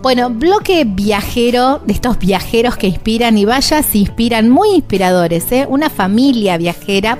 Bueno, 0.00 0.30
bloque 0.30 0.84
viajero, 0.86 1.80
de 1.84 1.92
estos 1.92 2.18
viajeros 2.18 2.76
que 2.76 2.86
inspiran 2.86 3.36
y 3.36 3.44
vaya, 3.44 3.82
se 3.82 3.98
inspiran, 3.98 4.48
muy 4.48 4.70
inspiradores, 4.70 5.50
¿eh? 5.50 5.66
Una 5.68 5.90
familia 5.90 6.56
viajera, 6.56 7.18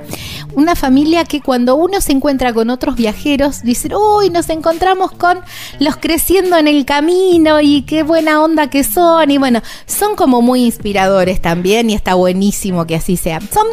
una 0.59 0.75
familia 0.75 1.25
que 1.25 1.41
cuando 1.41 1.77
uno 1.77 2.01
se 2.01 2.11
encuentra 2.11 2.53
con 2.53 2.69
otros 2.69 2.97
viajeros, 2.97 3.63
dicen, 3.63 3.93
uy, 3.95 4.29
nos 4.31 4.51
encontramos 4.51 5.13
con 5.13 5.39
los 5.79 5.97
creciendo 5.97 6.57
en 6.57 6.67
el 6.67 6.85
camino 6.85 7.61
y 7.61 7.83
qué 7.83 8.03
buena 8.03 8.43
onda 8.43 8.69
que 8.69 8.83
son. 8.83 9.31
Y 9.31 9.39
bueno, 9.39 9.63
son 9.87 10.17
como 10.17 10.43
muy 10.43 10.65
inspiradores 10.65 11.41
también 11.41 11.91
y 11.91 11.95
está 11.95 12.15
buenísimo 12.15 12.87
que 12.87 12.97
así 12.97 13.17
sea. 13.17 13.41
Son 13.41 13.67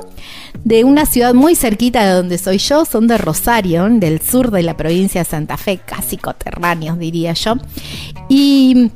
de 0.64 0.84
una 0.84 1.08
ciudad 1.08 1.34
muy 1.34 1.56
cerquita 1.56 2.06
de 2.06 2.12
donde 2.12 2.38
soy 2.38 2.60
yo, 2.60 2.86
son 2.86 3.08
de 3.08 3.18
Rosario, 3.18 3.88
del 3.90 4.22
sur 4.22 4.52
de 4.52 4.62
la 4.62 4.78
provincia 4.78 5.22
de 5.22 5.26
Santa 5.30 5.58
Fe, 5.58 5.80
casi 5.84 6.18
coterráneos 6.18 7.00
diría 7.00 7.34
yo. 7.34 7.56
Y 8.30 8.92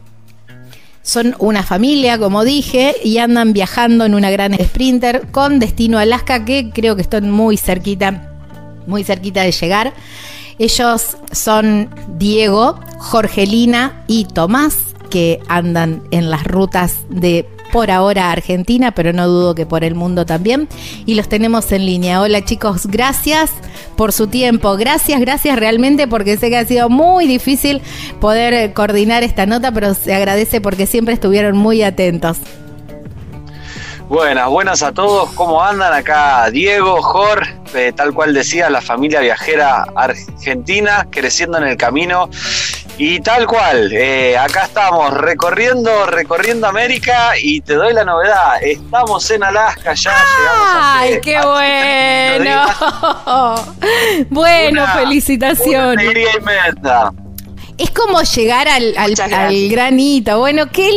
son 1.09 1.35
una 1.39 1.63
familia, 1.63 2.19
como 2.19 2.43
dije, 2.43 2.95
y 3.03 3.17
andan 3.17 3.51
viajando 3.51 4.05
en 4.05 4.13
una 4.13 4.29
gran 4.29 4.53
sprinter 4.53 5.25
con 5.31 5.57
destino 5.57 5.97
a 5.97 6.01
Alaska, 6.01 6.45
que 6.45 6.69
creo 6.69 6.95
que 6.95 7.01
están 7.01 7.31
muy 7.31 7.57
cerquita, 7.57 8.31
muy 8.85 9.03
cerquita 9.03 9.41
de 9.41 9.51
llegar. 9.51 9.93
Ellos 10.59 11.17
son 11.31 11.89
Diego, 12.19 12.79
Jorgelina 12.99 14.03
y 14.05 14.25
Tomás, 14.25 14.77
que 15.09 15.39
andan 15.47 16.03
en 16.11 16.29
las 16.29 16.43
rutas 16.43 16.97
de 17.09 17.47
por 17.71 17.91
ahora 17.91 18.31
Argentina, 18.31 18.91
pero 18.91 19.13
no 19.13 19.27
dudo 19.27 19.55
que 19.55 19.65
por 19.65 19.83
el 19.83 19.95
mundo 19.95 20.25
también. 20.25 20.67
Y 21.05 21.15
los 21.15 21.29
tenemos 21.29 21.71
en 21.71 21.85
línea. 21.85 22.21
Hola 22.21 22.43
chicos, 22.43 22.87
gracias 22.87 23.51
por 23.95 24.11
su 24.11 24.27
tiempo. 24.27 24.75
Gracias, 24.77 25.19
gracias 25.19 25.57
realmente 25.59 26.07
porque 26.07 26.37
sé 26.37 26.49
que 26.49 26.57
ha 26.57 26.65
sido 26.65 26.89
muy 26.89 27.27
difícil 27.27 27.81
poder 28.19 28.73
coordinar 28.73 29.23
esta 29.23 29.45
nota, 29.45 29.71
pero 29.71 29.93
se 29.93 30.13
agradece 30.13 30.61
porque 30.61 30.85
siempre 30.85 31.13
estuvieron 31.13 31.57
muy 31.57 31.83
atentos. 31.83 32.37
Buenas, 34.09 34.49
buenas 34.49 34.81
a 34.81 34.91
todos. 34.91 35.29
¿Cómo 35.33 35.63
andan? 35.63 35.93
Acá 35.93 36.49
Diego, 36.49 36.99
Jor, 36.99 37.45
eh, 37.75 37.93
tal 37.95 38.11
cual 38.11 38.33
decía, 38.33 38.67
la 38.71 38.81
familia 38.81 39.19
viajera 39.19 39.85
argentina, 39.95 41.07
creciendo 41.11 41.59
en 41.59 41.65
el 41.65 41.77
camino. 41.77 42.27
Y 43.01 43.21
tal 43.21 43.47
cual, 43.47 43.93
eh, 43.93 44.37
acá 44.37 44.65
estamos 44.65 45.13
recorriendo, 45.13 46.05
recorriendo 46.05 46.67
América 46.67 47.31
y 47.41 47.61
te 47.61 47.75
doy 47.75 47.93
la 47.93 48.03
novedad, 48.03 48.61
estamos 48.61 49.31
en 49.31 49.41
Alaska, 49.41 49.93
ya 49.93 50.11
llegamos 50.11 50.67
a 50.67 50.99
¡Ay, 50.99 51.19
qué 51.21 51.39
bueno! 51.39 52.65
bueno, 54.29 54.85
felicitaciones. 54.97 56.13
es 57.77 57.89
como 57.91 58.21
llegar 58.21 58.67
al, 58.67 58.93
al, 58.97 59.13
al, 59.33 59.69
granito. 59.69 60.39
Bueno, 60.39 60.69
qué 60.69 60.91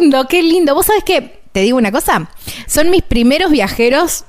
lindo, 0.00 0.26
qué 0.26 0.42
lindo. 0.42 0.74
Vos 0.74 0.86
sabés 0.86 1.04
que, 1.04 1.42
te 1.52 1.60
digo 1.60 1.76
una 1.76 1.92
cosa, 1.92 2.30
son 2.66 2.88
mis 2.88 3.02
primeros 3.02 3.50
viajeros 3.50 4.24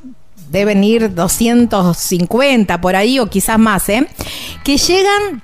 deben 0.50 0.84
ir 0.84 1.16
250 1.16 2.81
por 2.81 2.98
ahí 2.98 3.18
o 3.19 3.30
quizás 3.30 3.58
más, 3.58 3.88
¿eh? 3.88 4.06
Que 4.66 4.75
llegan 4.75 5.42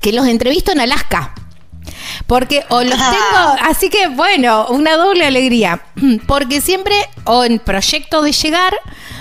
que 0.00 0.12
los 0.12 0.26
entrevisto 0.26 0.72
en 0.72 0.80
Alaska. 0.80 1.34
Porque 2.26 2.64
o 2.68 2.82
los 2.82 2.96
tengo, 2.96 3.56
así 3.62 3.88
que 3.88 4.08
bueno, 4.08 4.66
una 4.68 4.96
doble 4.96 5.26
alegría. 5.26 5.82
Porque 6.26 6.60
siempre 6.60 6.94
o 7.24 7.44
en 7.44 7.58
proyecto 7.58 8.22
de 8.22 8.32
llegar 8.32 8.74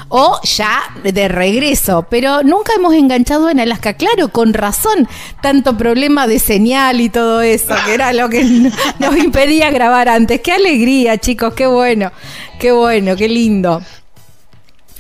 o 0.10 0.40
ya 0.44 0.82
de 1.04 1.28
regreso. 1.28 2.06
Pero 2.10 2.44
nunca 2.44 2.74
hemos 2.76 2.94
enganchado 2.94 3.50
en 3.50 3.60
Alaska. 3.60 3.94
Claro, 3.94 4.30
con 4.30 4.54
razón, 4.54 5.08
tanto 5.42 5.78
problema 5.78 6.28
de 6.28 6.40
señal 6.40 7.00
y 7.00 7.10
todo 7.10 7.42
eso, 7.42 7.74
que 7.86 7.94
era 7.94 8.12
lo 8.14 8.30
que 8.30 8.44
nos 9.00 9.18
impedía 9.18 9.72
grabar 9.72 10.10
antes. 10.10 10.42
Qué 10.42 10.52
alegría, 10.52 11.18
chicos, 11.18 11.54
qué 11.54 11.68
bueno, 11.68 12.12
qué 12.60 12.72
bueno, 12.72 13.16
qué 13.16 13.30
lindo. 13.30 13.82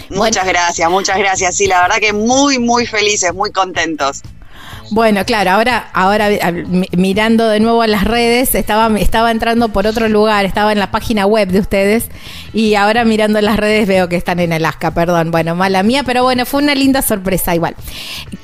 Muchas 0.09 0.47
gracias, 0.47 0.89
muchas 0.89 1.17
gracias. 1.17 1.55
Sí, 1.55 1.67
la 1.67 1.81
verdad 1.81 1.97
que 1.97 2.13
muy, 2.13 2.57
muy 2.57 2.87
felices, 2.87 3.33
muy 3.33 3.51
contentos. 3.51 4.23
Bueno, 4.91 5.23
claro, 5.23 5.51
ahora, 5.51 5.89
ahora 5.93 6.29
mirando 6.97 7.47
de 7.47 7.59
nuevo 7.59 7.83
a 7.83 7.87
las 7.87 8.05
redes, 8.05 8.55
estaba, 8.55 8.97
estaba 8.99 9.29
entrando 9.29 9.69
por 9.69 9.85
otro 9.85 10.09
lugar, 10.09 10.45
estaba 10.45 10.71
en 10.71 10.79
la 10.79 10.89
página 10.89 11.27
web 11.27 11.49
de 11.49 11.59
ustedes 11.59 12.09
y 12.53 12.73
ahora 12.73 13.05
mirando 13.05 13.39
las 13.39 13.57
redes 13.57 13.87
veo 13.87 14.09
que 14.09 14.15
están 14.15 14.39
en 14.39 14.51
Alaska, 14.51 14.91
perdón, 14.91 15.29
bueno, 15.29 15.53
mala 15.55 15.83
mía, 15.83 16.03
pero 16.03 16.23
bueno, 16.23 16.45
fue 16.45 16.63
una 16.63 16.73
linda 16.73 17.03
sorpresa 17.03 17.53
igual. 17.53 17.75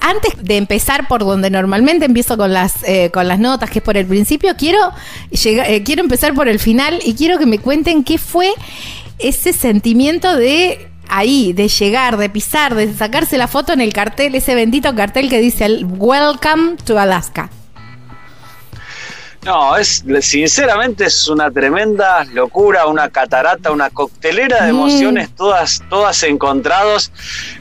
Antes 0.01 0.33
de 0.39 0.57
empezar 0.57 1.07
por 1.07 1.25
donde 1.25 1.49
normalmente 1.49 2.05
empiezo 2.05 2.37
con 2.37 2.53
las, 2.53 2.83
eh, 2.83 3.09
con 3.11 3.27
las 3.27 3.39
notas, 3.39 3.71
que 3.71 3.79
es 3.79 3.85
por 3.85 3.97
el 3.97 4.05
principio, 4.05 4.55
quiero, 4.55 4.91
llegar, 5.31 5.69
eh, 5.69 5.81
quiero 5.83 6.03
empezar 6.03 6.35
por 6.35 6.47
el 6.47 6.59
final 6.59 6.99
y 7.03 7.15
quiero 7.15 7.39
que 7.39 7.47
me 7.47 7.57
cuenten 7.57 8.03
qué 8.03 8.19
fue 8.19 8.53
ese 9.17 9.51
sentimiento 9.51 10.35
de 10.35 10.89
ahí, 11.09 11.53
de 11.53 11.67
llegar, 11.67 12.17
de 12.17 12.29
pisar, 12.29 12.75
de 12.75 12.93
sacarse 12.93 13.37
la 13.37 13.47
foto 13.47 13.73
en 13.73 13.81
el 13.81 13.93
cartel, 13.93 14.35
ese 14.35 14.55
bendito 14.55 14.93
cartel 14.95 15.29
que 15.29 15.39
dice 15.39 15.83
Welcome 15.83 16.77
to 16.85 16.97
Alaska. 16.99 17.49
No, 19.45 19.77
es 19.77 20.03
sinceramente 20.21 21.05
es 21.05 21.27
una 21.27 21.51
tremenda 21.51 22.23
locura, 22.33 22.87
una 22.87 23.09
catarata, 23.09 23.71
una 23.71 23.91
coctelera 23.91 24.65
de 24.65 24.73
mm. 24.73 24.75
emociones, 24.75 25.35
todas, 25.35 25.83
todas 25.87 26.23
encontrados. 26.23 27.11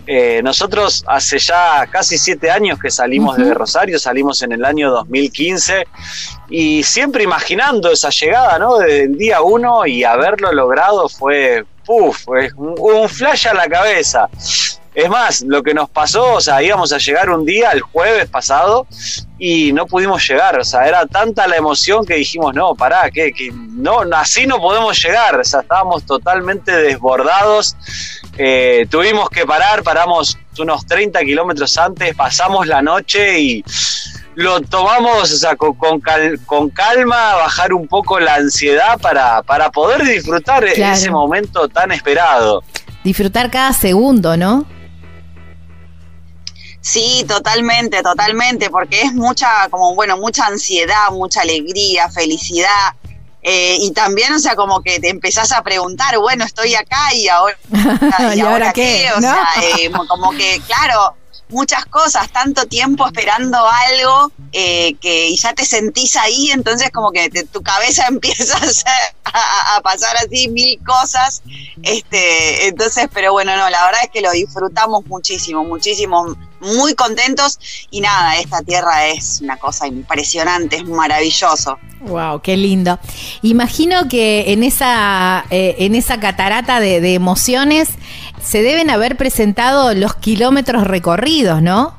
Eh, 0.06 0.41
nosotros 0.43 1.05
hace 1.06 1.38
ya 1.38 1.87
casi 1.91 2.16
siete 2.16 2.50
años 2.50 2.78
que 2.78 2.91
salimos 2.91 3.37
de 3.37 3.53
Rosario, 3.53 3.99
salimos 3.99 4.43
en 4.43 4.53
el 4.53 4.65
año 4.65 4.91
2015 4.91 5.87
y 6.49 6.82
siempre 6.84 7.22
imaginando 7.22 7.93
esa 7.93 8.09
llegada, 8.09 8.59
¿no? 8.59 8.78
Desde 8.78 9.03
el 9.05 9.19
día 9.19 9.43
uno 9.43 9.87
y 9.87 10.05
haberlo 10.05 10.53
logrado 10.53 11.11
fue, 11.11 11.66
puf, 11.84 12.28
un, 12.28 12.74
un 12.78 13.08
flash 13.08 13.48
a 13.48 13.54
la 13.54 13.68
cabeza. 13.68 14.28
Es 14.94 15.08
más, 15.08 15.42
lo 15.42 15.60
que 15.62 15.74
nos 15.74 15.90
pasó, 15.90 16.34
o 16.34 16.40
sea, 16.40 16.62
íbamos 16.62 16.92
a 16.92 16.98
llegar 16.98 17.28
un 17.28 17.44
día, 17.44 17.72
el 17.72 17.80
jueves 17.80 18.28
pasado, 18.28 18.86
y 19.38 19.72
no 19.72 19.86
pudimos 19.86 20.26
llegar. 20.28 20.56
O 20.60 20.64
sea, 20.64 20.86
era 20.86 21.04
tanta 21.06 21.48
la 21.48 21.56
emoción 21.56 22.06
que 22.06 22.14
dijimos, 22.14 22.54
no, 22.54 22.76
pará, 22.76 23.10
que, 23.10 23.32
no, 23.52 24.02
así 24.14 24.46
no 24.46 24.58
podemos 24.58 25.02
llegar. 25.02 25.40
O 25.40 25.44
sea, 25.44 25.60
estábamos 25.62 26.06
totalmente 26.06 26.70
desbordados. 26.70 27.76
Eh, 28.38 28.86
tuvimos 28.88 29.28
que 29.30 29.44
parar, 29.44 29.82
paramos 29.82 30.38
unos 30.58 30.86
30 30.86 31.20
kilómetros 31.22 31.76
antes, 31.76 32.14
pasamos 32.14 32.68
la 32.68 32.80
noche 32.80 33.40
y 33.40 33.64
lo 34.34 34.60
tomamos 34.60 35.32
o 35.32 35.36
sea, 35.36 35.56
con, 35.56 35.74
con, 35.74 36.70
calma, 36.70 37.34
bajar 37.36 37.72
un 37.72 37.86
poco 37.86 38.18
la 38.18 38.34
ansiedad 38.34 38.98
para, 39.00 39.42
para 39.42 39.70
poder 39.70 40.02
disfrutar 40.04 40.64
ese 40.64 41.10
momento 41.10 41.69
tan 41.69 41.92
esperado. 41.92 42.62
Disfrutar 43.02 43.50
cada 43.50 43.72
segundo, 43.72 44.36
¿no? 44.36 44.66
Sí, 46.81 47.25
totalmente, 47.26 48.02
totalmente, 48.02 48.69
porque 48.69 49.00
es 49.02 49.14
mucha, 49.14 49.48
como 49.70 49.94
bueno, 49.94 50.19
mucha 50.19 50.46
ansiedad, 50.46 51.10
mucha 51.12 51.40
alegría, 51.40 52.10
felicidad. 52.10 52.92
Eh, 53.42 53.76
y 53.80 53.92
también, 53.92 54.32
o 54.34 54.38
sea, 54.38 54.54
como 54.54 54.82
que 54.82 55.00
te 55.00 55.08
empezás 55.08 55.52
a 55.52 55.62
preguntar, 55.62 56.19
bueno, 56.19 56.44
estoy 56.44 56.75
acá 56.75 57.14
y 57.14 57.28
ahora, 57.28 57.56
¿y, 58.34 58.40
ahora, 58.40 58.72
qué? 58.72 59.08
O 59.16 59.20
sea, 59.20 59.46
eh, 59.62 59.90
como 60.08 60.30
que, 60.32 60.60
claro, 60.66 61.14
muchas 61.54 61.86
cosas, 61.86 62.30
tanto 62.30 62.66
tiempo 62.66 63.06
esperando 63.06 63.56
algo 63.56 64.32
eh, 64.52 64.94
que 65.00 65.34
ya 65.36 65.54
te 65.54 65.64
sentís 65.64 66.16
ahí, 66.16 66.50
entonces 66.50 66.90
como 66.90 67.12
que 67.12 67.30
tu 67.30 67.62
cabeza 67.62 68.06
empieza 68.08 68.58
a, 69.24 69.76
a, 69.76 69.80
pasar 69.80 70.16
así 70.16 70.48
mil 70.48 70.78
cosas. 70.84 71.42
Este, 71.82 72.68
entonces, 72.68 73.08
pero 73.14 73.32
bueno, 73.32 73.56
no, 73.56 73.70
la 73.70 73.86
verdad 73.86 74.00
es 74.04 74.10
que 74.10 74.20
lo 74.20 74.32
disfrutamos 74.32 75.06
muchísimo, 75.06 75.64
muchísimo, 75.64 76.36
muy 76.60 76.94
contentos 76.94 77.58
y 77.90 78.00
nada, 78.00 78.36
esta 78.38 78.62
tierra 78.62 79.06
es 79.06 79.40
una 79.42 79.56
cosa 79.56 79.86
impresionante, 79.86 80.76
es 80.76 80.84
maravilloso. 80.84 81.78
Wow, 82.00 82.42
qué 82.42 82.56
lindo. 82.56 82.98
Imagino 83.42 84.08
que 84.08 84.52
en 84.52 84.62
esa, 84.62 85.46
eh, 85.50 85.76
en 85.78 85.94
esa 85.94 86.20
catarata 86.20 86.80
de, 86.80 87.00
de 87.00 87.14
emociones 87.14 87.88
se 88.44 88.62
deben 88.62 88.91
haber 88.91 89.17
presentado 89.17 89.94
los 89.94 90.14
kilómetros 90.14 90.87
recorridos, 90.87 91.62
¿no? 91.62 91.96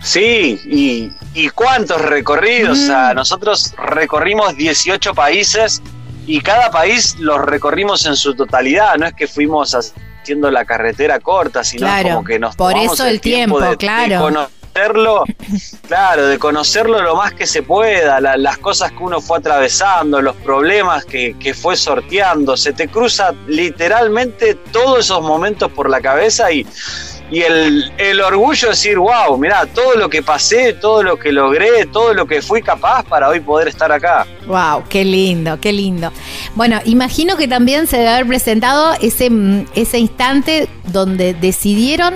Sí, 0.00 0.60
y, 0.64 1.12
y 1.34 1.48
cuántos 1.48 2.00
recorridos. 2.00 2.78
O 2.78 2.86
sea, 2.86 3.12
nosotros 3.12 3.74
recorrimos 3.76 4.56
18 4.56 5.12
países 5.14 5.82
y 6.26 6.40
cada 6.40 6.70
país 6.70 7.16
los 7.18 7.40
recorrimos 7.44 8.06
en 8.06 8.14
su 8.14 8.34
totalidad. 8.34 8.94
No 8.96 9.06
es 9.06 9.14
que 9.14 9.26
fuimos 9.26 9.74
haciendo 9.74 10.50
la 10.52 10.64
carretera 10.64 11.18
corta, 11.18 11.64
sino 11.64 11.88
como 12.02 12.24
que 12.24 12.38
nos 12.38 12.54
por 12.54 12.76
eso 12.76 13.04
el, 13.06 13.20
tiempo, 13.20 13.60
de, 13.60 13.76
claro. 13.76 14.48
Claro, 15.88 16.26
de 16.26 16.38
conocerlo 16.38 17.00
lo 17.00 17.16
más 17.16 17.32
que 17.32 17.46
se 17.46 17.62
pueda, 17.62 18.20
las 18.20 18.58
cosas 18.58 18.92
que 18.92 18.98
uno 19.02 19.20
fue 19.20 19.38
atravesando, 19.38 20.20
los 20.20 20.36
problemas 20.36 21.04
que, 21.04 21.36
que 21.38 21.54
fue 21.54 21.76
sorteando. 21.76 22.56
Se 22.56 22.72
te 22.72 22.88
cruza 22.88 23.34
literalmente 23.46 24.54
todos 24.72 25.00
esos 25.00 25.22
momentos 25.22 25.70
por 25.72 25.88
la 25.88 26.00
cabeza 26.00 26.52
y 26.52 26.66
y 27.30 27.40
el, 27.40 27.92
el, 27.98 28.20
orgullo 28.20 28.68
de 28.68 28.74
decir, 28.74 28.98
wow, 28.98 29.36
mirá, 29.36 29.66
todo 29.66 29.94
lo 29.94 30.08
que 30.08 30.22
pasé, 30.22 30.74
todo 30.74 31.02
lo 31.02 31.18
que 31.18 31.32
logré, 31.32 31.86
todo 31.86 32.14
lo 32.14 32.26
que 32.26 32.40
fui 32.40 32.62
capaz 32.62 33.02
para 33.04 33.28
hoy 33.28 33.40
poder 33.40 33.68
estar 33.68 33.90
acá. 33.90 34.26
Wow, 34.46 34.84
qué 34.88 35.04
lindo, 35.04 35.58
qué 35.60 35.72
lindo. 35.72 36.12
Bueno, 36.54 36.80
imagino 36.84 37.36
que 37.36 37.48
también 37.48 37.88
se 37.88 37.96
debe 37.96 38.10
haber 38.10 38.26
presentado 38.26 38.94
ese, 39.00 39.30
mm, 39.30 39.66
ese 39.74 39.98
instante 39.98 40.68
donde 40.84 41.34
decidieron 41.34 42.14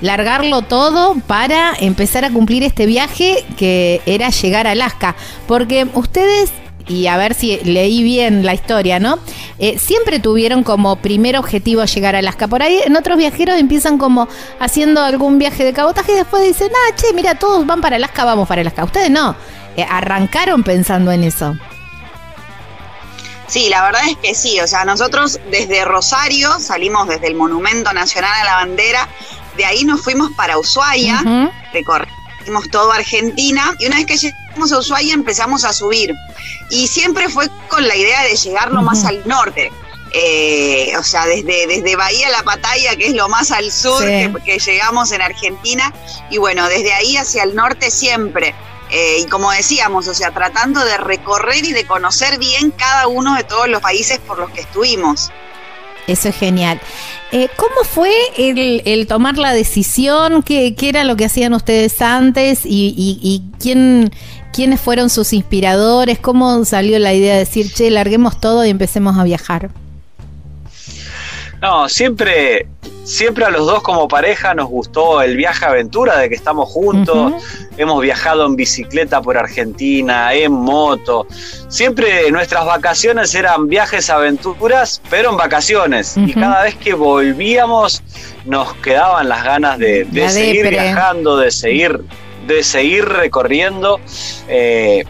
largarlo 0.00 0.62
todo 0.62 1.14
para 1.26 1.74
empezar 1.78 2.24
a 2.24 2.30
cumplir 2.30 2.64
este 2.64 2.86
viaje 2.86 3.44
que 3.56 4.00
era 4.06 4.30
llegar 4.30 4.66
a 4.66 4.72
Alaska, 4.72 5.14
porque 5.46 5.86
ustedes 5.94 6.52
y 6.88 7.06
a 7.06 7.16
ver 7.16 7.34
si 7.34 7.58
leí 7.64 8.02
bien 8.02 8.44
la 8.44 8.54
historia, 8.54 8.98
¿no? 8.98 9.18
Eh, 9.58 9.78
siempre 9.78 10.20
tuvieron 10.20 10.62
como 10.64 10.96
primer 10.96 11.36
objetivo 11.36 11.84
llegar 11.84 12.16
a 12.16 12.18
Alaska. 12.18 12.48
Por 12.48 12.62
ahí 12.62 12.80
en 12.84 12.96
otros 12.96 13.18
viajeros 13.18 13.58
empiezan 13.58 13.98
como 13.98 14.28
haciendo 14.58 15.02
algún 15.02 15.38
viaje 15.38 15.64
de 15.64 15.72
cabotaje 15.72 16.12
y 16.12 16.16
después 16.16 16.42
dicen, 16.42 16.70
ah, 16.72 16.94
che, 16.96 17.12
mira, 17.12 17.34
todos 17.34 17.66
van 17.66 17.80
para 17.80 17.96
Alaska, 17.96 18.24
vamos 18.24 18.48
para 18.48 18.62
Alaska. 18.62 18.84
Ustedes 18.84 19.10
no, 19.10 19.36
eh, 19.76 19.86
arrancaron 19.88 20.64
pensando 20.64 21.12
en 21.12 21.24
eso. 21.24 21.56
Sí, 23.48 23.68
la 23.70 23.82
verdad 23.82 24.02
es 24.08 24.16
que 24.18 24.34
sí, 24.34 24.60
o 24.60 24.66
sea, 24.66 24.84
nosotros 24.84 25.40
desde 25.50 25.84
Rosario 25.84 26.60
salimos 26.60 27.08
desde 27.08 27.28
el 27.28 27.34
Monumento 27.34 27.92
Nacional 27.94 28.30
a 28.42 28.44
la 28.44 28.54
Bandera, 28.56 29.08
de 29.56 29.64
ahí 29.64 29.84
nos 29.84 30.02
fuimos 30.02 30.30
para 30.36 30.58
Ushuaia, 30.58 31.50
recorrimos 31.72 32.68
todo 32.70 32.92
Argentina 32.92 33.74
y 33.80 33.86
una 33.86 33.96
vez 33.96 34.06
que 34.06 34.18
llegamos 34.58 34.72
a 34.72 34.78
Ushuaia 34.78 35.14
empezamos 35.14 35.64
a 35.64 35.72
subir 35.72 36.14
y 36.68 36.88
siempre 36.88 37.28
fue 37.28 37.48
con 37.68 37.86
la 37.86 37.94
idea 37.94 38.24
de 38.24 38.34
llegar 38.34 38.72
lo 38.72 38.82
más 38.82 39.04
al 39.04 39.22
norte. 39.24 39.70
Eh, 40.12 40.92
o 40.98 41.02
sea, 41.02 41.26
desde, 41.26 41.66
desde 41.66 41.94
Bahía 41.94 42.30
La 42.30 42.42
Pataya, 42.42 42.96
que 42.96 43.08
es 43.08 43.14
lo 43.14 43.28
más 43.28 43.52
al 43.52 43.70
sur 43.70 44.02
que, 44.02 44.58
llegamos 44.58 45.12
en 45.12 45.20
Argentina, 45.20 45.92
y 46.30 46.38
bueno, 46.38 46.66
desde 46.68 46.92
ahí 46.92 47.16
hacia 47.16 47.44
el 47.44 47.54
norte 47.54 47.90
siempre. 47.90 48.54
Eh, 48.90 49.18
y 49.20 49.26
como 49.26 49.52
decíamos, 49.52 50.08
o 50.08 50.14
sea, 50.14 50.32
tratando 50.32 50.82
de 50.84 50.96
recorrer 50.96 51.64
y 51.64 51.72
de 51.72 51.84
conocer 51.84 52.38
bien 52.38 52.70
cada 52.70 53.06
uno 53.06 53.36
de 53.36 53.44
todos 53.44 53.68
los 53.68 53.82
países 53.82 54.18
por 54.18 54.38
los 54.38 54.50
que 54.50 54.62
estuvimos. 54.62 55.30
Eso 56.06 56.30
es 56.30 56.36
genial. 56.36 56.80
Eh, 57.30 57.50
¿Cómo 57.56 57.84
fue 57.84 58.10
el, 58.38 59.06
tomar 59.06 59.36
la 59.36 59.52
decisión? 59.52 60.42
¿Qué, 60.42 60.74
¿Qué, 60.74 60.88
era 60.88 61.04
lo 61.04 61.16
que 61.16 61.26
hacían 61.26 61.52
ustedes 61.52 62.00
antes? 62.00 62.60
¿Y, 62.64 62.94
y 62.96 63.42
quién, 63.60 64.10
¿Quiénes 64.52 64.80
fueron 64.80 65.10
sus 65.10 65.32
inspiradores? 65.32 66.18
¿Cómo 66.18 66.64
salió 66.64 66.98
la 66.98 67.14
idea 67.14 67.34
de 67.34 67.40
decir, 67.40 67.72
che, 67.72 67.90
larguemos 67.90 68.40
todo 68.40 68.64
y 68.64 68.70
empecemos 68.70 69.16
a 69.18 69.24
viajar? 69.24 69.70
No, 71.60 71.88
siempre, 71.88 72.68
siempre 73.02 73.44
a 73.44 73.50
los 73.50 73.66
dos 73.66 73.82
como 73.82 74.06
pareja 74.06 74.54
nos 74.54 74.68
gustó 74.68 75.22
el 75.22 75.36
viaje 75.36 75.64
aventura 75.64 76.16
de 76.18 76.28
que 76.28 76.36
estamos 76.36 76.68
juntos. 76.68 77.32
Hemos 77.76 78.00
viajado 78.00 78.46
en 78.46 78.54
bicicleta 78.54 79.20
por 79.20 79.36
Argentina, 79.36 80.32
en 80.34 80.52
moto. 80.52 81.26
Siempre 81.68 82.30
nuestras 82.30 82.64
vacaciones 82.64 83.34
eran 83.34 83.66
viajes 83.66 84.08
aventuras, 84.08 85.00
pero 85.10 85.30
en 85.30 85.36
vacaciones. 85.36 86.16
Y 86.16 86.32
cada 86.32 86.62
vez 86.62 86.76
que 86.76 86.94
volvíamos 86.94 88.02
nos 88.44 88.72
quedaban 88.74 89.28
las 89.28 89.42
ganas 89.42 89.78
de, 89.78 90.06
seguir 90.28 90.68
viajando, 90.68 91.38
de 91.38 91.50
seguir 91.50 92.04
de 92.48 92.64
seguir 92.64 93.04
recorriendo. 93.04 94.00
Eh, 94.48 95.04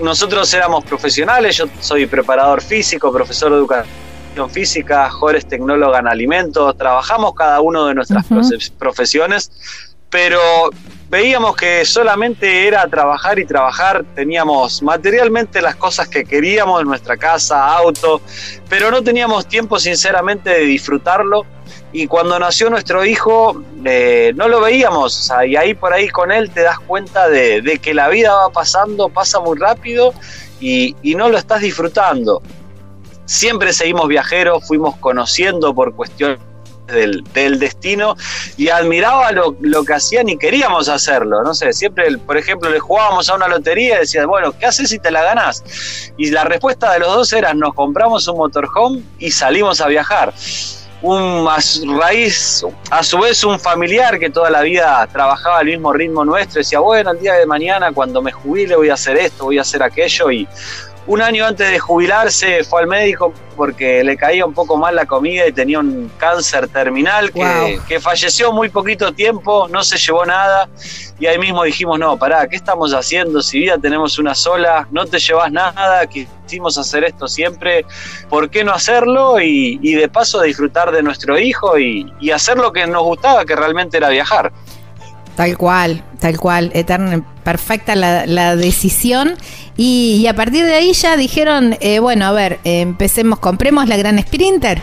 nosotros 0.00 0.52
éramos 0.54 0.84
profesionales, 0.84 1.56
yo 1.56 1.66
soy 1.80 2.06
preparador 2.06 2.62
físico, 2.62 3.12
profesor 3.12 3.50
de 3.50 3.58
educación 3.58 4.50
física, 4.50 5.10
Jores 5.10 5.46
tecnóloga 5.46 5.98
en 5.98 6.08
alimentos, 6.08 6.76
trabajamos 6.76 7.34
cada 7.34 7.60
uno 7.60 7.86
de 7.86 7.94
nuestras 7.94 8.26
profesiones, 8.78 9.52
pero 10.10 10.40
veíamos 11.08 11.54
que 11.54 11.84
solamente 11.84 12.66
era 12.66 12.86
trabajar 12.88 13.38
y 13.38 13.44
trabajar, 13.44 14.04
teníamos 14.14 14.82
materialmente 14.82 15.62
las 15.62 15.76
cosas 15.76 16.08
que 16.08 16.24
queríamos 16.24 16.80
en 16.80 16.88
nuestra 16.88 17.16
casa, 17.16 17.76
auto, 17.76 18.20
pero 18.68 18.90
no 18.90 19.02
teníamos 19.02 19.46
tiempo 19.46 19.78
sinceramente 19.78 20.50
de 20.50 20.60
disfrutarlo 20.60 21.46
y 21.94 22.08
cuando 22.08 22.36
nació 22.40 22.70
nuestro 22.70 23.04
hijo 23.04 23.62
eh, 23.84 24.32
no 24.34 24.48
lo 24.48 24.60
veíamos, 24.60 25.30
y 25.46 25.54
ahí 25.54 25.74
por 25.74 25.92
ahí 25.92 26.08
con 26.08 26.32
él 26.32 26.50
te 26.50 26.62
das 26.62 26.80
cuenta 26.80 27.28
de, 27.28 27.78
que 27.80 27.94
la 27.94 28.08
vida 28.08 28.34
va 28.34 28.50
pasando, 28.50 29.08
pasa 29.08 29.38
muy 29.38 29.56
rápido 29.56 30.12
y, 30.60 30.96
no 31.16 31.28
lo 31.28 31.38
estás 31.38 31.60
disfrutando. 31.60 32.42
Siempre 33.26 33.72
seguimos 33.72 34.08
viajeros, 34.08 34.66
fuimos 34.66 34.96
conociendo 34.96 35.72
por 35.72 35.94
cuestiones 35.94 36.40
del, 36.88 37.22
destino 37.60 38.16
y 38.56 38.70
admiraba 38.70 39.30
lo, 39.30 39.54
que 39.84 39.92
hacían 39.94 40.28
y 40.28 40.36
queríamos 40.36 40.88
hacerlo. 40.88 41.44
No 41.44 41.54
sé, 41.54 41.72
siempre, 41.72 42.18
por 42.18 42.36
ejemplo, 42.36 42.70
le 42.70 42.80
jugábamos 42.80 43.30
a 43.30 43.36
una 43.36 43.46
lotería 43.46 43.98
y 43.98 43.98
decías, 44.00 44.26
bueno, 44.26 44.52
¿qué 44.58 44.66
haces 44.66 44.90
si 44.90 44.98
te 44.98 45.12
la 45.12 45.22
ganás? 45.22 45.62
Y 46.16 46.32
la 46.32 46.42
respuesta 46.42 46.92
de 46.92 46.98
los 46.98 47.14
dos 47.14 47.32
era, 47.32 47.54
nos 47.54 47.72
compramos 47.72 48.26
un 48.26 48.38
motorhome 48.38 49.04
y 49.20 49.30
salimos 49.30 49.80
a 49.80 49.86
viajar 49.86 50.34
un 51.04 51.46
a 51.46 51.58
raíz, 52.00 52.64
a 52.90 53.02
su 53.02 53.18
vez 53.18 53.44
un 53.44 53.60
familiar 53.60 54.18
que 54.18 54.30
toda 54.30 54.48
la 54.48 54.62
vida 54.62 55.06
trabajaba 55.12 55.58
al 55.58 55.66
mismo 55.66 55.92
ritmo 55.92 56.24
nuestro, 56.24 56.60
decía, 56.60 56.78
bueno, 56.80 57.10
el 57.10 57.20
día 57.20 57.34
de 57.34 57.44
mañana 57.44 57.92
cuando 57.92 58.22
me 58.22 58.32
jubile 58.32 58.74
voy 58.74 58.88
a 58.88 58.94
hacer 58.94 59.18
esto, 59.18 59.44
voy 59.44 59.58
a 59.58 59.60
hacer 59.60 59.82
aquello, 59.82 60.30
y 60.30 60.48
un 61.06 61.20
año 61.22 61.46
antes 61.46 61.70
de 61.70 61.78
jubilarse 61.78 62.64
fue 62.64 62.82
al 62.82 62.86
médico 62.86 63.32
porque 63.56 64.02
le 64.02 64.16
caía 64.16 64.44
un 64.46 64.54
poco 64.54 64.76
mal 64.76 64.96
la 64.96 65.06
comida 65.06 65.46
y 65.46 65.52
tenía 65.52 65.78
un 65.78 66.10
cáncer 66.18 66.68
terminal 66.68 67.30
que, 67.30 67.80
que 67.86 68.00
falleció 68.00 68.52
muy 68.52 68.68
poquito 68.68 69.12
tiempo, 69.12 69.68
no 69.68 69.84
se 69.84 69.96
llevó 69.96 70.24
nada, 70.24 70.68
y 71.18 71.26
ahí 71.26 71.38
mismo 71.38 71.62
dijimos, 71.62 71.98
no, 71.98 72.16
pará, 72.16 72.46
¿qué 72.48 72.56
estamos 72.56 72.92
haciendo? 72.92 73.40
Si 73.40 73.60
vida 73.60 73.78
tenemos 73.78 74.18
una 74.18 74.34
sola, 74.34 74.88
no 74.90 75.06
te 75.06 75.18
llevas 75.18 75.52
nada, 75.52 76.06
quisimos 76.06 76.76
hacer 76.76 77.04
esto 77.04 77.28
siempre, 77.28 77.86
¿por 78.28 78.50
qué 78.50 78.64
no 78.64 78.72
hacerlo? 78.72 79.40
Y, 79.40 79.94
de 79.94 80.08
paso 80.08 80.42
disfrutar 80.42 80.90
de 80.90 81.02
nuestro 81.02 81.38
hijo 81.38 81.78
y, 81.78 82.30
hacer 82.32 82.56
lo 82.56 82.72
que 82.72 82.86
nos 82.86 83.04
gustaba, 83.04 83.44
que 83.44 83.54
realmente 83.54 83.96
era 83.96 84.08
viajar. 84.08 84.52
Tal 85.36 85.56
cual, 85.56 86.02
tal 86.18 86.38
cual, 86.38 86.70
eterna, 86.74 87.24
perfecta 87.44 87.94
la, 87.94 88.56
decisión. 88.56 89.36
Y, 89.76 90.26
a 90.28 90.34
partir 90.34 90.64
de 90.64 90.74
ahí 90.74 90.92
ya 90.92 91.16
dijeron, 91.16 91.76
eh, 91.80 91.98
bueno, 91.98 92.26
a 92.26 92.32
ver, 92.32 92.60
empecemos, 92.64 93.38
compremos 93.40 93.88
la 93.88 93.96
gran 93.96 94.20
Sprinter. 94.20 94.82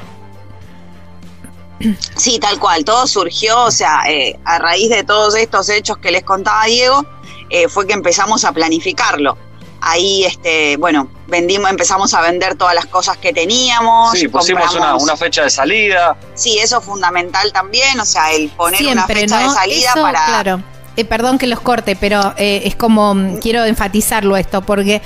Sí, 2.16 2.40
tal 2.40 2.60
cual, 2.60 2.86
todo 2.86 3.08
surgió, 3.08 3.64
o 3.64 3.72
sea, 3.72 4.04
eh, 4.08 4.40
a 4.46 4.60
raíz 4.60 4.90
de 4.90 5.04
todos 5.04 5.36
estos 5.36 5.70
hechos 5.70 5.98
que 5.98 6.12
les 6.12 6.24
contaba 6.24 6.66
Diego, 6.66 7.06
eh, 7.50 7.68
fue 7.68 7.88
que 7.88 7.94
empezamos 7.94 8.46
a 8.46 8.52
planificarlo. 8.52 9.38
Ahí, 9.84 10.26
este, 10.26 10.78
bueno, 10.78 11.10
vendimos, 11.28 11.70
empezamos 11.70 12.14
a 12.14 12.22
vender 12.22 12.56
todas 12.56 12.76
las 12.76 12.86
cosas 12.86 13.18
que 13.18 13.34
teníamos. 13.34 14.12
Sí, 14.12 14.28
pusimos 14.28 14.76
una, 14.76 15.18
fecha 15.18 15.44
de 15.44 15.50
salida. 15.50 16.16
Sí, 16.36 16.60
eso 16.60 16.80
es 16.80 16.86
fundamental 16.86 17.52
también, 17.52 18.00
o 18.00 18.06
sea, 18.06 18.32
el 18.32 18.50
poner 18.50 18.86
una 18.86 19.08
fecha 19.08 19.40
de 19.40 19.50
salida 19.50 19.94
para. 19.96 20.26
Claro. 20.26 20.64
Eh, 20.98 21.06
perdón 21.06 21.38
que 21.38 21.48
los 21.48 21.62
corte, 21.62 21.96
pero 21.96 22.34
es 22.38 22.76
como, 22.76 23.16
mm, 23.16 23.38
quiero 23.38 23.64
enfatizarlo 23.64 24.36
esto, 24.38 24.62
porque 24.62 25.02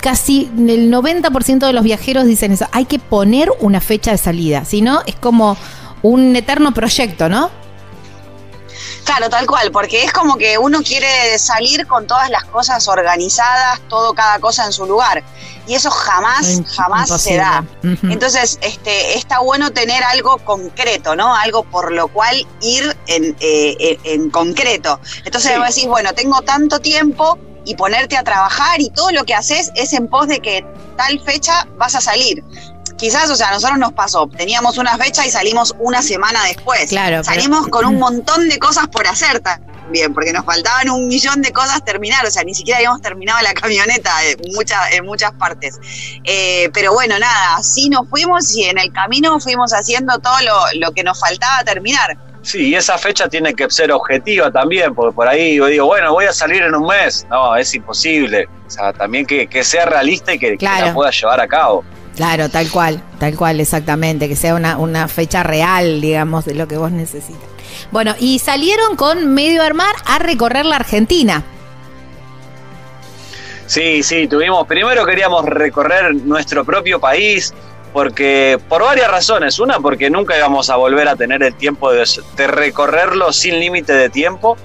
casi 0.00 0.50
el 0.58 0.90
90% 0.90 1.66
de 1.66 1.72
los 1.72 1.84
viajeros 1.84 2.26
dicen 2.26 2.52
eso, 2.52 2.66
hay 2.72 2.86
que 2.86 2.98
poner 2.98 3.50
una 3.60 3.80
fecha 3.80 4.10
de 4.10 4.18
salida, 4.18 4.64
si 4.64 4.82
no, 4.82 5.00
es 5.06 5.14
como 5.14 5.56
un 6.02 6.34
eterno 6.34 6.74
proyecto, 6.74 7.28
¿no? 7.28 7.50
Claro, 9.04 9.28
tal 9.28 9.46
cual, 9.46 9.70
porque 9.72 10.04
es 10.04 10.12
como 10.12 10.36
que 10.36 10.58
uno 10.58 10.82
quiere 10.82 11.38
salir 11.38 11.86
con 11.86 12.06
todas 12.06 12.30
las 12.30 12.44
cosas 12.44 12.86
organizadas, 12.88 13.80
todo, 13.88 14.14
cada 14.14 14.38
cosa 14.38 14.64
en 14.64 14.72
su 14.72 14.86
lugar. 14.86 15.22
Y 15.66 15.74
eso 15.74 15.90
jamás, 15.90 16.60
jamás 16.76 17.22
se 17.22 17.36
da. 17.36 17.64
Entonces, 17.82 18.58
este, 18.62 19.16
está 19.16 19.40
bueno 19.40 19.70
tener 19.70 20.02
algo 20.04 20.38
concreto, 20.38 21.14
¿no? 21.14 21.34
Algo 21.34 21.62
por 21.62 21.92
lo 21.92 22.08
cual 22.08 22.46
ir 22.60 22.96
en, 23.06 23.36
eh, 23.40 23.98
en 24.04 24.30
concreto. 24.30 25.00
Entonces 25.24 25.56
vos 25.58 25.68
decís, 25.68 25.86
bueno, 25.86 26.12
tengo 26.14 26.42
tanto 26.42 26.80
tiempo 26.80 27.38
y 27.64 27.76
ponerte 27.76 28.16
a 28.16 28.24
trabajar 28.24 28.80
y 28.80 28.90
todo 28.90 29.10
lo 29.12 29.24
que 29.24 29.34
haces 29.34 29.70
es 29.76 29.92
en 29.92 30.08
pos 30.08 30.26
de 30.26 30.40
que 30.40 30.66
tal 30.96 31.20
fecha 31.20 31.66
vas 31.76 31.94
a 31.94 32.00
salir 32.00 32.42
quizás, 33.02 33.28
o 33.30 33.34
sea, 33.34 33.48
a 33.48 33.50
nosotros 33.54 33.80
nos 33.80 33.92
pasó, 33.92 34.28
teníamos 34.28 34.78
una 34.78 34.96
fecha 34.96 35.26
y 35.26 35.30
salimos 35.30 35.74
una 35.80 36.02
semana 36.02 36.44
después. 36.44 36.88
Claro. 36.88 37.24
Salimos 37.24 37.66
con 37.66 37.84
un 37.84 37.98
montón 37.98 38.48
de 38.48 38.60
cosas 38.60 38.86
por 38.86 39.08
hacer 39.08 39.40
también, 39.40 40.14
porque 40.14 40.32
nos 40.32 40.44
faltaban 40.44 40.88
un 40.88 41.08
millón 41.08 41.42
de 41.42 41.50
cosas 41.50 41.84
terminar, 41.84 42.24
o 42.24 42.30
sea, 42.30 42.44
ni 42.44 42.54
siquiera 42.54 42.78
habíamos 42.78 43.02
terminado 43.02 43.42
la 43.42 43.54
camioneta 43.54 44.12
en 44.24 44.52
muchas, 44.54 44.92
en 44.92 45.04
muchas 45.04 45.32
partes. 45.32 45.80
Eh, 46.22 46.70
pero 46.72 46.92
bueno, 46.92 47.18
nada, 47.18 47.56
así 47.56 47.90
nos 47.90 48.08
fuimos 48.08 48.54
y 48.54 48.66
en 48.66 48.78
el 48.78 48.92
camino 48.92 49.40
fuimos 49.40 49.72
haciendo 49.72 50.20
todo 50.20 50.36
lo, 50.76 50.92
que 50.92 51.02
nos 51.02 51.18
faltaba 51.18 51.64
terminar. 51.64 52.16
Sí, 52.42 52.68
y 52.68 52.74
esa 52.76 52.98
fecha 52.98 53.28
tiene 53.28 53.52
que 53.52 53.68
ser 53.68 53.90
objetiva 53.90 54.52
también, 54.52 54.94
porque 54.94 55.12
por 55.12 55.26
ahí 55.26 55.56
yo 55.56 55.66
digo, 55.66 55.86
bueno, 55.86 56.12
voy 56.12 56.26
a 56.26 56.32
salir 56.32 56.62
en 56.62 56.76
un 56.76 56.86
mes. 56.86 57.26
No, 57.28 57.56
es 57.56 57.74
imposible. 57.74 58.48
O 58.64 58.70
sea, 58.70 58.92
también 58.92 59.26
que, 59.26 59.64
sea 59.64 59.86
realista 59.86 60.32
y 60.34 60.38
que, 60.38 60.56
que 60.56 60.66
la 60.66 60.94
pueda 60.94 61.10
llevar 61.10 61.40
a 61.40 61.48
cabo. 61.48 61.84
Claro, 62.16 62.48
tal 62.50 62.70
cual, 62.70 63.02
tal 63.18 63.36
cual, 63.36 63.60
exactamente, 63.60 64.28
que 64.28 64.36
sea 64.36 64.54
una, 64.54 64.76
una 64.76 65.08
fecha 65.08 65.42
real, 65.42 66.00
digamos, 66.00 66.44
de 66.44 66.54
lo 66.54 66.68
que 66.68 66.76
vos 66.76 66.92
necesitas. 66.92 67.48
Bueno, 67.90 68.14
y 68.18 68.38
salieron 68.38 68.96
con 68.96 69.32
Medio 69.34 69.62
Armar 69.62 69.94
a 70.04 70.18
recorrer 70.18 70.66
la 70.66 70.76
Argentina. 70.76 71.42
Sí, 73.66 74.02
sí, 74.02 74.28
tuvimos, 74.28 74.66
primero 74.66 75.06
queríamos 75.06 75.46
recorrer 75.46 76.14
nuestro 76.14 76.64
propio 76.64 77.00
país, 77.00 77.54
porque 77.92 78.58
por 78.68 78.82
varias 78.82 79.10
razones. 79.10 79.58
Una, 79.58 79.78
porque 79.80 80.10
nunca 80.10 80.36
íbamos 80.36 80.70
a 80.70 80.76
volver 80.76 81.08
a 81.08 81.16
tener 81.16 81.42
el 81.42 81.54
tiempo 81.54 81.92
de, 81.92 82.06
de 82.36 82.46
recorrerlo 82.46 83.32
sin 83.32 83.58
límite 83.60 83.92
de 83.92 84.10
tiempo 84.10 84.56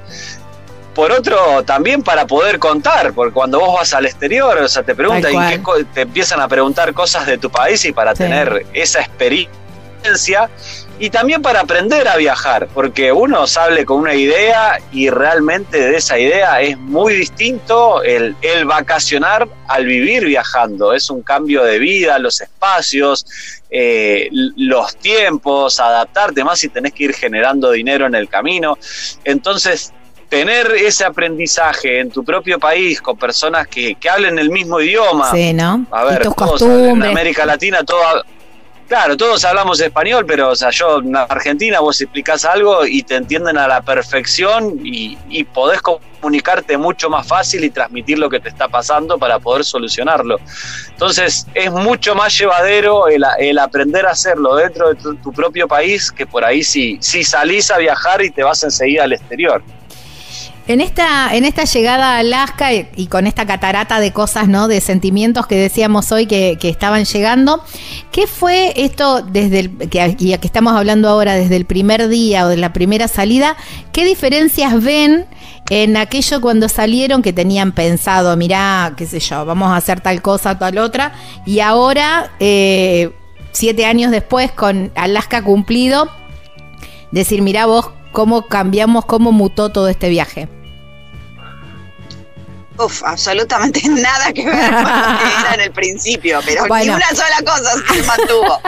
por 0.98 1.12
otro, 1.12 1.63
también 1.63 2.01
para 2.01 2.25
poder 2.25 2.58
contar, 2.58 3.13
porque 3.13 3.32
cuando 3.32 3.60
vos 3.60 3.75
vas 3.75 3.94
al 3.94 4.08
exterior, 4.08 4.58
o 4.58 4.68
sea, 4.68 4.82
te 4.82 4.96
preguntan, 4.96 5.32
y 5.32 5.84
te 5.94 6.01
empiezan 6.01 6.42
a 6.42 6.48
preguntar 6.48 6.92
cosas 6.96 7.27
de 7.27 7.38
tu 7.38 7.51
país 7.51 7.86
y 7.86 7.92
para 7.92 8.16
tener 8.16 8.66
esa 8.74 9.01
experiencia 9.01 10.50
y 10.98 11.12
también 11.12 11.44
para 11.44 11.60
aprender 11.60 12.08
a 12.08 12.18
viajar, 12.18 12.68
porque 12.74 13.12
uno 13.12 13.46
sale 13.46 13.86
con 13.86 14.00
una 14.00 14.16
idea 14.16 14.80
y 14.92 15.12
realmente 15.12 15.80
de 15.80 15.98
esa 15.98 16.18
idea 16.18 16.62
es 16.62 16.80
muy 16.80 17.13
distinto 17.13 18.01
el, 18.01 18.36
el, 18.42 18.66
vacacionar 18.66 19.48
al 19.68 19.86
vivir 19.86 20.25
viajando. 20.25 20.94
Es 20.94 21.12
un 21.12 21.22
cambio 21.22 21.63
de 21.63 21.77
vida, 21.77 22.18
los 22.18 22.42
espacios, 22.42 23.24
eh, 23.70 24.30
los 24.32 24.98
tiempos, 24.98 25.80
adaptarte 25.80 26.44
más 26.44 26.58
si 26.58 26.70
tenés 26.70 26.94
que 26.94 27.04
ir 27.04 27.13
generando 27.13 27.70
dinero 27.70 28.08
en 28.08 28.16
el 28.16 28.27
camino. 28.27 28.80
Entonces, 29.24 29.94
tener 30.29 30.72
ese 30.72 31.05
aprendizaje 31.05 32.00
en 32.00 32.12
tu 32.12 32.24
propio 32.24 32.60
país 32.60 33.01
con 33.01 33.17
personas 33.17 33.67
que, 33.67 33.96
que 33.96 34.10
hablen 34.10 34.38
el 34.39 34.50
mismo 34.50 34.79
idioma. 34.81 35.31
Sí, 35.31 35.53
¿no? 35.53 35.86
A 35.91 36.03
ver, 36.03 36.27
en 36.62 37.03
América 37.03 37.46
Latina 37.46 37.84
todo 37.84 38.01
Claro, 38.88 39.17
todos 39.17 39.43
hablamos 39.43 39.81
español, 39.81 40.25
pero 40.25 40.51
o 40.51 40.55
sea, 40.55 40.69
yo 40.69 41.00
en 41.00 41.13
Argentina 41.13 41.81
vos 41.81 42.00
explicás 42.00 42.46
algo 42.46 42.86
y 42.86 43.03
te 43.03 43.15
entienden 43.15 43.57
a 43.57 43.67
la 43.67 43.81
perfección 43.81 44.79
y, 44.81 45.17
y, 45.27 45.43
podés 45.43 45.81
comunicarte 45.81 46.77
mucho 46.77 47.10
más 47.10 47.27
fácil 47.27 47.65
y 47.65 47.69
transmitir 47.69 48.17
lo 48.17 48.29
que 48.29 48.39
te 48.39 48.48
está 48.48 48.69
pasando 48.69 49.17
para 49.17 49.39
poder 49.39 49.65
solucionarlo. 49.65 50.38
Entonces 50.88 51.46
es 51.53 51.69
mucho 51.69 52.15
más 52.15 52.38
llevadero 52.38 53.10
el, 53.10 53.25
el 53.39 53.60
aprender 53.60 54.05
a 54.05 54.12
hacerlo 54.12 54.55
dentro 54.55 54.88
de 54.88 54.96
tu, 54.96 55.15
tu, 55.15 55.34
propio 55.34 55.67
país 55.67 56.10
que 56.10 56.25
por 56.25 56.46
ahí 56.46 56.63
si, 56.63 56.98
si 57.01 57.25
salís 57.25 57.69
a 57.72 57.77
viajar 57.79 58.24
y 58.24 58.29
te 58.29 58.41
vas 58.41 58.63
enseguida 58.63 59.03
al 59.03 59.12
exterior. 59.12 59.62
En 60.67 60.81
esta, 60.81 61.33
en 61.33 61.45
esta 61.45 61.63
llegada 61.63 62.15
a 62.15 62.19
Alaska 62.19 62.74
y, 62.74 63.07
con 63.07 63.25
esta 63.25 63.45
catarata 63.45 64.01
de 64.01 64.12
cosas, 64.12 64.50
¿no? 64.50 64.67
De 64.67 64.81
sentimientos 64.81 65.47
que 65.47 65.55
decíamos 65.55 66.12
hoy 66.12 66.25
que, 66.25 66.57
estaban 66.62 67.05
llegando, 67.05 67.63
¿qué 68.12 68.27
fue 68.27 68.74
esto 68.75 69.21
desde 69.21 69.59
el 69.59 69.77
que, 69.77 70.17
que 70.17 70.39
estamos 70.41 70.74
hablando 70.74 71.07
ahora 71.07 71.36
desde 71.36 71.55
el 71.55 71.63
primer 71.65 72.09
día 72.09 72.45
o 72.45 72.50
de 72.50 72.57
la 72.57 72.74
primera 72.74 73.07
salida? 73.07 73.55
¿Qué 73.93 74.03
diferencias 74.03 74.83
ven 74.83 75.25
en 75.69 75.95
aquello 75.95 76.41
cuando 76.41 76.67
salieron 76.67 77.21
que 77.21 77.31
tenían 77.31 77.71
pensado, 77.71 78.36
mirá, 78.36 78.93
qué 78.97 79.05
sé 79.05 79.21
yo, 79.21 79.45
vamos 79.45 79.69
a 79.69 79.77
hacer 79.77 80.01
tal 80.01 80.21
cosa, 80.21 80.59
tal 80.59 80.79
otra, 80.79 81.13
y 81.45 81.62
ahora, 81.62 82.31
eh, 82.41 83.12
siete 83.53 83.86
años 83.86 84.12
después, 84.12 84.51
con 84.51 84.91
Alaska 84.95 85.41
cumplido, 85.43 86.09
decir, 87.12 87.41
mirá 87.41 87.65
vos 87.67 87.89
cómo 88.12 88.43
cambiamos, 88.43 89.05
cómo 89.05 89.31
mutó 89.31 89.69
todo 89.69 89.88
este 89.88 90.09
viaje? 90.09 90.57
Uf, 92.79 93.03
absolutamente 93.03 93.81
nada 93.89 94.31
que 94.31 94.46
ver 94.46 94.72
con 94.72 94.84
lo 94.84 95.19
que 95.19 95.25
era 95.39 95.53
en 95.55 95.62
el 95.62 95.72
principio, 95.72 96.39
pero 96.46 96.65
ni 96.67 96.89
una 96.89 97.10
sola 97.10 97.41
cosa 97.43 97.72
se 97.91 98.03
mantuvo. 98.07 98.60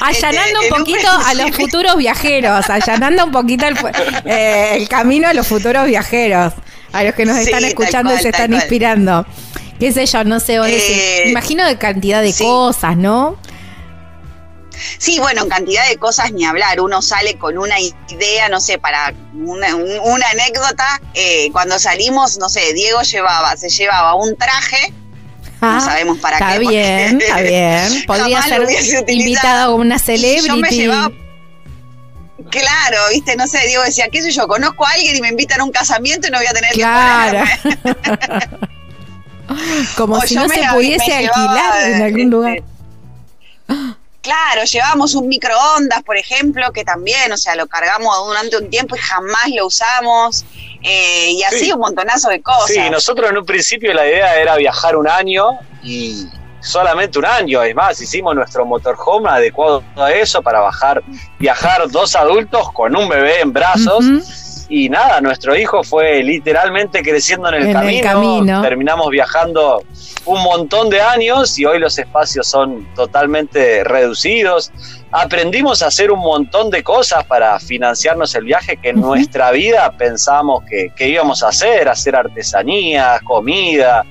allanando 0.00 0.58
un 0.58 0.64
este, 0.64 0.78
poquito 0.78 1.08
a 1.10 1.34
los 1.34 1.56
futuros 1.56 1.96
viajeros, 1.96 2.68
allanando 2.68 3.24
un 3.24 3.30
poquito 3.30 3.66
eh, 4.24 4.76
el, 4.76 4.88
camino 4.88 5.28
a 5.28 5.34
los 5.34 5.46
futuros 5.46 5.86
viajeros, 5.86 6.54
a 6.92 7.04
los 7.04 7.14
que 7.14 7.24
nos 7.24 7.36
están 7.36 7.64
escuchando 7.64 8.14
y 8.14 8.18
se 8.18 8.30
están 8.30 8.52
inspirando. 8.52 9.26
Qué 9.78 9.92
sé 9.92 10.06
yo, 10.06 10.24
no 10.24 10.38
sé, 10.38 10.56
eh, 10.56 11.28
imagino 11.28 11.66
de 11.66 11.76
cantidad 11.76 12.22
de 12.22 12.34
cosas, 12.34 12.96
¿no? 12.96 13.36
Sí, 14.98 15.18
bueno, 15.18 15.42
en 15.42 15.48
cantidad 15.48 15.88
de 15.88 15.96
cosas 15.96 16.32
ni 16.32 16.44
hablar. 16.44 16.80
Uno 16.80 17.02
sale 17.02 17.36
con 17.38 17.58
una 17.58 17.76
idea, 17.80 18.48
no 18.48 18.60
sé, 18.60 18.78
para 18.78 19.14
una, 19.34 19.68
anécdota. 20.30 21.00
Eh, 21.14 21.50
cuando 21.52 21.78
salimos, 21.78 22.38
no 22.38 22.48
sé, 22.48 22.72
Diego 22.72 23.02
llevaba, 23.02 23.56
se 23.56 23.68
llevaba 23.68 24.14
un 24.14 24.36
traje. 24.36 24.92
no 25.60 25.76
ah, 25.76 25.80
sabemos 25.80 26.18
para 26.18 26.38
qué. 26.38 26.44
Está 26.44 26.58
bien, 26.58 27.20
está 27.20 27.40
bien. 27.40 28.04
Podría 28.06 28.42
ser 28.42 28.66
invitado 29.08 29.72
como 29.72 29.82
una 29.82 29.98
celebrity. 29.98 30.48
Yo 30.48 30.56
me 30.56 30.70
llevaba 30.70 31.12
Claro, 32.50 32.98
viste, 33.10 33.34
no 33.36 33.46
sé, 33.46 33.66
Diego 33.66 33.82
decía, 33.82 34.08
qué 34.10 34.20
sé 34.20 34.30
yo, 34.30 34.46
conozco 34.46 34.86
a 34.86 34.90
alguien 34.90 35.16
y 35.16 35.20
me 35.22 35.28
invitan 35.28 35.60
a 35.60 35.64
un 35.64 35.70
casamiento 35.70 36.28
y 36.28 36.30
no 36.30 36.36
voy 36.38 36.46
a 36.46 36.52
tener 36.52 36.72
claro. 36.72 37.44
Como 39.96 40.20
si 40.20 40.34
no 40.34 40.48
se 40.48 40.60
pudiese 40.72 41.14
alquilar 41.14 41.90
en 41.90 42.02
algún 42.02 42.30
lugar. 42.30 42.62
Claro, 44.22 44.62
llevábamos 44.62 45.16
un 45.16 45.26
microondas, 45.26 46.02
por 46.04 46.16
ejemplo, 46.16 46.72
que 46.72 46.84
también, 46.84 47.32
o 47.32 47.36
sea, 47.36 47.56
lo 47.56 47.66
cargamos 47.66 48.14
durante 48.24 48.56
un 48.56 48.70
tiempo 48.70 48.94
y 48.94 48.98
jamás 49.00 49.48
lo 49.54 49.66
usamos. 49.66 50.44
Eh, 50.80 51.32
y 51.32 51.42
así 51.42 51.72
un 51.72 51.80
montonazo 51.80 52.28
de 52.28 52.40
cosas. 52.40 52.70
Sí, 52.70 52.90
nosotros 52.90 53.30
en 53.30 53.38
un 53.38 53.44
principio 53.44 53.92
la 53.92 54.06
idea 54.06 54.36
era 54.36 54.56
viajar 54.56 54.96
un 54.96 55.08
año 55.08 55.58
y 55.82 56.26
solamente 56.60 57.18
un 57.18 57.26
año. 57.26 57.62
Es 57.62 57.74
más, 57.74 58.00
hicimos 58.00 58.34
nuestro 58.34 58.64
motorhome 58.64 59.28
adecuado 59.28 59.82
a 59.96 60.12
eso 60.12 60.40
para 60.40 60.60
bajar, 60.60 61.02
viajar 61.38 61.90
dos 61.90 62.14
adultos 62.14 62.72
con 62.72 62.96
un 62.96 63.08
bebé 63.08 63.40
en 63.40 63.52
brazos. 63.52 64.04
Y 64.68 64.88
nada, 64.88 65.20
nuestro 65.20 65.54
hijo 65.56 65.82
fue 65.82 66.22
literalmente 66.22 67.02
creciendo 67.02 67.48
en 67.48 67.54
el, 67.66 68.02
camino. 68.02 68.62
Terminamos 68.62 69.10
viajando 69.10 69.82
un 70.24 70.42
montón 70.42 70.88
de 70.88 71.00
años 71.00 71.58
y 71.58 71.64
hoy 71.64 71.78
los 71.78 71.98
espacios 71.98 72.46
son 72.46 72.86
totalmente 72.94 73.84
reducidos. 73.84 74.70
Aprendimos 75.10 75.82
a 75.82 75.88
hacer 75.88 76.10
un 76.10 76.20
montón 76.20 76.70
de 76.70 76.82
cosas 76.82 77.24
para 77.24 77.58
financiarnos 77.58 78.34
el 78.34 78.44
viaje 78.44 78.76
que 78.76 78.90
en 78.90 79.00
nuestra 79.00 79.50
vida 79.50 79.92
pensamos 79.92 80.64
que, 80.68 80.90
que 80.94 81.08
íbamos 81.08 81.42
a 81.42 81.48
hacer, 81.48 81.88
hacer 81.88 82.16
artesanías, 82.16 83.20
comida. 83.22 84.04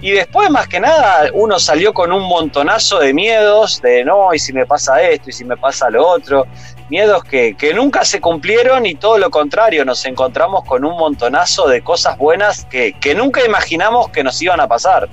Y 0.00 0.10
después, 0.10 0.50
más 0.50 0.66
que 0.66 0.80
nada, 0.80 1.30
uno 1.32 1.60
salió 1.60 1.94
con 1.94 2.10
un 2.10 2.24
montonazo 2.24 2.98
de 2.98 3.14
miedos, 3.14 3.80
de 3.82 4.04
no, 4.04 4.34
y 4.34 4.38
si 4.40 4.52
me 4.52 4.66
pasa 4.66 5.00
esto, 5.00 5.30
y 5.30 5.32
si 5.32 5.44
me 5.44 5.56
pasa 5.56 5.88
lo 5.90 6.04
otro 6.06 6.44
miedos 6.92 7.24
que, 7.24 7.72
nunca 7.74 8.04
se 8.04 8.20
cumplieron 8.20 8.84
y 8.84 8.94
todo 8.94 9.16
lo 9.16 9.30
contrario, 9.30 9.82
nos 9.82 10.04
encontramos 10.04 10.62
con 10.64 10.84
un 10.84 10.94
montonazo 10.98 11.66
de 11.66 11.82
cosas 11.82 12.18
buenas 12.18 12.66
que, 12.66 13.14
nunca 13.16 13.42
imaginamos 13.42 14.10
que 14.10 14.22
nos 14.22 14.40
iban 14.42 14.60
a 14.60 14.68
pasar. 14.68 15.08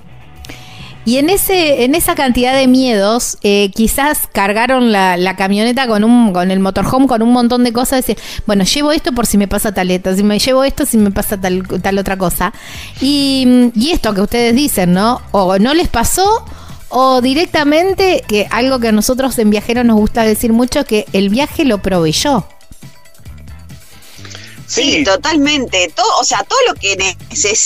Y 1.09 1.17
en 1.17 1.31
ese, 1.31 1.85
en 1.85 1.95
esa 1.95 2.13
cantidad 2.13 2.55
de 2.55 2.67
miedos, 2.67 3.39
eh, 3.41 3.71
quizás 3.73 4.27
cargaron 4.31 4.91
la, 4.91 5.35
camioneta 5.35 5.87
con 5.87 6.03
un, 6.03 6.33
con 6.33 6.51
el 6.51 6.59
motorhome, 6.59 7.07
con 7.07 7.23
un 7.23 7.33
montón 7.33 7.63
de 7.63 7.73
cosas, 7.73 8.05
decir, 8.05 8.23
bueno, 8.45 8.63
llevo 8.63 8.91
esto 8.91 9.11
por 9.11 9.25
si 9.25 9.39
me 9.39 9.47
pasa 9.47 9.73
tal 9.73 9.89
esto, 9.89 10.15
si 10.15 10.21
me 10.21 10.37
llevo 10.37 10.63
esto 10.63 10.85
si 10.85 10.99
me 10.99 11.09
pasa 11.09 11.41
tal, 11.41 11.67
tal 11.81 11.97
otra 11.97 12.15
cosa. 12.15 12.53
Y, 13.01 13.71
y 13.73 13.89
esto 13.89 14.13
que 14.13 14.21
ustedes 14.21 14.53
dicen, 14.53 14.93
¿no? 14.93 15.19
O 15.31 15.57
no 15.57 15.73
les 15.73 15.87
pasó 15.87 16.45
o 16.89 17.21
directamente, 17.21 18.23
que 18.27 18.45
algo 18.51 18.77
que 18.77 18.89
a 18.89 18.91
nosotros 18.91 19.39
en 19.39 19.49
viajeros 19.49 19.85
nos 19.85 19.97
gusta 19.97 20.21
decir 20.21 20.53
mucho, 20.53 20.85
que 20.85 21.07
el 21.11 21.29
viaje 21.29 21.65
lo 21.65 21.79
proveyó. 21.79 22.45
Sí, 24.69 25.03
totalmente. 25.03 25.91
Todo, 25.95 26.19
o 26.19 26.23
sea, 26.23 26.43
todo 26.43 26.59
lo 26.67 26.75
que 26.75 26.95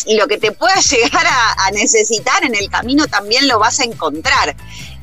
lo 0.08 0.28
que 0.28 0.38
te 0.38 0.54
pueda 0.54 0.76
llegar 0.90 1.26
a, 1.28 1.72
necesitar 1.72 2.44
en 2.44 2.56
el 2.56 2.70
camino 2.70 3.08
también 3.08 3.48
lo 3.48 3.60
vas 3.60 3.80
a 3.80 3.84
encontrar. 3.84 4.56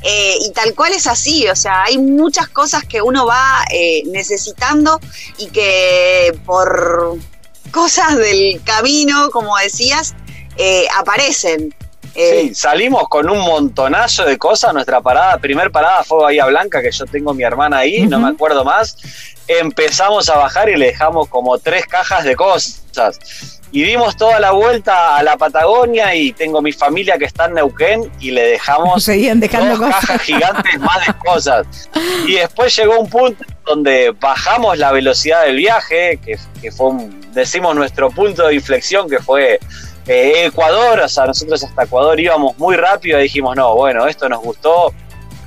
Eh, 0.02 0.36
y 0.40 0.50
tal 0.52 0.74
cual 0.74 0.94
es 0.94 1.06
así, 1.06 1.46
o 1.48 1.54
sea, 1.54 1.82
hay 1.82 1.98
muchas 1.98 2.48
cosas 2.48 2.84
que 2.84 3.02
uno 3.02 3.26
va 3.26 3.64
eh, 3.70 4.02
necesitando 4.06 4.98
y 5.36 5.48
que 5.48 6.32
por 6.46 7.18
cosas 7.70 8.16
del 8.16 8.62
camino, 8.64 9.30
como 9.30 9.58
decías, 9.58 10.14
eh, 10.56 10.86
aparecen. 10.96 11.74
Eh, 12.14 12.48
sí, 12.48 12.54
salimos 12.54 13.08
con 13.08 13.28
un 13.30 13.38
montonazo 13.38 14.24
de 14.24 14.38
cosas. 14.38 14.72
Nuestra 14.74 15.00
parada, 15.00 15.38
primer 15.38 15.70
parada 15.70 16.02
fue 16.02 16.22
Bahía 16.22 16.46
Blanca, 16.46 16.82
que 16.82 16.90
yo 16.90 17.04
tengo 17.06 17.34
mi 17.34 17.44
hermana 17.44 17.78
ahí, 17.78 18.06
no 18.06 18.18
me 18.18 18.28
acuerdo 18.28 18.64
más. 18.64 18.96
Empezamos 19.58 20.28
a 20.28 20.36
bajar 20.36 20.68
y 20.68 20.76
le 20.76 20.86
dejamos 20.86 21.28
como 21.28 21.58
tres 21.58 21.84
cajas 21.86 22.22
de 22.22 22.36
cosas. 22.36 22.82
Y 23.72 23.82
dimos 23.82 24.16
toda 24.16 24.38
la 24.38 24.52
vuelta 24.52 25.16
a 25.16 25.22
la 25.22 25.36
Patagonia 25.36 26.14
y 26.14 26.32
tengo 26.32 26.62
mi 26.62 26.72
familia 26.72 27.18
que 27.18 27.24
está 27.24 27.46
en 27.46 27.54
Neuquén 27.54 28.10
y 28.20 28.30
le 28.30 28.42
dejamos 28.42 29.02
Seguían 29.10 29.40
dejando 29.40 29.76
dos 29.76 29.90
cajas 29.90 30.22
gigantes 30.22 30.78
más 30.78 31.06
de 31.06 31.14
cosas. 31.14 31.90
Y 32.26 32.34
después 32.34 32.76
llegó 32.76 32.98
un 33.00 33.08
punto 33.08 33.44
donde 33.66 34.14
bajamos 34.20 34.78
la 34.78 34.92
velocidad 34.92 35.44
del 35.44 35.56
viaje, 35.56 36.18
que, 36.24 36.38
que 36.60 36.70
fue, 36.72 36.92
decimos, 37.32 37.74
nuestro 37.74 38.10
punto 38.10 38.46
de 38.46 38.54
inflexión, 38.54 39.08
que 39.08 39.18
fue 39.18 39.58
eh, 40.06 40.46
Ecuador, 40.46 41.00
o 41.00 41.08
sea, 41.08 41.26
nosotros 41.26 41.62
hasta 41.62 41.84
Ecuador 41.84 42.18
íbamos 42.18 42.56
muy 42.58 42.76
rápido 42.76 43.18
y 43.18 43.24
dijimos, 43.24 43.56
no, 43.56 43.74
bueno, 43.76 44.06
esto 44.06 44.28
nos 44.28 44.40
gustó, 44.40 44.92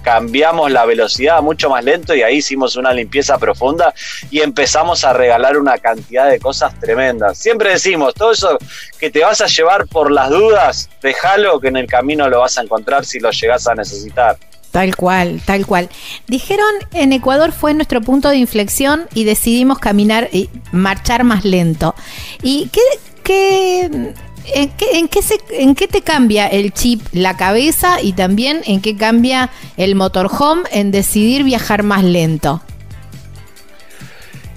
cambiamos 0.04 0.72
la 0.72 0.86
velocidad 0.86 1.42
mucho 1.42 1.70
más 1.70 1.84
lento 1.84 2.14
y 2.14 2.22
ahí 2.22 2.38
hicimos 2.38 2.76
una 2.76 2.94
limpieza 2.94 3.38
profunda 3.38 3.94
y 4.30 4.42
empezamos 4.42 5.04
a 5.04 5.14
regalar 5.14 5.58
una 5.58 5.78
cantidad 5.78 6.30
de 6.30 6.40
cosas 6.40 6.80
tremendas. 6.80 7.38
Siempre 7.38 7.72
decimos, 7.72 8.14
todo 8.14 8.32
eso 8.32 8.58
que 9.00 9.10
te 9.10 9.24
vas 9.24 9.42
a 9.42 9.48
llevar 9.48 9.88
por 9.88 10.12
las 10.12 10.30
dudas, 10.30 10.90
déjalo 11.02 11.60
que 11.60 11.70
en 11.70 11.78
el 11.78 11.88
camino 11.88 12.30
lo 12.30 12.42
vas 12.42 12.58
a 12.58 12.62
encontrar 12.62 13.06
si 13.06 13.20
lo 13.20 13.32
llegas 13.32 13.68
a 13.68 13.74
necesitar. 13.74 14.38
Tal 14.72 14.96
cual, 14.96 15.40
tal 15.46 15.68
cual. 15.68 15.88
Dijeron 16.28 16.66
en 16.94 17.14
Ecuador 17.14 17.52
fue 17.52 17.76
nuestro 17.76 18.02
punto 18.02 18.30
de 18.30 18.38
inflexión 18.38 19.08
y 19.14 19.24
decidimos 19.24 19.78
caminar 19.78 20.30
y 20.32 20.50
marchar 20.72 21.24
más 21.24 21.46
lento. 21.46 21.94
¿Y 22.42 22.70
qué, 22.70 22.82
qué 23.24 24.14
¿En 24.46 24.70
qué, 24.72 24.98
en, 24.98 25.08
qué 25.08 25.22
se, 25.22 25.40
¿En 25.52 25.76
qué 25.76 25.88
te 25.88 26.02
cambia 26.02 26.48
el 26.48 26.74
chip 26.74 27.02
la 27.14 27.38
cabeza 27.38 28.02
y 28.02 28.14
también 28.14 28.62
en 28.66 28.82
qué 28.82 28.98
cambia 28.98 29.50
el 29.78 29.96
motorhome 29.96 30.64
en 30.72 30.92
decidir 30.92 31.44
viajar 31.44 31.84
más 31.84 32.04
lento? 32.04 32.62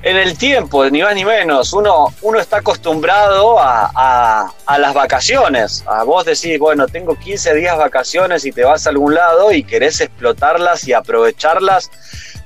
En 0.02 0.16
el 0.16 0.38
tiempo, 0.38 0.88
ni 0.88 1.02
más 1.02 1.16
ni 1.16 1.24
menos, 1.24 1.72
uno, 1.72 2.14
uno 2.22 2.38
está 2.38 2.58
acostumbrado 2.58 3.56
a, 3.58 4.52
las 4.78 4.94
vacaciones. 4.94 5.82
A 5.86 6.04
vos 6.04 6.24
decís, 6.24 6.60
bueno, 6.60 6.86
tengo 6.86 7.18
15 7.18 7.54
días 7.54 7.76
vacaciones 7.76 8.44
y 8.44 8.52
te 8.52 8.62
vas 8.62 8.86
a 8.86 8.90
algún 8.90 9.14
lado 9.14 9.50
y 9.52 9.64
querés 9.64 10.00
explotarlas 10.00 10.86
y 10.86 10.92
aprovecharlas 10.92 11.90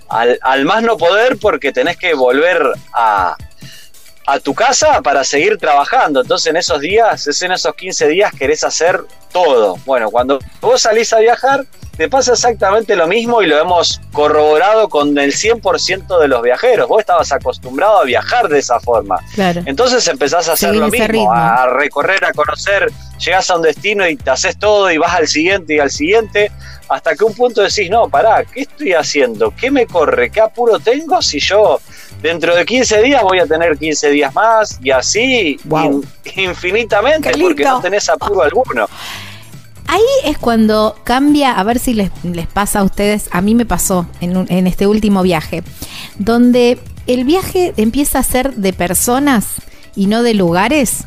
al, 0.08 0.38
al 0.40 0.64
más 0.64 0.82
no 0.82 0.96
poder 0.96 1.36
porque 1.38 1.70
tenés 1.70 1.98
que 1.98 2.14
volver 2.14 2.66
a, 2.94 3.36
a 4.26 4.38
tu 4.38 4.54
casa 4.54 5.00
para 5.02 5.24
seguir 5.24 5.58
trabajando. 5.58 6.20
Entonces 6.20 6.48
en 6.48 6.56
esos 6.56 6.80
días, 6.80 7.26
es 7.26 7.42
en 7.42 7.52
esos 7.52 7.74
15 7.74 8.08
días 8.08 8.32
querés 8.36 8.64
hacer 8.64 9.02
todo. 9.32 9.76
Bueno, 9.84 10.10
cuando 10.10 10.38
vos 10.60 10.82
salís 10.82 11.12
a 11.12 11.18
viajar, 11.18 11.64
te 12.00 12.08
pasa 12.08 12.32
exactamente 12.32 12.96
lo 12.96 13.06
mismo 13.06 13.42
y 13.42 13.46
lo 13.46 13.58
hemos 13.58 14.00
corroborado 14.12 14.88
con 14.88 15.18
el 15.18 15.34
100% 15.34 16.18
de 16.18 16.28
los 16.28 16.40
viajeros. 16.40 16.88
Vos 16.88 17.00
estabas 17.00 17.30
acostumbrado 17.30 17.98
a 17.98 18.04
viajar 18.04 18.48
de 18.48 18.58
esa 18.58 18.80
forma. 18.80 19.18
Entonces 19.66 20.08
empezás 20.08 20.48
a 20.48 20.54
hacer 20.54 20.74
lo 20.74 20.88
mismo, 20.88 21.30
a 21.30 21.66
recorrer, 21.66 22.24
a 22.24 22.32
conocer, 22.32 22.90
llegás 23.18 23.50
a 23.50 23.56
un 23.56 23.62
destino 23.62 24.08
y 24.08 24.16
te 24.16 24.30
haces 24.30 24.58
todo 24.58 24.90
y 24.90 24.96
vas 24.96 25.14
al 25.14 25.28
siguiente 25.28 25.74
y 25.74 25.78
al 25.78 25.90
siguiente, 25.90 26.50
hasta 26.88 27.14
que 27.14 27.24
un 27.24 27.34
punto 27.34 27.60
decís, 27.60 27.90
no, 27.90 28.08
pará, 28.08 28.44
¿qué 28.44 28.62
estoy 28.62 28.94
haciendo? 28.94 29.52
¿Qué 29.54 29.70
me 29.70 29.86
corre? 29.86 30.30
¿Qué 30.30 30.40
apuro 30.40 30.78
tengo 30.78 31.20
si 31.20 31.38
yo 31.38 31.80
dentro 32.22 32.54
de 32.54 32.64
15 32.64 33.02
días 33.02 33.22
voy 33.22 33.38
a 33.38 33.46
tener 33.46 33.76
15 33.76 34.10
días 34.10 34.34
más 34.34 34.78
y 34.82 34.90
así 34.90 35.58
infinitamente 36.36 37.32
porque 37.40 37.64
no 37.64 37.80
tenés 37.80 38.08
apuro 38.08 38.42
alguno. 38.42 38.88
Ahí 39.86 40.02
es 40.24 40.38
cuando 40.38 40.96
cambia, 41.02 41.52
a 41.52 41.64
ver 41.64 41.80
si 41.80 41.94
les, 41.94 42.10
pasa 42.52 42.78
a 42.78 42.84
ustedes, 42.84 43.28
a 43.32 43.40
mí 43.40 43.56
me 43.56 43.66
pasó 43.66 44.06
en, 44.20 44.46
en 44.48 44.68
este 44.68 44.86
último 44.86 45.22
viaje, 45.22 45.64
donde 46.16 46.78
el 47.08 47.24
viaje 47.24 47.74
empieza 47.76 48.20
a 48.20 48.22
ser 48.22 48.54
de 48.54 48.72
personas 48.72 49.56
y 49.96 50.06
no 50.06 50.22
de 50.22 50.34
lugares. 50.34 51.04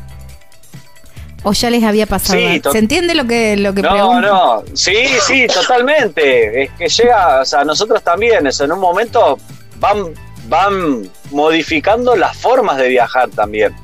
¿O 1.44 1.52
ya 1.52 1.68
les 1.68 1.84
había 1.84 2.06
pasado? 2.06 2.40
¿Se 2.72 2.78
entiende 2.78 3.14
lo 3.14 3.26
que, 3.26 3.56
lo 3.56 3.74
que 3.74 3.82
No, 3.82 4.20
no, 4.20 4.64
sí, 4.72 4.96
sí, 5.26 5.46
totalmente. 5.46 6.64
Es 6.64 6.70
que 6.72 6.88
llega, 6.88 7.42
o 7.42 7.44
sea, 7.44 7.64
nosotros 7.64 8.02
también, 8.02 8.46
en 8.46 8.72
un 8.72 8.80
momento 8.80 9.38
van 9.78 10.14
van 10.48 11.10
modificando 11.30 12.16
las 12.16 12.36
formas 12.36 12.76
de 12.78 12.88
viajar 12.88 13.30
también. 13.30 13.74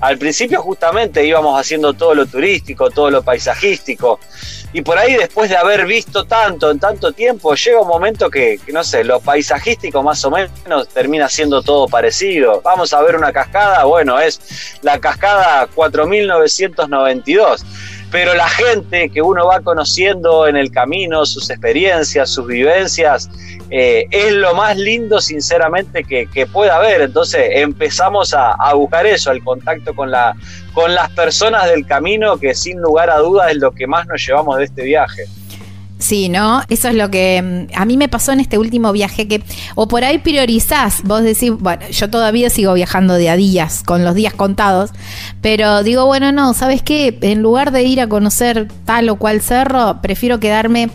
Al 0.00 0.16
principio 0.16 0.62
justamente 0.62 1.26
íbamos 1.26 1.58
haciendo 1.58 1.92
todo 1.92 2.14
lo 2.14 2.26
turístico, 2.26 2.88
todo 2.90 3.10
lo 3.10 3.22
paisajístico, 3.22 4.20
y 4.72 4.82
por 4.82 4.98
ahí 4.98 5.14
después 5.14 5.48
de 5.48 5.56
haber 5.56 5.86
visto 5.86 6.24
tanto 6.24 6.70
en 6.70 6.78
tanto 6.78 7.12
tiempo, 7.12 7.54
llega 7.54 7.80
un 7.80 7.88
momento 7.88 8.28
que, 8.30 8.60
no 8.72 8.84
sé, 8.84 9.02
lo 9.02 9.18
paisajístico 9.18 10.02
más 10.02 10.22
o 10.24 10.30
menos 10.30 10.88
termina 10.88 11.28
siendo 11.28 11.62
todo 11.62 11.88
parecido. 11.88 12.60
Vamos 12.62 12.92
a 12.92 13.00
ver 13.00 13.16
una 13.16 13.32
cascada, 13.32 13.84
bueno, 13.84 14.20
es 14.20 14.78
la 14.82 15.00
cascada 15.00 15.66
4992 15.74 17.64
pero 18.10 18.34
la 18.34 18.48
gente 18.48 19.10
que 19.10 19.20
uno 19.20 19.46
va 19.46 19.60
conociendo 19.60 20.46
en 20.46 20.56
el 20.56 20.70
camino, 20.70 21.26
sus 21.26 21.50
experiencias, 21.50 22.30
sus 22.30 22.46
vivencias, 22.46 23.28
eh, 23.70 24.06
es 24.10 24.32
lo 24.32 24.54
más 24.54 24.76
lindo, 24.76 25.20
sinceramente, 25.20 26.04
que, 26.04 26.26
que 26.26 26.46
pueda 26.46 26.76
haber. 26.76 27.02
Entonces 27.02 27.50
empezamos 27.54 28.34
a, 28.34 28.56
buscar 28.74 29.06
eso, 29.06 29.30
el 29.30 29.44
contacto 29.44 29.94
con, 29.94 30.10
la, 30.10 30.34
con 30.72 30.94
las 30.94 31.10
personas 31.10 31.68
del 31.68 31.86
camino, 31.86 32.38
que 32.38 32.54
sin 32.54 32.80
lugar 32.80 33.10
a 33.10 33.18
dudas 33.18 33.50
es 33.50 33.58
lo 33.58 33.72
que 33.72 33.86
más 33.86 34.06
nos 34.06 34.24
llevamos 34.26 34.56
de 34.56 34.64
este 34.64 34.84
viaje. 34.84 35.24
Sí, 35.98 36.28
¿no? 36.28 36.62
Eso 36.68 36.88
es 36.88 36.94
lo 36.94 37.10
que 37.10 37.68
mm, 37.70 37.76
a 37.76 37.84
mí 37.84 37.96
me 37.96 38.08
pasó 38.08 38.32
en 38.32 38.40
este 38.40 38.56
último 38.56 38.92
viaje, 38.92 39.26
que 39.26 39.42
o 39.74 39.88
por 39.88 40.04
ahí 40.04 40.18
priorizás, 40.18 41.02
vos 41.02 41.22
decís, 41.22 41.52
bueno, 41.58 41.88
yo 41.90 42.08
todavía 42.08 42.50
sigo 42.50 42.72
viajando 42.74 43.14
de 43.14 43.28
a 43.28 43.36
días, 43.36 43.82
con 43.84 44.04
los 44.04 44.14
días 44.14 44.32
contados, 44.32 44.90
pero 45.42 45.82
digo, 45.82 46.06
bueno, 46.06 46.30
no, 46.30 46.54
¿sabes 46.54 46.82
qué? 46.82 47.18
En 47.20 47.42
lugar 47.42 47.72
de 47.72 47.82
ir 47.82 48.00
a 48.00 48.08
conocer 48.08 48.68
tal 48.84 49.08
o 49.08 49.16
cual 49.16 49.40
cerro, 49.40 50.00
prefiero 50.00 50.38
quedarme 50.38 50.90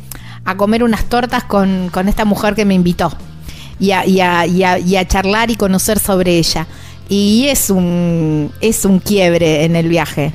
a 0.45 0.55
comer 0.55 0.83
unas 0.83 1.05
tortas 1.05 1.43
con, 1.43 1.91
esta 2.07 2.25
mujer 2.25 2.55
que 2.55 2.65
me 2.65 2.73
invitó 2.73 3.11
y 3.79 3.91
a, 3.91 4.05
y, 4.05 4.21
a, 4.21 4.45
y, 4.47 4.95
a, 4.95 5.07
charlar 5.07 5.51
y 5.51 5.55
conocer 5.55 5.99
sobre 5.99 6.37
ella. 6.37 6.67
Y 7.09 7.47
es 7.49 7.69
un, 7.69 8.51
es 8.61 8.85
un 8.85 8.99
quiebre 8.99 9.65
en 9.65 9.75
el 9.75 9.89
viaje 9.89 10.33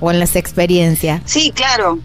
o 0.00 0.10
en 0.12 0.20
las 0.20 0.36
experiencias. 0.36 1.22
Sí, 1.24 1.52
claro, 1.54 1.98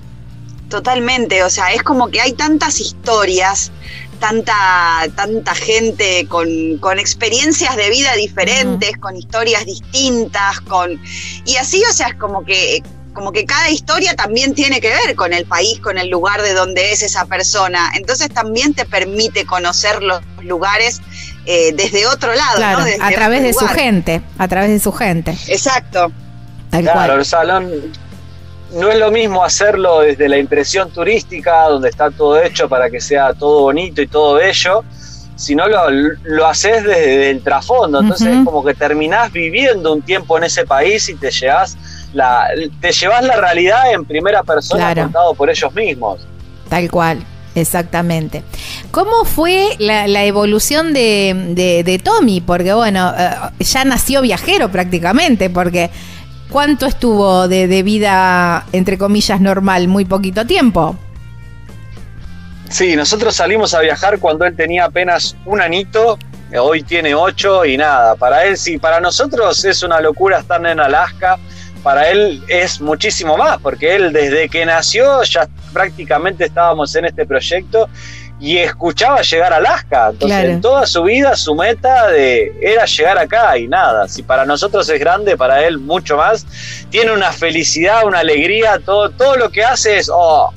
totalmente. 0.69 1.43
O 1.43 1.49
sea, 1.49 1.73
es 1.73 1.84
como 1.84 2.10
que 2.10 2.21
hay 2.21 2.34
tantas 2.34 2.80
historias, 2.80 3.71
tanta, 4.19 5.08
tanta 5.15 5.56
gente 5.56 6.25
con, 6.27 6.77
con 6.80 6.99
experiencias 6.99 7.75
de 7.75 7.89
vida 7.89 8.13
diferentes, 8.15 8.97
con 8.97 9.15
historias 9.15 9.65
distintas, 9.65 10.62
con. 10.62 10.99
Y 11.45 11.56
así, 11.58 11.84
o 11.89 11.93
sea, 11.93 12.08
es 12.08 12.15
como 12.15 12.43
que 12.43 12.82
como 13.13 13.32
que 13.32 13.45
cada 13.45 13.71
historia 13.71 14.15
también 14.15 14.53
tiene 14.53 14.80
que 14.80 14.89
ver 14.89 15.15
con 15.15 15.34
el 15.34 15.45
país, 15.45 15.80
con 15.80 15.97
el 15.97 16.08
lugar 16.08 16.43
de 16.43 16.53
donde 16.53 16.91
es 16.91 17.01
esa 17.01 17.25
persona. 17.25 17.89
Entonces 17.95 18.30
también 18.30 18.75
te 18.75 18.86
permite 18.86 19.43
conocer 19.43 20.03
los 20.03 20.21
lugares 20.43 21.01
eh, 21.47 21.73
desde 21.73 22.06
otro 22.06 22.36
lado, 22.36 22.60
¿no? 22.60 22.86
a 23.03 23.12
través 23.12 23.41
de 23.41 23.53
su 23.53 23.67
gente, 23.67 24.21
a 24.38 24.47
través 24.47 24.69
de 24.69 24.80
su 24.80 24.91
gente. 24.91 25.32
Exacto. 25.47 26.12
claro, 26.69 27.15
el 27.15 27.25
salón 27.25 27.71
no 28.73 28.89
es 28.91 28.99
lo 28.99 29.12
mismo 29.12 29.43
hacerlo 29.43 30.01
desde 30.01 30.27
la 30.27 30.38
impresión 30.38 30.89
turística, 30.91 31.63
donde 31.63 31.89
está 31.89 32.12
todo 32.12 32.41
hecho 32.41 32.67
para 32.67 32.89
que 32.89 32.99
sea 32.99 33.34
todo 33.34 33.62
bonito 33.62 34.01
y 34.01 34.08
todo 34.08 34.36
bello, 34.36 34.84
sino 35.36 35.67
lo, 35.67 35.89
lo 35.89 36.47
haces 36.47 36.84
desde 36.84 37.30
el 37.30 37.41
trasfondo. 37.41 38.01
Entonces 38.01 38.27
es 38.27 38.45
como 38.45 38.63
que 38.63 38.73
terminás 38.73 39.32
viviendo 39.32 39.93
un 39.93 40.01
tiempo 40.01 40.38
en 40.38 40.45
ese 40.45 40.65
país 40.65 41.08
y 41.10 41.15
te 41.15 41.32
llevas 41.32 41.77
la, 42.13 42.47
te 42.82 42.91
llevas 42.91 43.23
la 43.23 43.36
realidad 43.36 43.91
en 43.91 44.06
primera 44.06 44.43
persona 44.43 44.93
contado 44.95 45.34
por 45.36 45.49
ellos 45.49 45.73
mismos. 45.73 46.19
Tal 46.69 46.89
cual. 46.89 47.23
Exactamente. 47.56 48.43
¿Cómo 48.91 49.25
fue 49.25 49.69
la, 49.80 50.23
evolución 50.25 50.93
de, 50.93 51.84
de, 51.84 51.99
Tommy? 51.99 52.39
Porque 52.39 52.71
bueno, 52.73 53.12
eh, 53.17 53.32
ya 53.60 53.84
nació 53.84 54.21
viajero 54.21 54.69
prácticamente, 54.69 55.49
porque 55.49 55.89
¿cuánto 56.49 56.86
estuvo 56.86 57.47
de, 57.47 57.67
de, 57.67 57.83
vida, 57.83 58.65
entre 58.71 58.97
comillas, 58.97 59.39
normal? 59.41 59.88
Muy 59.88 60.05
poquito 60.05 60.45
tiempo. 60.45 60.95
Sí, 62.69 62.95
nosotros 62.95 63.36
salimos 63.36 63.73
a 63.73 63.79
viajar 63.79 64.19
cuando 64.19 64.45
él 64.45 64.55
tenía 64.55 64.86
apenas 64.86 65.38
un 65.45 65.62
anito, 65.62 66.19
hoy 66.60 66.83
tiene 66.83 67.15
ocho 67.15 67.65
y 67.65 67.77
nada, 67.77 68.15
para 68.15 68.45
él 68.45 68.57
sí, 68.57 68.77
para 68.77 68.99
nosotros 68.99 69.63
es 69.63 69.83
una 69.83 70.01
locura 70.01 70.39
estar 70.39 70.65
en 70.65 70.79
Alaska 70.79 71.38
para 71.88 72.10
él 72.10 72.43
es 72.49 72.81
muchísimo 72.81 73.38
más, 73.38 73.60
porque 73.62 73.95
él 73.95 74.12
desde 74.12 74.49
que 74.49 74.65
nació 74.65 75.23
ya 75.23 75.47
prácticamente 75.71 76.43
estábamos 76.43 76.93
en 76.95 77.05
este 77.05 77.25
proyecto 77.25 77.88
y 78.39 78.58
escuchaba 78.58 79.21
llegar 79.21 79.54
a 79.54 79.58
Alaska. 79.58 80.10
Entonces, 80.12 80.45
en 80.45 80.62
toda 80.62 80.86
su 80.86 81.04
vida, 81.04 81.36
su 81.36 81.56
meta 81.56 82.08
de, 82.08 82.54
era 82.62 82.86
llegar 82.86 83.17
acá 83.17 83.58
y 83.58 83.67
nada. 83.67 84.08
Si 84.08 84.23
para 84.23 84.45
nosotros 84.45 84.88
es 84.89 85.00
grande, 85.00 85.36
para 85.36 85.65
él 85.65 85.80
mucho 85.80 86.17
más. 86.17 86.45
Tiene 86.89 87.12
una 87.12 87.32
felicidad, 87.32 88.06
una 88.06 88.19
alegría, 88.19 88.80
todo, 88.84 89.10
todo 89.10 89.36
lo 89.38 89.50
que 89.50 89.63
hace 89.63 89.97
es, 89.97 90.10
oh, 90.13 90.54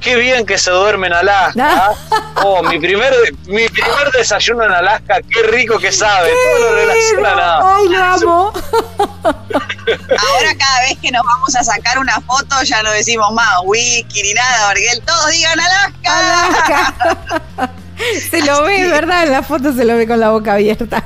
qué 0.00 0.16
bien 0.16 0.46
que 0.46 0.58
se 0.58 0.70
duerme 0.70 1.08
en 1.08 1.14
Alaska. 1.14 1.54
¿ah? 1.60 1.94
Oh, 2.42 2.62
mi 2.62 2.78
primer, 2.78 3.12
mi 3.48 3.68
primer 3.68 4.10
desayuno 4.12 4.64
en 4.64 4.72
Alaska, 4.72 5.20
qué 5.30 5.42
rico 5.42 5.78
que 5.78 5.92
sabe. 5.92 6.30
Todo 6.30 6.70
lo 6.70 6.74
relaciona 6.74 7.76
Ay, 7.76 7.88
lo 7.88 8.02
amo. 8.02 8.52
Ahora 9.22 10.54
cada 10.58 10.80
vez 10.88 10.98
que 11.02 11.10
nos 11.10 11.22
vamos 11.22 11.54
a 11.54 11.62
sacar 11.62 11.98
una 11.98 12.18
foto 12.22 12.62
ya 12.62 12.82
no 12.82 12.92
decimos 12.92 13.30
más 13.32 13.58
whisky 13.64 14.22
ni 14.22 14.32
nada, 14.32 14.68
porque 14.68 14.86
todos 15.04 15.30
digan 15.32 15.60
Alaska. 15.60 16.18
Alaska. 16.18 17.70
se 18.30 18.40
lo 18.42 18.62
ve, 18.62 18.86
¿verdad? 18.86 19.24
En 19.24 19.32
la 19.32 19.42
foto 19.42 19.74
se 19.74 19.84
lo 19.84 19.96
ve 19.96 20.06
con 20.06 20.18
la 20.18 20.30
boca 20.30 20.54
abierta. 20.54 21.04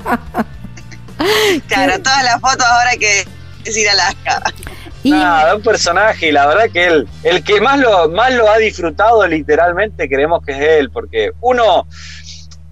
claro, 1.66 2.00
todas 2.00 2.22
las 2.22 2.40
fotos 2.40 2.64
ahora 2.64 2.90
hay 2.90 2.98
que 2.98 3.26
decir 3.64 3.88
Alaska. 3.88 4.40
Nada, 5.05 5.57
un 5.57 5.62
personaje 5.62 6.29
y 6.29 6.33
la 6.33 6.47
verdad 6.47 6.71
que 6.73 6.87
él, 6.87 7.09
el 7.23 7.45
que 7.45 7.61
más 7.61 7.79
lo, 7.79 8.09
más 8.09 8.33
lo 8.33 8.51
ha 8.51 8.59
disfrutado 8.59 9.27
literalmente 9.27 10.09
creemos 10.09 10.45
que 10.45 10.53
es 10.53 10.61
él, 10.61 10.90
porque 10.90 11.33
uno 11.40 11.87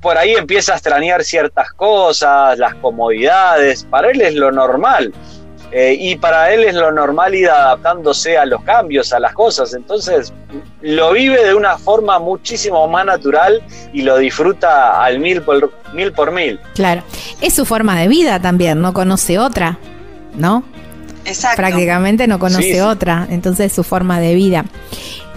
por 0.01 0.18
ahí 0.18 0.33
empieza 0.33 0.73
a 0.73 0.77
extrañar 0.77 1.23
ciertas 1.23 1.71
cosas, 1.73 2.59
las 2.59 2.75
comodidades, 2.77 3.85
para 3.85 4.11
él 4.11 4.21
es 4.21 4.35
lo 4.35 4.51
normal. 4.51 5.12
Eh, 5.75 5.97
y 5.99 6.16
para 6.16 6.53
él 6.53 6.64
es 6.64 6.75
lo 6.75 6.92
normal 6.92 7.35
ir 7.35 7.49
adaptándose 7.49 8.37
a 8.37 8.45
los 8.45 8.62
cambios, 8.62 9.11
a 9.14 9.18
las 9.18 9.33
cosas. 9.33 9.73
Entonces 9.73 10.31
lo 10.83 11.12
vive 11.12 11.42
de 11.47 11.55
una 11.55 11.79
forma 11.79 12.18
muchísimo 12.18 12.87
más 12.88 13.07
natural 13.07 13.62
y 13.95 14.03
lo 14.03 14.18
disfruta 14.18 15.03
al 15.03 15.18
mil 15.18 15.40
por 15.40 15.73
mil. 15.95 16.12
Por 16.12 16.31
mil. 16.31 16.61
Claro, 16.75 17.03
es 17.40 17.55
su 17.55 17.64
forma 17.64 17.99
de 17.99 18.09
vida 18.09 18.38
también, 18.38 18.83
no 18.83 18.92
conoce 18.92 19.38
otra, 19.38 19.79
¿no? 20.35 20.62
Exacto. 21.24 21.56
Prácticamente 21.56 22.26
no 22.26 22.38
conoce 22.38 22.82
otra, 22.82 23.26
entonces 23.30 23.66
es 23.66 23.72
su 23.72 23.85
forma 23.85 24.20
de 24.20 24.35
vida. 24.35 24.64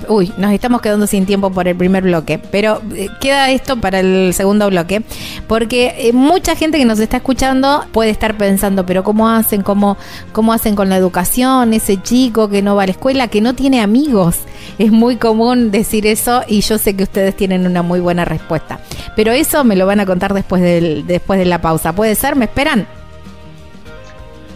Uy, 0.07 0.31
nos 0.37 0.51
estamos 0.51 0.81
quedando 0.81 1.07
sin 1.07 1.25
tiempo 1.25 1.51
por 1.51 1.67
el 1.67 1.75
primer 1.75 2.03
bloque, 2.03 2.37
pero 2.37 2.81
eh, 2.95 3.07
queda 3.19 3.49
esto 3.49 3.77
para 3.77 4.01
el 4.01 4.33
segundo 4.33 4.69
bloque, 4.69 5.01
porque 5.47 5.95
eh, 5.97 6.13
mucha 6.13 6.55
gente 6.55 6.77
que 6.77 6.85
nos 6.85 6.99
está 6.99 7.17
escuchando 7.17 7.85
puede 7.91 8.11
estar 8.11 8.37
pensando, 8.37 8.85
pero 8.85 9.03
¿cómo 9.03 9.29
hacen? 9.29 9.63
¿Cómo, 9.63 9.97
¿Cómo 10.31 10.53
hacen 10.53 10.75
con 10.75 10.89
la 10.89 10.97
educación? 10.97 11.73
Ese 11.73 12.01
chico 12.01 12.49
que 12.49 12.61
no 12.61 12.75
va 12.75 12.83
a 12.83 12.87
la 12.87 12.91
escuela, 12.91 13.29
que 13.29 13.41
no 13.41 13.55
tiene 13.55 13.81
amigos. 13.81 14.37
Es 14.77 14.91
muy 14.91 15.15
común 15.15 15.71
decir 15.71 16.05
eso 16.05 16.43
y 16.47 16.61
yo 16.61 16.77
sé 16.77 16.95
que 16.95 17.03
ustedes 17.03 17.35
tienen 17.35 17.65
una 17.65 17.81
muy 17.81 17.99
buena 17.99 18.25
respuesta. 18.25 18.79
Pero 19.15 19.31
eso 19.31 19.63
me 19.63 19.75
lo 19.75 19.85
van 19.85 20.01
a 20.01 20.05
contar 20.05 20.33
después, 20.33 20.61
del, 20.61 21.07
después 21.07 21.39
de 21.39 21.45
la 21.45 21.61
pausa. 21.61 21.93
¿Puede 21.93 22.15
ser? 22.15 22.35
¿Me 22.35 22.45
esperan? 22.45 22.85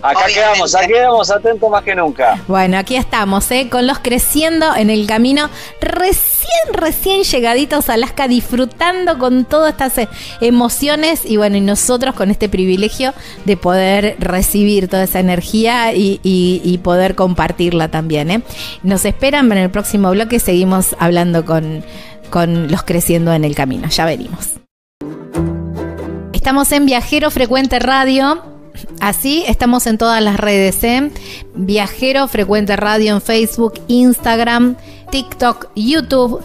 Acá 0.01 0.25
quedamos, 0.33 0.73
aquí 0.75 0.88
quedamos 0.88 1.29
atentos 1.29 1.69
más 1.69 1.83
que 1.83 1.93
nunca. 1.93 2.41
Bueno, 2.47 2.77
aquí 2.77 2.95
estamos, 2.95 3.49
¿eh? 3.51 3.67
con 3.69 3.85
los 3.85 3.99
creciendo 3.99 4.73
en 4.75 4.89
el 4.89 5.07
camino, 5.07 5.49
recién, 5.81 6.73
recién 6.73 7.23
llegaditos 7.23 7.89
a 7.89 7.93
Alaska, 7.95 8.27
disfrutando 8.27 9.17
con 9.17 9.43
todas 9.45 9.71
estas 9.71 9.97
eh, 9.97 10.09
emociones 10.39 11.25
y 11.25 11.38
bueno, 11.38 11.57
y 11.57 11.62
nosotros 11.62 12.15
con 12.15 12.31
este 12.31 12.47
privilegio 12.47 13.13
de 13.43 13.57
poder 13.57 14.15
recibir 14.19 14.88
toda 14.88 15.03
esa 15.03 15.19
energía 15.19 15.93
y, 15.93 16.19
y 16.23 16.77
poder 16.77 17.15
compartirla 17.15 17.89
también. 17.89 18.31
¿eh? 18.31 18.41
Nos 18.83 19.03
esperan 19.03 19.51
en 19.51 19.57
el 19.57 19.69
próximo 19.69 20.12
bloque, 20.12 20.39
seguimos 20.39 20.95
hablando 20.99 21.43
con, 21.43 21.83
con 22.29 22.71
los 22.71 22.83
creciendo 22.83 23.33
en 23.33 23.43
el 23.43 23.53
camino, 23.53 23.89
ya 23.89 24.05
venimos. 24.05 24.51
Estamos 26.31 26.71
en 26.71 26.85
Viajero 26.85 27.31
Frecuente 27.31 27.79
Radio 27.79 28.59
Así 28.99 29.43
estamos 29.47 29.87
en 29.87 29.97
todas 29.97 30.21
las 30.23 30.39
redes, 30.39 30.83
¿eh? 30.83 31.11
Viajero 31.55 32.27
Frecuente 32.27 32.75
Radio 32.75 33.15
en 33.15 33.21
Facebook, 33.21 33.73
Instagram, 33.87 34.75
TikTok, 35.11 35.69
YouTube, 35.75 36.41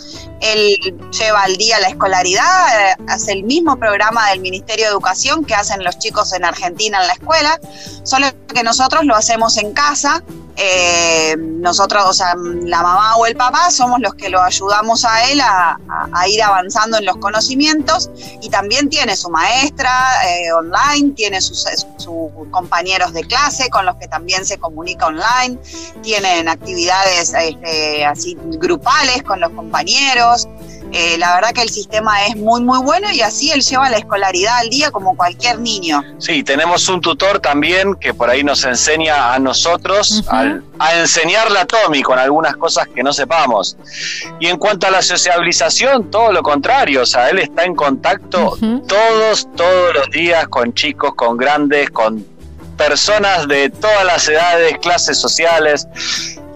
Él 0.41 0.77
lleva 1.17 1.45
al 1.45 1.57
día 1.57 1.79
la 1.79 1.87
escolaridad, 1.87 2.91
eh, 2.91 2.97
hace 3.07 3.31
el 3.31 3.45
mismo 3.45 3.77
programa 3.77 4.31
del 4.31 4.41
Ministerio 4.41 4.87
de 4.87 4.91
Educación 4.91 5.45
que 5.45 5.55
hacen 5.55 5.85
los 5.85 6.01
chicos 6.01 6.33
en 6.33 6.45
Argentina 6.45 7.01
en 7.01 7.07
la 7.07 7.13
escuela, 7.13 7.61
solo 8.03 8.27
que 8.53 8.65
nosotros 8.65 9.05
lo 9.05 9.15
hacemos 9.15 9.57
en 9.57 9.73
casa 9.73 10.25
eh, 10.57 11.35
nosotros, 11.39 12.05
o 12.07 12.13
sea, 12.13 12.35
la 12.37 12.83
mamá 12.83 13.17
o 13.17 13.27
el 13.27 13.37
papá 13.37 13.71
somos 13.71 14.01
los 14.01 14.15
que 14.15 14.29
lo 14.29 14.43
ayudamos 14.43 15.05
a 15.05 15.31
él 15.31 15.41
a, 15.41 15.79
ir 16.29 16.43
avanzando 16.43 16.99
en 16.99 17.05
los 17.05 17.17
conocimientos 17.17 18.11
y 18.41 18.49
también 18.49 18.89
tiene 18.89 19.17
su 19.17 19.29
maestra 19.31 19.91
eh, 20.29 20.53
online, 20.53 21.13
tiene 21.15 21.41
sus, 21.41 21.67
compañeros 22.51 23.13
de 23.13 23.23
clase 23.25 23.71
con 23.71 23.87
los 23.87 23.97
que 23.97 24.09
también 24.09 24.45
se 24.45 24.59
comunica 24.59 25.07
online, 25.07 25.59
tienen 26.03 26.49
actividades 26.49 27.33
este, 27.35 28.05
así 28.05 28.37
grupales 28.41 29.23
con 29.23 29.41
los 29.41 29.51
compañeros. 29.51 30.49
Eh, 30.93 31.17
la 31.19 31.35
verdad 31.35 31.53
que 31.53 31.63
el 31.63 31.71
sistema 31.71 32.27
es 32.27 32.37
muy, 32.37 32.61
muy 32.63 32.79
bueno 32.81 33.11
y 33.11 33.23
así 33.23 33.51
él 33.51 33.63
lleva 33.63 33.89
la 33.89 33.97
escolaridad 33.97 34.59
al 34.59 34.69
día 34.69 34.91
como 34.91 35.17
cualquier 35.17 35.59
niño. 35.59 36.03
Sí, 36.19 36.43
tenemos 36.43 36.89
un 36.89 37.01
tutor 37.01 37.41
también 37.41 37.95
que 37.95 38.13
por 38.13 38.29
ahí 38.29 38.45
nos 38.45 38.65
enseña 38.65 39.33
a 39.33 39.39
nosotros 39.39 40.23
a, 40.29 40.61
enseñarle 40.95 41.61
a 41.61 41.65
Tommy 41.65 42.03
con 42.03 42.19
algunas 42.19 42.57
cosas 42.57 42.89
que 42.89 43.03
no 43.03 43.13
sepamos. 43.13 43.77
Y 44.39 44.49
en 44.49 44.59
cuanto 44.59 44.87
a 44.87 44.91
la 44.91 45.01
sociabilización, 45.01 46.11
todo 46.11 46.31
lo 46.31 46.43
contrario, 46.43 47.03
o 47.03 47.07
sea, 47.07 47.31
él 47.31 47.39
está 47.39 47.65
en 47.65 47.75
contacto 47.75 48.59
todos, 48.87 49.49
todos 49.57 49.95
los 49.95 50.11
días 50.11 50.47
con 50.49 50.75
chicos, 50.75 51.15
con 51.15 51.37
grandes, 51.37 51.91
con 51.91 52.27
personas 52.77 53.49
de 53.49 53.71
todas 53.71 54.05
las 54.05 54.29
edades, 54.29 54.77
clases 54.79 55.19
sociales. 55.19 55.87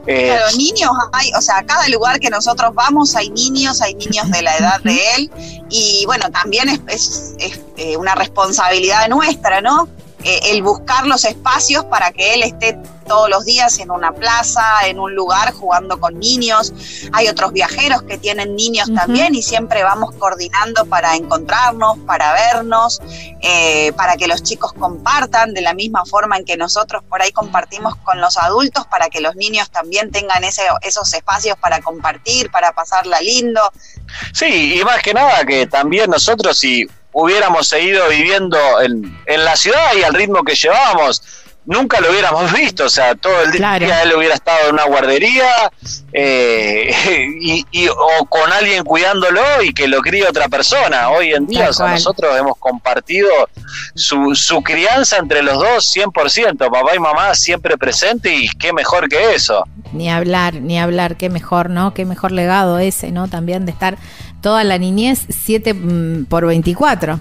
Eh, 0.07 0.38
niños 0.57 0.90
hay, 1.12 1.31
o 1.37 1.40
sea, 1.40 1.59
a 1.59 1.66
cada 1.66 1.88
lugar 1.88 2.21
que 2.21 2.31
nosotros 2.31 2.73
vamos 2.75 3.16
hay 3.16 3.31
niños, 3.31 3.83
hay 3.83 3.95
niños 3.95 4.31
de 4.31 4.42
la 4.42 4.57
edad 4.57 4.81
de 4.83 5.01
él, 5.16 5.31
y 5.69 6.05
bueno, 6.07 6.31
también 6.31 6.69
es, 6.88 7.35
eh, 7.77 7.97
una 7.97 8.14
responsabilidad 8.14 9.09
nuestra, 9.09 9.61
¿no? 9.61 9.88
Eh, 10.23 10.40
el 10.53 10.62
buscar 10.62 11.07
los 11.07 11.25
espacios 11.25 11.85
para 11.87 12.11
que 12.12 12.35
él 12.35 12.42
esté 12.42 12.79
todos 13.07 13.29
los 13.31 13.45
días 13.45 13.79
en 13.79 13.90
una 13.90 14.12
plaza, 14.12 14.62
en 14.87 14.99
un 14.99 15.14
lugar, 15.14 15.53
jugando 15.53 15.99
con 15.99 16.19
niños. 16.19 16.73
Hay 17.12 17.29
otros 17.29 17.53
viajeros 17.53 18.03
que 18.03 18.19
tienen 18.19 18.57
niños 18.57 18.88
también 18.95 19.35
y 19.35 19.42
siempre 19.42 19.83
vamos 19.83 20.14
coordinando 20.16 20.85
para 20.87 21.16
encontrarnos, 21.16 21.99
para 22.07 22.33
vernos, 22.33 23.01
eh, 23.40 23.92
para 23.97 24.16
que 24.16 24.27
los 24.27 24.42
chicos 24.42 24.73
compartan 24.73 25.55
de 25.55 25.61
la 25.61 25.75
misma 25.75 26.05
forma 26.05 26.37
en 26.37 26.45
que 26.45 26.57
nosotros 26.57 27.03
por 27.09 27.23
ahí 27.23 27.33
compartimos 27.33 27.97
con 27.97 28.21
los 28.21 28.37
adultos, 28.37 28.87
para 28.87 29.09
que 29.09 29.21
los 29.21 29.37
niños 29.37 29.71
también 29.71 30.11
tengan 30.11 30.45
ese, 30.45 30.62
esos 30.83 31.12
espacios 31.14 31.57
para 31.59 31.81
compartir, 31.81 32.51
para 32.51 32.73
pasarla 32.73 33.21
lindo. 33.21 33.61
Sí, 34.33 34.79
y 34.79 34.85
más 34.85 35.03
que 35.03 35.14
nada 35.14 35.45
que 35.45 35.66
también 35.66 36.11
nosotros 36.11 36.59
si 36.59 36.87
hubiéramos 37.12 37.69
seguido 37.69 38.09
viviendo 38.09 38.59
en, 38.81 39.19
en 39.27 39.45
la 39.45 39.57
ciudad 39.57 39.95
y 39.99 40.03
al 40.03 40.12
ritmo 40.12 40.42
que 40.45 40.55
llevábamos, 40.55 41.23
nunca 41.67 42.01
lo 42.01 42.11
hubiéramos 42.11 42.53
visto, 42.53 42.85
o 42.85 42.89
sea, 42.89 43.15
todo 43.15 43.43
el 43.43 43.53
día 43.53 44.03
él 44.03 44.13
hubiera 44.17 44.35
estado 44.35 44.69
en 44.69 44.75
una 44.75 44.85
guardería 44.85 45.47
eh, 46.13 46.95
y, 47.73 47.89
o 47.89 48.25
con 48.27 48.53
alguien 48.53 48.85
cuidándolo 48.85 49.41
y 49.63 49.73
que 49.75 49.89
lo 49.89 50.01
críe 50.01 50.27
otra 50.27 50.49
persona. 50.49 51.11
Hoy 51.11 51.33
en 51.33 51.47
día, 51.47 51.71
nosotros 51.79 52.37
hemos 52.39 52.57
compartido 52.59 53.29
su, 53.95 54.35
su 54.35 54.63
crianza 54.63 55.19
entre 55.19 55.43
los 55.43 55.59
dos 55.59 55.95
100%, 55.95 56.57
papá 56.57 56.95
y 56.95 56.99
mamá 56.99 57.35
siempre 57.35 57.77
presente 57.77 58.35
y 58.35 58.49
qué 58.49 58.73
mejor 58.73 59.09
que 59.09 59.35
eso. 59.35 59.65
Ni 59.93 60.11
hablar, 60.11 60.55
ni 60.55 60.79
hablar, 60.79 61.17
qué 61.17 61.29
mejor, 61.31 61.71
¿no? 61.71 61.95
Qué 61.95 62.05
mejor 62.05 62.33
legado 62.33 62.79
ese, 62.79 63.11
¿no? 63.11 63.29
También 63.29 63.67
de 63.67 63.73
estar 63.73 63.99
toda 64.41 64.65
la 64.65 64.79
niñez 64.79 65.27
7 65.29 65.75
mm, 65.75 66.25
por 66.27 66.47
24. 66.47 67.21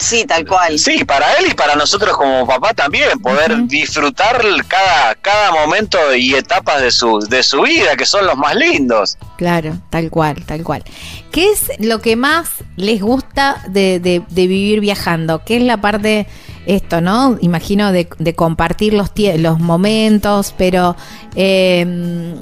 Sí, 0.00 0.24
tal 0.26 0.46
cual. 0.46 0.78
Sí, 0.78 1.04
para 1.04 1.34
él 1.34 1.46
y 1.50 1.54
para 1.54 1.76
nosotros 1.76 2.16
como 2.16 2.46
papá 2.46 2.74
también, 2.74 3.18
poder 3.20 3.66
disfrutar 3.66 4.42
cada, 4.66 5.14
cada 5.16 5.52
momento 5.52 5.98
y 6.14 6.34
etapas 6.34 6.80
de 6.82 6.90
su, 6.90 7.20
de 7.20 7.42
su 7.42 7.62
vida, 7.62 7.96
que 7.96 8.06
son 8.06 8.26
los 8.26 8.36
más 8.36 8.56
lindos. 8.56 9.18
Claro, 9.36 9.78
tal 9.90 10.10
cual, 10.10 10.44
tal 10.44 10.62
cual. 10.62 10.82
¿Qué 11.30 11.50
es 11.50 11.70
lo 11.78 12.00
que 12.00 12.16
más 12.16 12.50
les 12.76 13.00
gusta 13.00 13.62
de, 13.68 14.00
de, 14.00 14.22
vivir 14.28 14.80
viajando? 14.80 15.42
¿Qué 15.44 15.58
es 15.58 15.62
la 15.62 15.80
parte, 15.80 16.26
esto, 16.66 17.00
¿no? 17.00 17.38
Imagino 17.40 17.92
de, 17.92 18.08
de 18.18 18.34
compartir 18.34 18.94
los, 18.94 19.10
los 19.36 19.60
momentos, 19.60 20.54
pero... 20.56 20.96
Eh, 21.36 22.32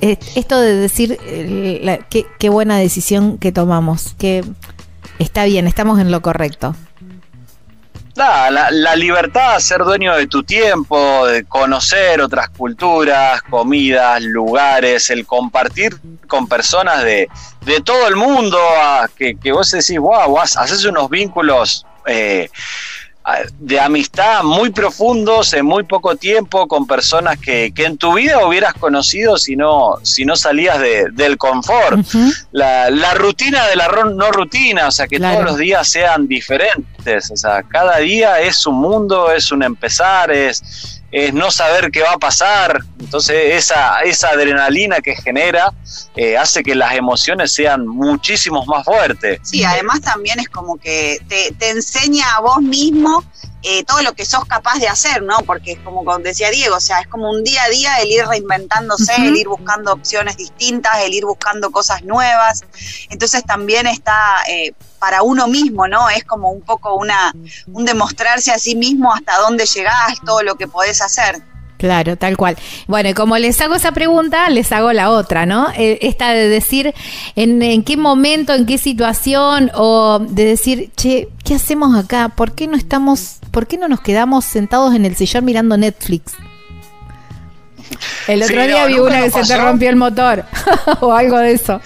esto 0.00 0.60
de 0.60 0.76
decir 0.76 1.18
eh, 1.24 2.00
qué, 2.10 2.26
qué 2.38 2.48
buena 2.50 2.78
decisión 2.78 3.38
que 3.38 3.52
tomamos, 3.52 4.14
que 4.18 4.44
está 5.18 5.44
bien, 5.44 5.66
estamos 5.66 6.00
en 6.00 6.10
lo 6.10 6.22
correcto. 6.22 6.74
La, 8.14 8.50
la, 8.72 8.96
libertad 8.96 9.54
de 9.54 9.60
ser 9.60 9.84
dueño 9.84 10.16
de 10.16 10.26
tu 10.26 10.42
tiempo, 10.42 11.24
de 11.28 11.44
conocer 11.44 12.20
otras 12.20 12.48
culturas, 12.48 13.42
comidas, 13.42 14.20
lugares, 14.22 15.08
el 15.10 15.24
compartir 15.24 15.96
con 16.26 16.48
personas 16.48 17.04
de, 17.04 17.28
de 17.64 17.80
todo 17.80 18.08
el 18.08 18.16
mundo, 18.16 18.58
que, 19.16 19.36
que, 19.36 19.52
vos 19.52 19.70
decís, 19.70 20.00
wow, 20.00 20.36
haces 20.36 20.84
unos 20.84 21.08
vínculos 21.08 21.86
eh, 22.06 22.50
de 23.58 23.80
amistad 23.80 24.42
muy 24.42 24.70
profundos 24.70 25.52
en 25.52 25.66
muy 25.66 25.84
poco 25.84 26.16
tiempo 26.16 26.66
con 26.66 26.86
personas 26.86 27.38
que, 27.38 27.72
que 27.74 27.84
en 27.84 27.98
tu 27.98 28.14
vida 28.14 28.46
hubieras 28.46 28.74
conocido 28.74 29.36
si 29.36 29.56
no, 29.56 29.96
si 30.02 30.24
no 30.24 30.36
salías 30.36 30.78
de, 30.78 31.10
del 31.12 31.36
confort. 31.36 32.06
la, 32.52 32.90
la, 32.90 33.14
rutina 33.14 33.66
de 33.66 33.76
la 33.76 33.88
no 33.88 34.30
rutina, 34.30 34.88
o 34.88 34.90
sea, 34.90 35.06
que 35.06 35.18
todos 35.18 35.44
los 35.44 35.58
días 35.58 35.88
sean 35.88 36.26
diferentes, 36.28 37.30
o 37.30 37.36
sea, 37.36 37.62
cada 37.62 37.98
día 37.98 38.40
es 38.40 38.66
un 38.66 38.76
mundo, 38.76 39.30
es 39.30 39.52
un 39.52 39.62
empezar, 39.62 40.30
es 40.30 40.97
es 41.10 41.32
no 41.32 41.50
saber 41.50 41.90
qué 41.90 42.02
va 42.02 42.12
a 42.12 42.18
pasar. 42.18 42.80
Entonces 43.00 43.54
esa, 43.54 44.00
esa 44.00 44.28
adrenalina 44.30 45.00
que 45.00 45.16
genera 45.16 45.72
eh, 46.16 46.36
hace 46.36 46.62
que 46.62 46.74
las 46.74 46.94
emociones 46.94 47.52
sean 47.52 47.86
muchísimo 47.86 48.64
más 48.66 48.84
fuertes. 48.84 49.40
Sí, 49.42 49.64
además 49.64 50.00
también 50.00 50.38
es 50.40 50.48
como 50.48 50.76
que 50.76 51.18
te, 51.28 51.52
te 51.58 51.70
enseña 51.70 52.34
a 52.36 52.40
vos 52.40 52.60
mismo 52.60 53.24
eh, 53.62 53.82
todo 53.84 54.02
lo 54.02 54.12
que 54.12 54.24
sos 54.24 54.44
capaz 54.44 54.78
de 54.78 54.86
hacer, 54.86 55.22
¿no? 55.22 55.38
Porque 55.40 55.72
es 55.72 55.78
como 55.80 56.04
decía 56.18 56.50
Diego, 56.50 56.76
o 56.76 56.80
sea, 56.80 57.00
es 57.00 57.08
como 57.08 57.28
un 57.28 57.42
día 57.42 57.64
a 57.64 57.68
día 57.68 57.96
el 57.96 58.08
ir 58.08 58.24
reinventándose, 58.24 59.12
el 59.16 59.36
ir 59.36 59.48
buscando 59.48 59.92
opciones 59.92 60.36
distintas, 60.36 61.00
el 61.02 61.12
ir 61.12 61.24
buscando 61.24 61.70
cosas 61.70 62.04
nuevas. 62.04 62.64
Entonces 63.10 63.44
también 63.44 63.88
está 63.88 64.44
eh, 64.48 64.74
para 64.98 65.22
uno 65.22 65.48
mismo, 65.48 65.88
¿no? 65.88 66.08
Es 66.10 66.24
como 66.24 66.50
un 66.50 66.62
poco 66.62 66.94
una, 66.94 67.32
un 67.72 67.84
demostrarse 67.84 68.50
a 68.50 68.58
sí 68.58 68.76
mismo 68.76 69.12
hasta 69.12 69.38
dónde 69.38 69.64
llegás, 69.66 70.20
todo 70.24 70.42
lo 70.42 70.56
que 70.56 70.68
podés 70.68 71.00
hacer. 71.02 71.42
Claro, 71.78 72.16
tal 72.16 72.36
cual. 72.36 72.56
Bueno, 72.88 73.08
y 73.08 73.14
como 73.14 73.38
les 73.38 73.60
hago 73.60 73.76
esa 73.76 73.92
pregunta, 73.92 74.50
les 74.50 74.72
hago 74.72 74.92
la 74.92 75.10
otra, 75.10 75.46
¿no? 75.46 75.68
Eh, 75.76 75.98
esta 76.02 76.30
de 76.30 76.48
decir 76.48 76.92
en, 77.36 77.84
qué 77.84 77.96
momento, 77.96 78.52
en 78.52 78.66
qué 78.66 78.78
situación, 78.78 79.70
o 79.74 80.18
de 80.18 80.44
decir, 80.44 80.90
che, 80.96 81.28
¿qué 81.44 81.54
hacemos 81.54 81.96
acá? 81.96 82.30
¿Por 82.30 82.52
qué 82.52 82.66
no 82.66 82.76
estamos, 82.76 83.36
por 83.52 83.68
qué 83.68 83.78
no 83.78 83.86
nos 83.86 84.00
quedamos 84.00 84.44
sentados 84.44 84.92
en 84.94 85.06
el 85.06 85.14
sillón 85.14 85.44
mirando 85.44 85.76
Netflix? 85.76 86.32
El 88.26 88.42
otro 88.42 88.66
día 88.66 88.86
vi 88.86 88.98
una 88.98 89.22
que 89.22 89.30
se 89.30 89.42
te 89.44 89.56
rompió 89.56 89.88
el 89.88 89.96
motor 89.96 90.44
o 91.00 91.12
algo 91.12 91.38
de 91.38 91.52
eso. 91.52 91.80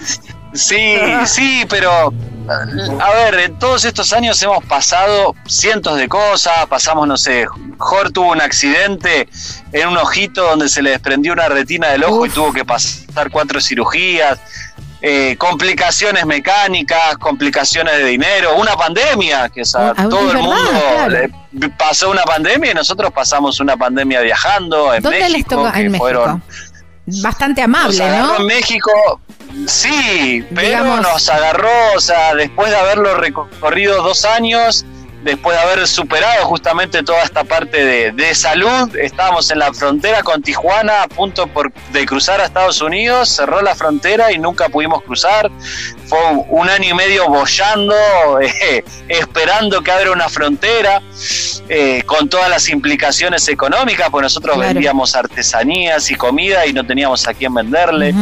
Sí, 0.53 0.95
sí, 1.25 1.65
pero 1.69 2.11
a 2.49 3.13
ver, 3.13 3.39
en 3.39 3.59
todos 3.59 3.85
estos 3.85 4.11
años 4.13 4.41
hemos 4.41 4.63
pasado 4.65 5.35
cientos 5.47 5.97
de 5.97 6.07
cosas, 6.07 6.65
pasamos, 6.67 7.07
no 7.07 7.17
sé, 7.17 7.45
Jor 7.77 8.11
tuvo 8.11 8.31
un 8.31 8.41
accidente 8.41 9.27
en 9.71 9.87
un 9.87 9.97
ojito 9.97 10.43
donde 10.43 10.69
se 10.69 10.81
le 10.81 10.91
desprendió 10.91 11.33
una 11.33 11.47
retina 11.47 11.89
del 11.89 12.03
ojo 12.03 12.25
y 12.25 12.29
tuvo 12.29 12.51
que 12.51 12.65
pasar 12.65 13.29
cuatro 13.31 13.61
cirugías, 13.61 14.39
eh, 15.01 15.35
complicaciones 15.37 16.25
mecánicas, 16.25 17.17
complicaciones 17.17 17.97
de 17.97 18.05
dinero, 18.05 18.55
una 18.55 18.75
pandemia, 18.75 19.49
que 19.49 19.63
ah, 19.75 19.93
todo 20.09 20.31
el 20.31 20.37
mundo 20.37 21.71
pasó 21.77 22.09
una 22.09 22.23
pandemia 22.23 22.71
y 22.71 22.73
nosotros 22.73 23.11
pasamos 23.11 23.59
una 23.59 23.75
pandemia 23.75 24.21
viajando 24.21 24.93
en 24.93 25.03
México, 25.03 25.71
que 25.73 25.89
fueron 25.91 26.41
bastante 27.05 27.61
amable, 27.61 28.07
¿no? 28.09 28.39
En 28.39 28.45
México, 28.45 29.19
sí, 29.67 30.45
pero 30.53 31.01
nos 31.01 31.29
agarró, 31.29 31.93
o 31.95 31.99
sea, 31.99 32.35
después 32.35 32.69
de 32.69 32.77
haberlo 32.77 33.15
recorrido 33.15 34.01
dos 34.03 34.25
años, 34.25 34.85
después 35.23 35.57
de 35.57 35.63
haber 35.63 35.87
superado 35.87 36.45
justamente 36.45 37.03
toda 37.03 37.23
esta 37.23 37.43
parte 37.43 38.11
de, 38.11 38.35
salud, 38.35 38.95
estábamos 38.97 39.49
en 39.51 39.59
la 39.59 39.73
frontera 39.73 40.21
con 40.23 40.41
Tijuana 40.41 41.03
a 41.03 41.07
punto 41.07 41.49
de 41.91 42.05
cruzar 42.05 42.41
a 42.41 42.45
Estados 42.45 42.81
Unidos, 42.81 43.29
cerró 43.29 43.61
la 43.61 43.75
frontera 43.75 44.31
y 44.31 44.37
nunca 44.37 44.69
pudimos 44.69 45.03
cruzar. 45.03 45.49
Fue 46.13 46.45
un 46.49 46.69
año 46.69 46.91
y 46.91 46.93
medio 46.93 47.27
bollando, 47.27 47.95
eh, 48.41 48.83
esperando 49.09 49.81
que 49.81 49.91
abra 49.91 50.11
una 50.11 50.29
frontera, 50.29 51.01
eh, 51.67 52.03
con 52.05 52.29
todas 52.29 52.51
las 52.51 52.69
implicaciones 52.69 53.47
económicas, 53.47 54.09
pues 54.11 54.21
nosotros 54.21 54.59
vendíamos 54.59 55.15
artesanías 55.15 56.11
y 56.11 56.15
comida 56.15 56.67
y 56.67 56.73
no 56.73 56.85
teníamos 56.85 57.27
a 57.27 57.33
quién 57.33 57.51
venderle. 57.51 58.13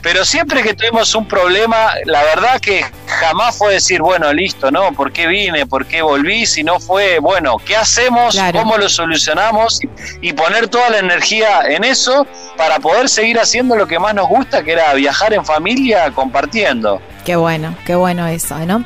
Pero 0.00 0.24
siempre 0.24 0.62
que 0.62 0.74
tuvimos 0.74 1.12
un 1.16 1.26
problema, 1.26 1.94
la 2.04 2.22
verdad 2.22 2.60
que 2.60 2.84
jamás 3.06 3.58
fue 3.58 3.72
decir, 3.72 4.00
bueno, 4.00 4.32
listo, 4.32 4.70
¿no? 4.70 4.92
¿Por 4.92 5.12
qué 5.12 5.26
vine? 5.26 5.66
¿Por 5.66 5.86
qué 5.86 6.02
volví? 6.02 6.46
Si 6.46 6.62
no 6.62 6.78
fue, 6.78 7.18
bueno, 7.18 7.56
¿qué 7.58 7.74
hacemos? 7.74 8.38
¿Cómo 8.52 8.78
lo 8.78 8.88
solucionamos? 8.88 9.80
Y 10.20 10.34
poner 10.34 10.68
toda 10.68 10.88
la 10.90 10.98
energía 10.98 11.62
en 11.68 11.82
eso 11.82 12.28
para 12.56 12.78
poder 12.78 13.08
seguir 13.08 13.40
haciendo 13.40 13.74
lo 13.74 13.88
que 13.88 13.98
más 13.98 14.14
nos 14.14 14.28
gusta, 14.28 14.62
que 14.62 14.70
era 14.70 14.94
viajar 14.94 15.32
en 15.32 15.44
familia 15.44 16.12
compartiendo. 16.12 17.00
Qué 17.24 17.36
bueno, 17.36 17.74
qué 17.84 17.94
bueno 17.94 18.26
eso, 18.26 18.58
¿no? 18.66 18.84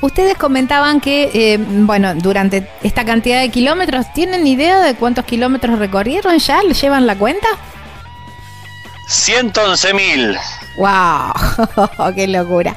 Ustedes 0.00 0.36
comentaban 0.36 1.00
que, 1.00 1.30
eh, 1.32 1.58
bueno, 1.58 2.14
durante 2.14 2.68
esta 2.82 3.04
cantidad 3.04 3.40
de 3.40 3.48
kilómetros, 3.48 4.12
¿tienen 4.12 4.46
idea 4.46 4.80
de 4.80 4.94
cuántos 4.94 5.24
kilómetros 5.24 5.78
recorrieron 5.78 6.38
ya? 6.38 6.62
¿Le 6.62 6.74
llevan 6.74 7.06
la 7.06 7.16
cuenta? 7.16 7.48
111 9.10 9.92
mil. 9.92 10.36
¡Wow! 10.76 12.14
¡Qué 12.14 12.28
locura! 12.28 12.76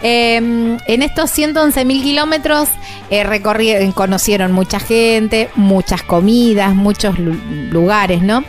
Em, 0.00 0.78
en 0.86 1.02
estos 1.02 1.30
111 1.30 1.84
mil 1.84 2.02
kilómetros 2.02 2.70
eh, 3.10 3.92
conocieron 3.94 4.52
mucha 4.52 4.80
gente, 4.80 5.50
muchas 5.54 6.02
comidas, 6.02 6.74
muchos 6.74 7.18
lugares, 7.18 8.22
¿no? 8.22 8.44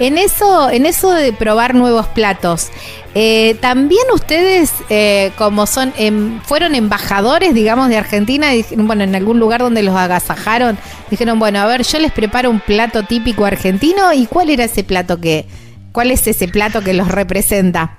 En 0.00 0.18
eso, 0.18 0.68
en 0.68 0.84
eso 0.84 1.12
de 1.12 1.32
probar 1.32 1.76
nuevos 1.76 2.08
platos, 2.08 2.70
eh, 3.14 3.56
también 3.60 4.02
ustedes, 4.12 4.72
eh, 4.88 5.30
como 5.38 5.66
son, 5.66 5.92
em, 5.96 6.40
fueron 6.42 6.74
embajadores, 6.74 7.54
digamos, 7.54 7.88
de 7.88 7.98
Argentina, 7.98 8.52
y, 8.54 8.64
bueno, 8.76 9.04
en 9.04 9.14
algún 9.14 9.38
lugar 9.38 9.60
donde 9.60 9.84
los 9.84 9.94
agasajaron, 9.94 10.76
dijeron, 11.08 11.38
bueno, 11.38 11.60
a 11.60 11.66
ver, 11.66 11.84
yo 11.84 12.00
les 12.00 12.10
preparo 12.10 12.50
un 12.50 12.60
plato 12.60 13.04
típico 13.04 13.44
argentino, 13.44 14.12
¿y 14.12 14.26
cuál 14.26 14.50
era 14.50 14.64
ese 14.64 14.82
plato 14.82 15.20
que, 15.20 15.46
cuál 15.92 16.10
es 16.10 16.26
ese 16.26 16.48
plato 16.48 16.82
que 16.82 16.94
los 16.94 17.08
representa? 17.08 17.98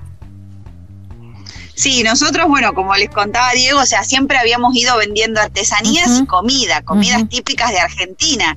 Sí, 1.82 2.04
nosotros, 2.04 2.48
bueno, 2.48 2.76
como 2.76 2.96
les 2.96 3.10
contaba 3.10 3.54
Diego, 3.54 3.80
o 3.80 3.86
sea, 3.88 4.04
siempre 4.04 4.38
habíamos 4.38 4.76
ido 4.76 4.96
vendiendo 4.98 5.42
artesanías 5.42 6.20
y 6.22 6.26
comida, 6.28 6.84
comidas 6.84 7.28
típicas 7.28 7.72
de 7.72 7.80
Argentina. 7.80 8.56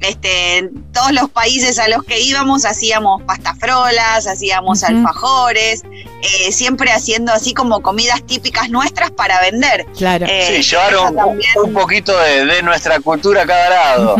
este, 0.00 0.58
en 0.58 0.84
todos 0.92 1.12
los 1.12 1.28
países 1.30 1.78
a 1.78 1.88
los 1.88 2.02
que 2.02 2.20
íbamos 2.20 2.64
hacíamos 2.64 3.22
pastafrolas, 3.22 4.26
hacíamos 4.26 4.82
alfajores, 4.82 5.82
eh, 6.22 6.50
siempre 6.50 6.90
haciendo 6.90 7.32
así 7.32 7.54
como 7.54 7.80
comidas 7.80 8.24
típicas 8.26 8.70
nuestras 8.70 9.12
para 9.12 9.40
vender. 9.40 9.86
Claro. 9.96 10.26
sí, 10.26 10.62
llevaron 10.62 11.16
un, 11.62 11.72
poquito 11.72 12.18
de, 12.18 12.60
nuestra 12.62 12.98
cultura 12.98 13.42
a 13.42 13.46
cada 13.46 13.70
lado. 13.70 14.16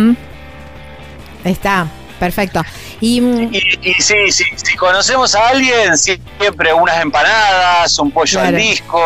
Está, 1.44 1.88
perfecto. 2.20 2.62
Mm, 3.00 3.54
y, 3.54 3.94
sí, 4.00 4.30
sí, 4.30 4.44
si 4.56 4.76
conocemos 4.76 5.34
a 5.34 5.48
alguien, 5.48 5.96
siempre 5.96 6.72
unas 6.72 7.00
empanadas, 7.00 7.98
un 7.98 8.10
pollo 8.10 8.40
al 8.40 8.56
disco, 8.56 9.00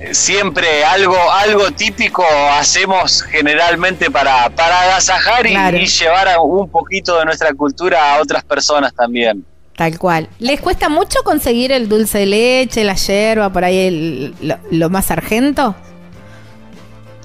eh, 0.00 0.14
siempre 0.14 0.82
algo, 0.84 1.16
algo 1.30 1.70
típico 1.70 2.24
hacemos 2.52 3.22
generalmente 3.22 4.10
para, 4.10 4.48
para 4.50 4.82
agasajar 4.82 5.46
y, 5.46 5.86
llevar 5.86 6.28
un 6.42 6.68
poquito 6.70 7.18
de 7.18 7.26
nuestra 7.26 7.52
cultura 7.52 8.14
a 8.14 8.22
otras 8.22 8.42
personas 8.42 8.94
también. 8.94 9.44
Tal 9.76 9.98
cual. 9.98 10.28
¿Les 10.38 10.60
cuesta 10.60 10.88
mucho 10.88 11.22
conseguir 11.24 11.72
el 11.72 11.88
dulce 11.88 12.18
de 12.18 12.26
leche, 12.26 12.84
la 12.84 12.94
yerba, 12.94 13.50
por 13.50 13.64
ahí 13.64 14.34
lo, 14.70 14.90
más 14.90 15.10
argento? 15.10 15.74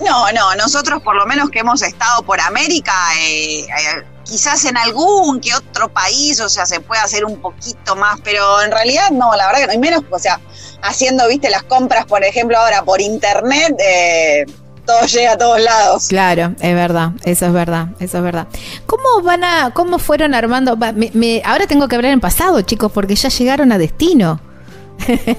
No, 0.05 0.31
no, 0.31 0.55
nosotros 0.55 1.01
por 1.01 1.15
lo 1.15 1.25
menos 1.25 1.49
que 1.49 1.59
hemos 1.59 1.81
estado 1.81 2.21
por 2.23 2.39
América, 2.39 2.93
eh, 3.19 3.61
eh 3.61 4.03
quizás 4.27 4.65
en 4.65 4.77
algún 4.77 5.39
que 5.39 5.53
otro 5.55 5.89
país, 5.89 6.39
o 6.41 6.49
sea, 6.49 6.65
se 6.65 6.79
puede 6.79 7.01
hacer 7.01 7.25
un 7.25 7.37
poquito 7.37 7.95
más, 7.95 8.19
pero 8.23 8.61
en 8.61 8.71
realidad 8.71 9.09
no, 9.11 9.35
la 9.35 9.47
verdad 9.47 9.61
que 9.61 9.65
no 9.67 9.71
hay 9.71 9.77
menos, 9.77 10.03
o 10.09 10.19
sea, 10.19 10.39
haciendo, 10.81 11.27
viste, 11.27 11.49
las 11.49 11.63
compras, 11.63 12.05
por 12.05 12.23
ejemplo, 12.23 12.57
ahora 12.57 12.83
por 12.83 13.01
internet, 13.01 13.75
eh, 13.79 14.45
todo 14.85 15.05
llega 15.05 15.33
a 15.33 15.37
todos 15.37 15.61
lados. 15.61 16.07
Claro, 16.07 16.53
es 16.59 16.75
verdad, 16.75 17.11
eso 17.23 17.45
es 17.45 17.53
verdad, 17.53 17.87
eso 17.99 18.17
es 18.17 18.23
verdad. 18.23 18.47
¿Cómo 18.85 19.21
van 19.23 19.43
a, 19.43 19.71
cómo 19.73 19.99
fueron 19.99 20.33
armando? 20.33 20.77
Me, 20.77 21.41
ahora 21.45 21.67
tengo 21.67 21.87
que 21.87 21.95
hablar 21.95 22.11
en 22.11 22.19
pasado, 22.19 22.61
chicos, 22.61 22.91
porque 22.91 23.15
ya 23.15 23.29
llegaron 23.29 23.71
a 23.71 23.77
destino. 23.77 24.39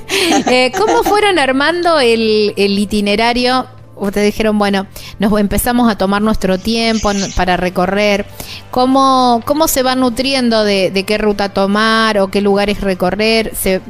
Eh, 0.51 0.73
¿Cómo 0.79 1.03
fueron 1.03 1.39
armando 1.39 1.99
el 1.99 2.55
itinerario 2.57 3.67
ustedes 3.99 4.27
dijeron, 4.27 4.59
bueno, 4.59 4.87
nos 5.19 5.39
empezamos 5.39 5.91
a 5.91 5.97
tomar 5.97 6.23
nuestro 6.23 6.59
tiempo 6.59 7.11
para 7.37 7.57
recorrer, 7.57 8.27
cómo, 8.71 9.43
cómo 9.45 9.69
se 9.69 9.83
va 9.83 9.95
nutriendo 9.95 10.65
de, 10.65 11.05
qué 11.07 11.19
ruta 11.19 11.49
tomar 11.51 12.19
o 12.19 12.29
qué 12.29 12.41
lugares 12.41 12.81
recorrer, 12.81 13.55
se 13.55 13.81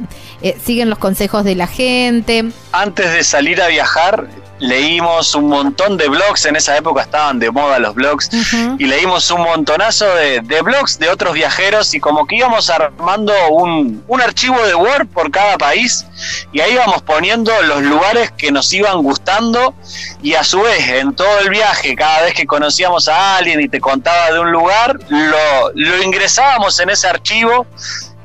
eh, 0.41 0.57
siguen 0.63 0.89
los 0.89 0.99
consejos 0.99 1.43
de 1.43 1.55
la 1.55 1.67
gente. 1.67 2.49
Antes 2.71 3.11
de 3.13 3.23
salir 3.23 3.61
a 3.61 3.67
viajar, 3.67 4.27
leímos 4.59 5.35
un 5.35 5.47
montón 5.47 5.97
de 5.97 6.07
blogs, 6.07 6.45
en 6.45 6.55
esa 6.55 6.77
época 6.77 7.03
estaban 7.03 7.39
de 7.39 7.51
moda 7.51 7.79
los 7.79 7.95
blogs, 7.95 8.29
y 8.77 8.85
leímos 8.85 9.29
un 9.31 9.41
montonazo 9.41 10.05
de, 10.15 10.41
blogs 10.61 10.99
de 10.99 11.09
otros 11.09 11.33
viajeros 11.33 11.93
y 11.93 11.99
como 11.99 12.25
que 12.27 12.37
íbamos 12.37 12.69
armando 12.69 13.33
un, 13.49 14.03
un, 14.07 14.21
archivo 14.21 14.61
de 14.65 14.75
Word 14.75 15.07
por 15.07 15.31
cada 15.31 15.57
país 15.57 16.05
y 16.51 16.59
ahí 16.59 16.73
íbamos 16.73 17.01
poniendo 17.01 17.51
los 17.63 17.81
lugares 17.81 18.31
que 18.31 18.51
nos 18.51 18.71
iban 18.73 19.01
gustando 19.01 19.73
y 20.21 20.33
a 20.33 20.43
su 20.43 20.61
vez 20.61 20.87
en 20.89 21.15
todo 21.15 21.39
el 21.39 21.49
viaje, 21.49 21.95
cada 21.95 22.23
vez 22.23 22.33
que 22.33 22.45
conocíamos 22.45 23.07
a 23.07 23.37
alguien 23.37 23.61
y 23.61 23.69
te 23.69 23.79
contaba 23.79 24.31
de 24.31 24.39
un 24.39 24.51
lugar, 24.51 24.99
lo, 25.07 25.71
lo 25.73 26.03
ingresábamos 26.03 26.79
en 26.79 26.89
ese 26.89 27.07
archivo 27.07 27.65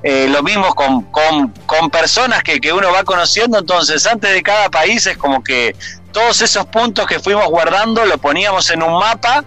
eh, 0.06 0.28
lo 0.28 0.42
mismo 0.42 0.74
con, 0.74 1.00
con, 1.04 1.90
personas 1.90 2.42
que, 2.42 2.60
que, 2.60 2.74
uno 2.74 2.92
va 2.92 3.04
conociendo, 3.04 3.58
entonces 3.58 4.06
antes 4.06 4.34
de 4.34 4.42
cada 4.42 4.68
país 4.68 5.06
es 5.06 5.16
como 5.16 5.42
que 5.42 5.74
todos 6.14 6.40
esos 6.40 6.64
puntos 6.66 7.06
que 7.06 7.18
fuimos 7.18 7.46
guardando 7.48 8.06
lo 8.06 8.16
poníamos 8.16 8.70
en 8.70 8.82
un 8.82 8.98
mapa 8.98 9.44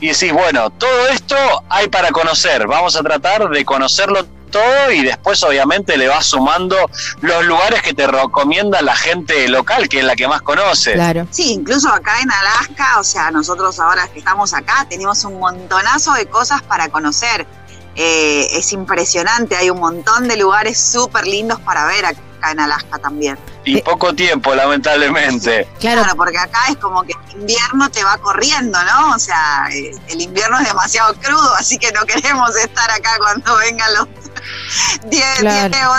y 0.00 0.08
decís, 0.08 0.32
bueno, 0.32 0.70
todo 0.70 1.08
esto 1.08 1.36
hay 1.68 1.88
para 1.88 2.10
conocer, 2.10 2.66
vamos 2.66 2.96
a 2.96 3.02
tratar 3.02 3.48
de 3.50 3.64
conocerlo 3.64 4.26
todo 4.50 4.90
y 4.92 5.02
después 5.02 5.42
obviamente 5.42 5.98
le 5.98 6.08
vas 6.08 6.24
sumando 6.24 6.76
los 7.20 7.44
lugares 7.44 7.82
que 7.82 7.92
te 7.92 8.06
recomienda 8.06 8.80
la 8.80 8.96
gente 8.96 9.46
local, 9.48 9.88
que 9.88 9.98
es 9.98 10.04
la 10.04 10.16
que 10.16 10.26
más 10.26 10.40
conoce. 10.40 10.94
Claro. 10.94 11.26
Sí, 11.30 11.52
incluso 11.52 11.90
acá 11.90 12.18
en 12.20 12.30
Alaska, 12.30 12.98
o 12.98 13.04
sea, 13.04 13.30
nosotros 13.30 13.78
ahora 13.78 14.08
que 14.08 14.20
estamos 14.20 14.54
acá 14.54 14.86
tenemos 14.88 15.22
un 15.24 15.38
montonazo 15.38 16.14
de 16.14 16.26
cosas 16.26 16.62
para 16.62 16.88
conocer. 16.88 17.46
Eh, 17.98 18.58
es 18.58 18.72
impresionante, 18.72 19.56
hay 19.56 19.70
un 19.70 19.80
montón 19.80 20.28
de 20.28 20.36
lugares 20.36 20.78
súper 20.78 21.26
lindos 21.26 21.60
para 21.60 21.86
ver 21.86 22.06
acá 22.06 22.20
en 22.50 22.60
Alaska 22.60 22.98
también. 22.98 23.38
Y 23.64 23.80
poco 23.82 24.14
tiempo, 24.14 24.54
lamentablemente. 24.54 25.68
Claro. 25.80 26.02
porque 26.16 26.38
acá 26.38 26.58
es 26.70 26.76
como 26.76 27.02
que 27.02 27.12
el 27.30 27.40
invierno 27.40 27.90
te 27.90 28.02
va 28.04 28.16
corriendo, 28.18 28.78
¿no? 28.84 29.14
O 29.14 29.18
sea, 29.18 29.68
eh, 29.72 29.90
el 30.08 30.20
invierno 30.20 30.58
es 30.60 30.68
demasiado 30.68 31.14
crudo, 31.14 31.54
así 31.54 31.78
que 31.78 31.90
no 31.92 32.02
queremos 32.04 32.54
estar 32.56 32.90
acá 32.90 33.10
cuando 33.18 33.56
vengan 33.56 33.92
los 33.94 34.08
10, 35.10 35.22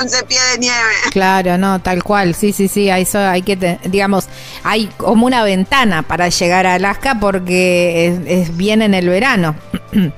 11 0.01 0.23
pies 0.23 0.41
de 0.53 0.59
nieve. 0.59 0.93
Claro, 1.11 1.57
no, 1.57 1.79
tal 1.79 2.03
cual, 2.03 2.35
sí, 2.35 2.53
sí, 2.53 2.67
sí, 2.67 2.89
eso 2.89 3.19
hay 3.19 3.41
que, 3.41 3.79
digamos, 3.83 4.27
hay 4.63 4.87
como 4.97 5.25
una 5.25 5.43
ventana 5.43 6.03
para 6.03 6.29
llegar 6.29 6.65
a 6.65 6.75
Alaska 6.75 7.17
porque 7.19 8.17
es, 8.25 8.55
bien 8.55 8.81
en 8.81 8.93
el 8.93 9.09
verano. 9.09 9.55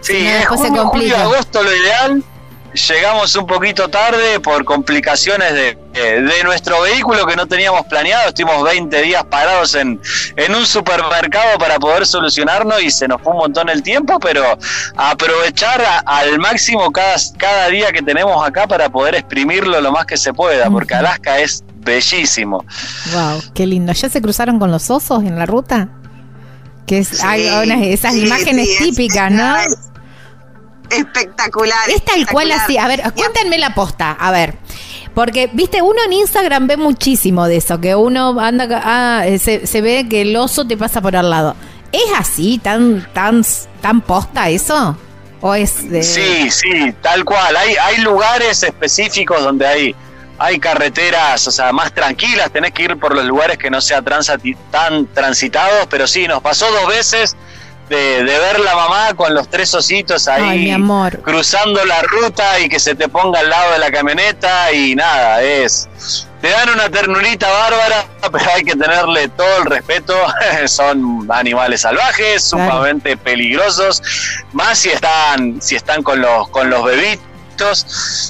Sí, 0.00 0.28
julio, 0.90 1.16
agosto 1.16 1.62
lo 1.62 1.74
ideal 1.74 2.22
llegamos 2.74 3.34
un 3.36 3.46
poquito 3.46 3.88
tarde 3.88 4.40
por 4.40 4.64
complicaciones 4.64 5.54
de, 5.54 5.78
de, 5.92 6.44
nuestro 6.44 6.82
vehículo 6.82 7.26
que 7.26 7.36
no 7.36 7.46
teníamos 7.46 7.86
planeado. 7.86 8.28
Estuvimos 8.28 8.62
20 8.64 9.02
días 9.02 9.24
parados 9.24 9.74
en, 9.74 10.00
en 10.36 10.54
un 10.54 10.66
supermercado 10.66 11.58
para 11.58 11.78
poder 11.78 12.06
solucionarnos 12.06 12.82
y 12.82 12.90
se 12.90 13.06
nos 13.08 13.22
fue 13.22 13.32
un 13.32 13.38
montón 13.38 13.68
el 13.68 13.82
tiempo, 13.82 14.18
pero 14.18 14.58
aprovechar 14.96 15.82
al 16.04 16.38
máximo 16.38 16.90
cada, 16.90 17.16
cada 17.38 17.68
día 17.68 17.92
que 17.92 18.02
tenemos 18.02 18.46
acá 18.46 18.66
para 18.66 18.88
poder 18.88 19.14
exprimirlo 19.14 19.80
lo 19.80 19.92
más 19.92 20.04
que 20.06 20.16
se 20.16 20.32
pueda, 20.32 20.68
porque 20.68 20.94
Alaska 20.94 21.38
es 21.38 21.62
bellísimo. 21.76 22.64
Wow, 23.12 23.42
qué 23.54 23.66
lindo. 23.66 23.92
¿Ya 23.92 24.08
se 24.08 24.20
cruzaron 24.20 24.58
con 24.58 24.70
los 24.70 24.90
osos 24.90 25.22
en 25.22 25.38
la 25.38 25.46
ruta? 25.46 25.88
Que 26.86 26.98
es, 26.98 27.22
hay 27.22 27.46
esas 27.92 28.14
imágenes 28.16 28.68
típicas, 28.78 29.30
¿no? 29.30 29.54
Espectacular. 30.96 31.90
Es 31.90 32.04
tal 32.04 32.26
cual 32.26 32.52
así. 32.52 32.78
A 32.78 32.88
ver, 32.88 33.02
cuéntenme 33.14 33.58
la 33.58 33.74
posta. 33.74 34.12
A 34.12 34.30
ver. 34.30 34.54
Porque, 35.14 35.48
viste, 35.52 35.80
uno 35.80 36.02
en 36.04 36.12
Instagram 36.12 36.66
ve 36.66 36.76
muchísimo 36.76 37.46
de 37.46 37.58
eso, 37.58 37.80
que 37.80 37.94
uno 37.94 38.38
anda, 38.40 38.82
ah, 38.84 39.24
se, 39.38 39.66
se, 39.66 39.80
ve 39.80 40.06
que 40.10 40.22
el 40.22 40.34
oso 40.34 40.66
te 40.66 40.76
pasa 40.76 41.00
por 41.00 41.14
al 41.14 41.30
lado. 41.30 41.54
¿Es 41.92 42.18
así, 42.18 42.58
tan, 42.58 43.06
tan, 43.12 43.44
tan 43.80 44.00
posta 44.00 44.48
eso? 44.48 44.96
¿O 45.40 45.54
es 45.54 45.88
de... 45.88 46.02
Sí, 46.02 46.50
sí, 46.50 46.92
tal 47.00 47.24
cual. 47.24 47.56
Hay, 47.56 47.76
hay 47.76 47.98
lugares 47.98 48.64
específicos 48.64 49.40
donde 49.44 49.64
hay, 49.64 49.94
hay 50.38 50.58
carreteras, 50.58 51.46
o 51.46 51.52
sea, 51.52 51.70
más 51.72 51.92
tranquilas, 51.92 52.50
tenés 52.50 52.72
que 52.72 52.82
ir 52.82 52.98
por 52.98 53.14
los 53.14 53.24
lugares 53.24 53.56
que 53.56 53.70
no 53.70 53.80
sean 53.80 54.04
tan 54.72 55.06
transitados, 55.14 55.86
pero 55.88 56.08
sí, 56.08 56.26
nos 56.26 56.42
pasó 56.42 56.68
dos 56.72 56.88
veces 56.88 57.36
de, 57.88 58.22
ver 58.22 58.60
la 58.60 58.74
mamá 58.74 59.14
con 59.14 59.34
los 59.34 59.48
tres 59.48 59.74
ositos 59.74 60.28
ahí 60.28 60.74
cruzando 61.22 61.84
la 61.84 62.02
ruta 62.02 62.58
y 62.60 62.68
que 62.68 62.80
se 62.80 62.94
te 62.94 63.08
ponga 63.08 63.40
al 63.40 63.50
lado 63.50 63.72
de 63.72 63.78
la 63.78 63.90
camioneta 63.90 64.72
y 64.72 64.94
nada, 64.94 65.42
es 65.42 65.88
te 66.44 66.50
dan 66.50 66.68
una 66.68 66.90
ternurita 66.90 67.50
bárbara, 67.50 68.04
pero 68.30 68.44
hay 68.54 68.64
que 68.64 68.76
tenerle 68.76 69.28
todo 69.28 69.62
el 69.62 69.64
respeto. 69.64 70.14
Son 70.66 71.26
animales 71.30 71.80
salvajes, 71.80 72.44
sumamente 72.44 73.16
peligrosos, 73.16 74.02
más 74.52 74.78
si 74.78 74.90
están 74.90 75.62
si 75.62 75.74
están 75.74 76.02
con 76.02 76.20
los 76.20 76.46
con 76.50 76.68
los 76.68 76.84
bebitos 76.84 77.33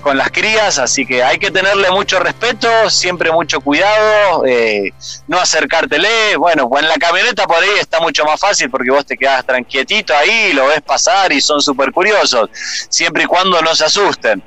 con 0.03 0.17
las 0.17 0.31
crías, 0.31 0.79
así 0.79 1.07
que 1.07 1.23
hay 1.23 1.39
que 1.39 1.51
tenerle 1.51 1.91
mucho 1.91 2.19
respeto, 2.19 2.69
siempre 2.91 3.33
mucho 3.33 3.61
cuidado, 3.61 4.45
eh, 4.47 4.93
no 5.27 5.39
acercártele, 5.39 6.37
bueno, 6.37 6.69
en 6.79 6.89
la 6.89 6.95
camioneta 6.95 7.47
por 7.47 7.63
ahí 7.63 7.71
está 7.81 8.01
mucho 8.01 8.25
más 8.25 8.41
fácil 8.41 8.71
porque 8.71 8.91
vos 8.91 9.07
te 9.07 9.17
quedas 9.17 9.45
tranquietito 9.45 10.15
ahí, 10.15 10.53
lo 10.53 10.67
ves 10.67 10.83
pasar 10.83 11.33
y 11.33 11.41
son 11.41 11.61
súper 11.61 11.93
curiosos, 11.93 12.51
siempre 12.89 13.25
y 13.25 13.27
cuando 13.27 13.61
no 13.63 13.75
se 13.75 13.85
asusten. 13.85 14.43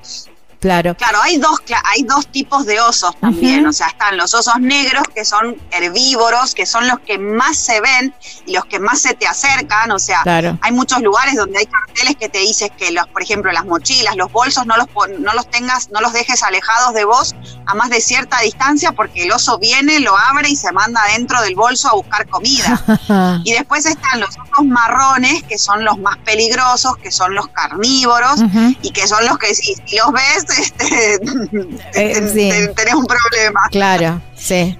Claro. 0.59 0.95
Claro, 0.95 1.19
hay 1.21 1.37
dos, 1.37 1.59
hay 1.83 2.03
dos 2.03 2.27
tipos 2.27 2.65
de 2.65 2.79
osos 2.79 3.15
también. 3.19 3.65
O 3.67 3.73
sea, 3.73 3.87
están 3.87 4.17
los 4.17 4.33
osos 4.33 4.59
negros, 4.59 5.03
que 5.13 5.23
son 5.23 5.55
herbívoros, 5.71 6.55
que 6.55 6.65
son 6.65 6.87
los 6.87 6.99
que 6.99 7.19
más 7.19 7.57
se 7.57 7.79
ven 7.79 8.13
y 8.45 8.53
los 8.53 8.65
que 8.65 8.79
más 8.79 8.99
se 8.99 9.13
te 9.13 9.27
acercan. 9.27 9.91
O 9.91 9.99
sea, 9.99 10.23
hay 10.25 10.71
muchos 10.71 11.01
lugares 11.01 11.35
donde 11.35 11.59
hay 11.59 11.65
carteles 11.65 12.15
que 12.15 12.29
te 12.29 12.39
dicen 12.39 12.69
que, 12.77 12.91
los, 12.91 13.07
por 13.07 13.21
ejemplo, 13.21 13.51
las 13.51 13.65
mochilas, 13.65 14.15
los 14.15 14.31
bolsos, 14.31 14.65
no 14.65 14.75
los, 14.77 14.87
no 15.19 15.33
los 15.33 15.49
tengas, 15.49 15.89
no 15.91 16.01
los 16.01 16.13
dejes 16.13 16.41
alejados 16.41 16.93
de 16.93 17.05
vos 17.05 17.35
a 17.65 17.75
más 17.75 17.89
de 17.89 18.01
cierta 18.01 18.39
distancia, 18.39 18.93
porque 18.93 19.23
el 19.23 19.31
oso 19.31 19.59
viene, 19.59 19.99
lo 19.99 20.17
abre 20.17 20.49
y 20.49 20.55
se 20.55 20.71
manda 20.71 21.01
dentro 21.15 21.41
del 21.41 21.55
bolso 21.55 21.89
a 21.89 21.93
buscar 21.93 22.27
comida. 22.27 22.81
y 23.43 23.53
después 23.53 23.85
están 23.85 24.19
los 24.19 24.29
osos 24.29 24.65
marrones, 24.65 25.43
que 25.43 25.57
son 25.57 25.85
los 25.85 25.99
más 25.99 26.17
peligrosos, 26.17 26.97
que 26.97 27.11
son 27.11 27.35
los 27.35 27.47
carnívoros, 27.49 28.41
y 28.81 28.91
que 28.91 29.07
son 29.07 29.25
los 29.25 29.37
que 29.37 29.53
si 29.53 29.75
los 29.95 30.11
ves 30.11 30.46
este, 31.93 32.49
eh, 32.49 32.67
tenés 32.75 32.93
un 32.93 33.05
problema. 33.05 33.61
Claro, 33.71 34.21
sí. 34.35 34.77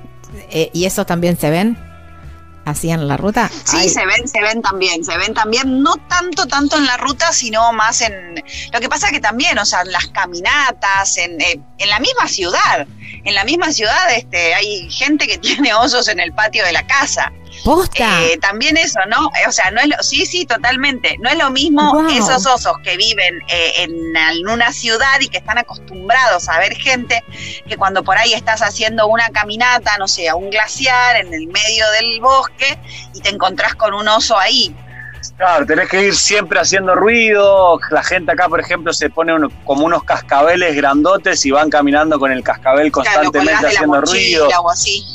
Eh, 0.52 0.70
¿Y 0.74 0.86
esos 0.86 1.06
también 1.06 1.38
se 1.38 1.50
ven? 1.50 1.78
así 2.68 2.90
en 2.90 3.08
la 3.08 3.18
ruta? 3.18 3.50
Sí, 3.64 3.90
se 3.90 4.06
ven, 4.06 4.28
se 4.28 4.42
ven 4.42 4.62
también, 4.62 5.04
se 5.04 5.18
ven 5.18 5.34
también, 5.34 5.82
no 5.82 5.96
tanto, 6.10 6.46
tanto 6.48 6.78
en 6.78 6.86
la 6.86 6.98
ruta, 6.98 7.32
sino 7.32 7.72
más 7.74 8.02
en... 8.02 8.44
Lo 8.74 8.80
que 8.80 8.90
pasa 8.90 9.10
que 9.10 9.20
también, 9.20 9.58
o 9.58 9.66
sea, 9.66 9.82
en 9.82 9.92
las 9.92 10.08
caminatas, 10.08 11.18
en, 11.18 11.40
eh, 11.40 11.60
en 11.78 11.90
la 11.90 12.00
misma 12.00 12.28
ciudad, 12.28 12.88
en 13.24 13.34
la 13.34 13.44
misma 13.44 13.72
ciudad 13.72 14.12
este, 14.16 14.54
hay 14.54 14.90
gente 14.92 15.28
que 15.28 15.38
tiene 15.40 15.74
osos 15.74 16.08
en 16.08 16.20
el 16.20 16.34
patio 16.34 16.66
de 16.66 16.74
la 16.74 16.86
casa. 16.86 17.32
¿Posta? 17.68 18.24
Eh, 18.24 18.38
también 18.40 18.78
eso, 18.78 19.00
¿no? 19.10 19.30
O 19.48 19.52
sea, 19.52 19.70
no 19.72 19.82
es 19.82 19.88
lo, 19.88 19.96
sí, 20.02 20.26
sí, 20.26 20.46
totalmente. 20.46 21.18
No 21.20 21.30
es 21.30 21.38
lo 21.38 21.50
mismo 21.50 21.92
Wow. 21.94 22.08
esos 22.10 22.46
osos 22.46 22.74
que 22.84 22.96
viven 22.96 23.40
eh, 23.50 23.72
en, 23.80 24.16
en 24.16 24.48
una 24.48 24.72
ciudad 24.72 25.20
y 25.20 25.28
que 25.28 25.38
están 25.40 25.58
acostumbrados 25.58 26.48
a 26.48 26.60
ver 26.60 26.74
gente, 26.76 27.24
que 27.68 27.76
cuando 27.76 28.04
por 28.04 28.18
ahí 28.18 28.34
estás 28.34 28.62
haciendo 28.62 29.08
una 29.08 29.30
caminata, 29.30 29.98
no 29.98 30.08
sé, 30.08 30.30
a 30.30 30.36
un 30.36 30.50
glaciar 30.50 31.18
en 31.18 31.34
el 31.34 31.48
medio 31.48 31.86
del 32.00 32.22
bosque 32.22 32.78
y 33.14 33.20
te 33.20 33.30
encontrás 33.30 33.76
con 33.76 33.94
un 33.94 34.08
oso 34.08 34.38
ahí. 34.40 34.74
Claro, 35.36 35.66
tenés 35.66 35.90
que 35.90 36.02
ir 36.04 36.16
siempre 36.16 36.60
haciendo 36.60 36.96
ruido. 36.96 37.80
La 37.92 38.02
gente 38.04 38.32
acá, 38.32 38.48
por 38.48 38.62
ejemplo, 38.62 38.94
se 38.94 39.10
pone 39.10 39.34
uno- 39.34 39.52
como 39.66 39.86
unos 39.86 40.04
cascabeles 40.06 40.74
grandotes 40.76 41.46
y 41.46 41.52
van 41.52 41.70
caminando 41.70 42.18
con 42.18 42.32
el 42.32 42.44
cascabel 42.44 42.92
constantemente 42.92 43.68
haciendo 43.68 44.00
ruido. 44.02 44.46
mochila 44.46 44.62
o 44.62 44.70
así. 44.72 45.06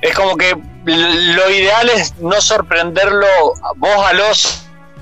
Es 0.00 0.16
como 0.16 0.36
que 0.36 0.56
lo 0.84 1.50
ideal 1.50 1.88
es 1.90 2.14
no 2.18 2.40
sorprenderlo 2.40 3.26
vos 3.76 4.06
al 4.06 4.20
oso, 4.20 4.48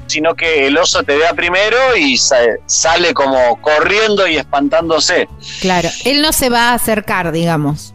sino 0.07 0.35
que 0.35 0.67
el 0.67 0.77
oso 0.77 1.03
te 1.03 1.17
vea 1.17 1.33
primero 1.35 1.77
y 1.97 2.17
sa- 2.17 2.37
sale 2.67 3.15
como 3.15 3.61
corriendo 3.61 4.27
y 4.27 4.37
espantándose. 4.37 5.29
Claro, 5.61 5.89
él 6.05 6.21
no 6.23 6.33
se 6.33 6.51
va 6.51 6.71
a 6.71 6.75
acercar, 6.75 7.33
digamos. 7.33 7.95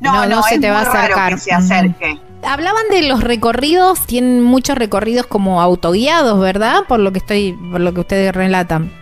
No, 0.00 0.12
No, 0.12 0.26
no, 0.26 0.36
no 0.36 0.42
se 0.42 0.56
es 0.56 0.60
te 0.60 0.70
va 0.70 0.80
a 0.80 0.82
acercar. 0.82 1.34
que 1.34 1.38
se 1.40 1.52
acerque. 1.52 2.18
Hablaban 2.44 2.84
de 2.90 3.02
los 3.02 3.24
recorridos, 3.24 4.06
tienen 4.06 4.42
muchos 4.42 4.78
recorridos 4.78 5.26
como 5.26 5.60
autoguiados, 5.60 6.38
¿verdad? 6.38 6.84
Por 6.86 7.00
lo 7.00 7.10
que 7.12 7.18
estoy, 7.18 7.52
por 7.72 7.80
lo 7.80 7.92
que 7.94 8.00
ustedes 8.00 8.32
relatan. 8.34 8.92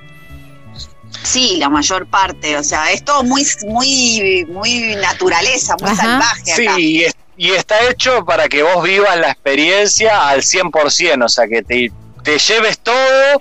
Sí, 1.22 1.56
la 1.58 1.68
mayor 1.68 2.06
parte, 2.06 2.56
o 2.56 2.62
sea, 2.62 2.90
es 2.92 3.04
todo 3.04 3.22
muy, 3.24 3.44
muy, 3.66 4.44
muy 4.48 4.96
naturaleza, 4.96 5.76
muy 5.80 5.90
Ajá. 5.90 6.02
salvaje 6.02 6.52
acá. 6.52 6.74
Sí, 6.76 6.82
y, 6.82 7.04
es- 7.04 7.14
y 7.36 7.50
está 7.52 7.76
hecho 7.90 8.24
para 8.24 8.48
que 8.48 8.62
vos 8.62 8.82
vivas 8.82 9.16
la 9.18 9.30
experiencia 9.30 10.28
al 10.28 10.42
100%, 10.42 11.24
o 11.24 11.28
sea, 11.28 11.46
que 11.48 11.62
te, 11.62 11.92
te 12.26 12.38
lleves 12.38 12.80
todo, 12.80 13.40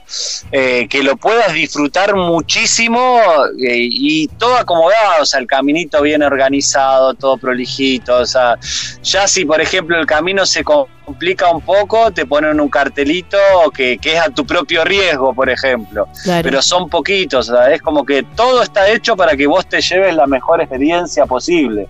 eh, 0.52 0.86
que 0.88 1.02
lo 1.02 1.18
puedas 1.18 1.52
disfrutar 1.54 2.16
muchísimo 2.16 3.20
eh, 3.60 3.78
y 3.80 4.28
todo 4.28 4.56
acomodado, 4.58 5.24
o 5.24 5.26
sea, 5.26 5.40
el 5.40 5.48
caminito 5.48 6.04
bien 6.04 6.22
organizado, 6.22 7.16
todo 7.16 7.36
prolijito, 7.38 8.16
o 8.18 8.26
sea, 8.28 8.60
ya 9.02 9.28
si 9.28 9.44
por 9.44 9.60
ejemplo 9.60 10.00
el 10.00 10.06
camino 10.06 10.46
se 10.46 10.64
complica 10.64 11.50
un 11.50 11.62
poco, 11.62 12.12
te 12.12 12.28
ponen 12.28 12.60
un 12.62 12.70
cartelito 12.70 13.40
que, 13.76 13.98
que 13.98 14.14
es 14.14 14.22
a 14.22 14.30
tu 14.30 14.46
propio 14.46 14.86
riesgo, 14.86 15.34
por 15.34 15.50
ejemplo 15.50 16.08
Claro. 16.24 16.44
pero 16.44 16.62
son 16.62 16.88
poquitos, 16.88 17.50
o 17.50 17.56
sea, 17.56 17.74
es 17.74 17.82
como 17.82 18.06
que 18.06 18.22
todo 18.22 18.62
está 18.62 18.88
hecho 18.88 19.16
para 19.18 19.36
que 19.36 19.48
vos 19.48 19.68
te 19.68 19.82
lleves 19.82 20.14
la 20.14 20.28
mejor 20.28 20.62
experiencia 20.62 21.26
posible. 21.26 21.88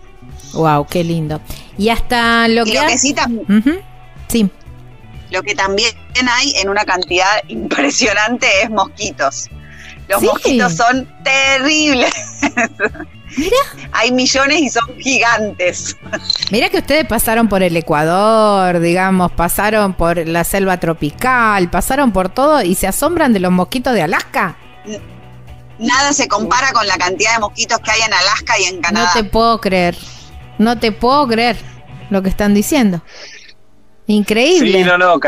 Wow, 0.54 0.88
qué 0.90 1.04
lindo. 1.04 1.42
Y 1.78 1.90
hasta 1.90 2.48
lo 2.48 2.66
Y 2.66 2.72
que, 2.72 2.80
lo 2.80 2.88
que 2.88 3.84
Sí. 4.30 4.50
Lo 5.32 5.42
que 5.44 5.56
también 5.56 5.94
hay 6.30 6.54
en 6.58 6.70
una 6.70 6.86
cantidad 6.86 7.28
impresionante 7.48 8.48
es 8.64 8.70
mosquitos. 8.70 9.50
Los 10.08 10.20
Sí. 10.22 10.28
mosquitos 10.28 10.76
son 10.76 11.10
terribles. 11.24 12.14
Mira. 13.38 13.58
Hay 13.92 14.12
millones 14.12 14.62
y 14.62 14.70
son 14.70 14.98
gigantes. 15.00 15.98
Mira 16.52 16.70
que 16.70 16.78
ustedes 16.78 17.06
pasaron 17.06 17.50
por 17.50 17.64
el 17.64 17.76
Ecuador, 17.76 18.80
digamos, 18.80 19.32
pasaron 19.32 19.94
por 19.94 20.26
la 20.28 20.44
selva 20.44 20.80
tropical, 20.80 21.70
pasaron 21.70 22.12
por 22.12 22.30
todo 22.30 22.62
y 22.62 22.76
se 22.76 22.88
asombran 22.88 23.34
de 23.34 23.40
los 23.40 23.52
mosquitos 23.52 23.94
de 23.94 24.04
Alaska. 24.04 24.56
Nada 25.80 26.14
se 26.14 26.28
compara 26.28 26.72
con 26.72 26.88
la 26.88 26.98
cantidad 26.98 27.34
de 27.34 27.40
mosquitos 27.40 27.80
que 27.80 27.92
hay 27.92 28.02
en 28.02 28.14
Alaska 28.14 28.60
y 28.60 28.64
en 28.66 28.82
Canadá. 28.82 29.12
No 29.16 29.22
te 29.22 29.28
puedo 29.28 29.60
creer. 29.60 29.98
No 30.58 30.78
te 30.80 30.92
puedo 30.94 31.28
creer 31.28 31.58
lo 32.10 32.22
que 32.22 32.30
están 32.30 32.54
diciendo. 32.54 33.02
Increíble. 34.08 34.80
Sí, 34.80 34.84
no, 34.84 34.98
no, 34.98 35.20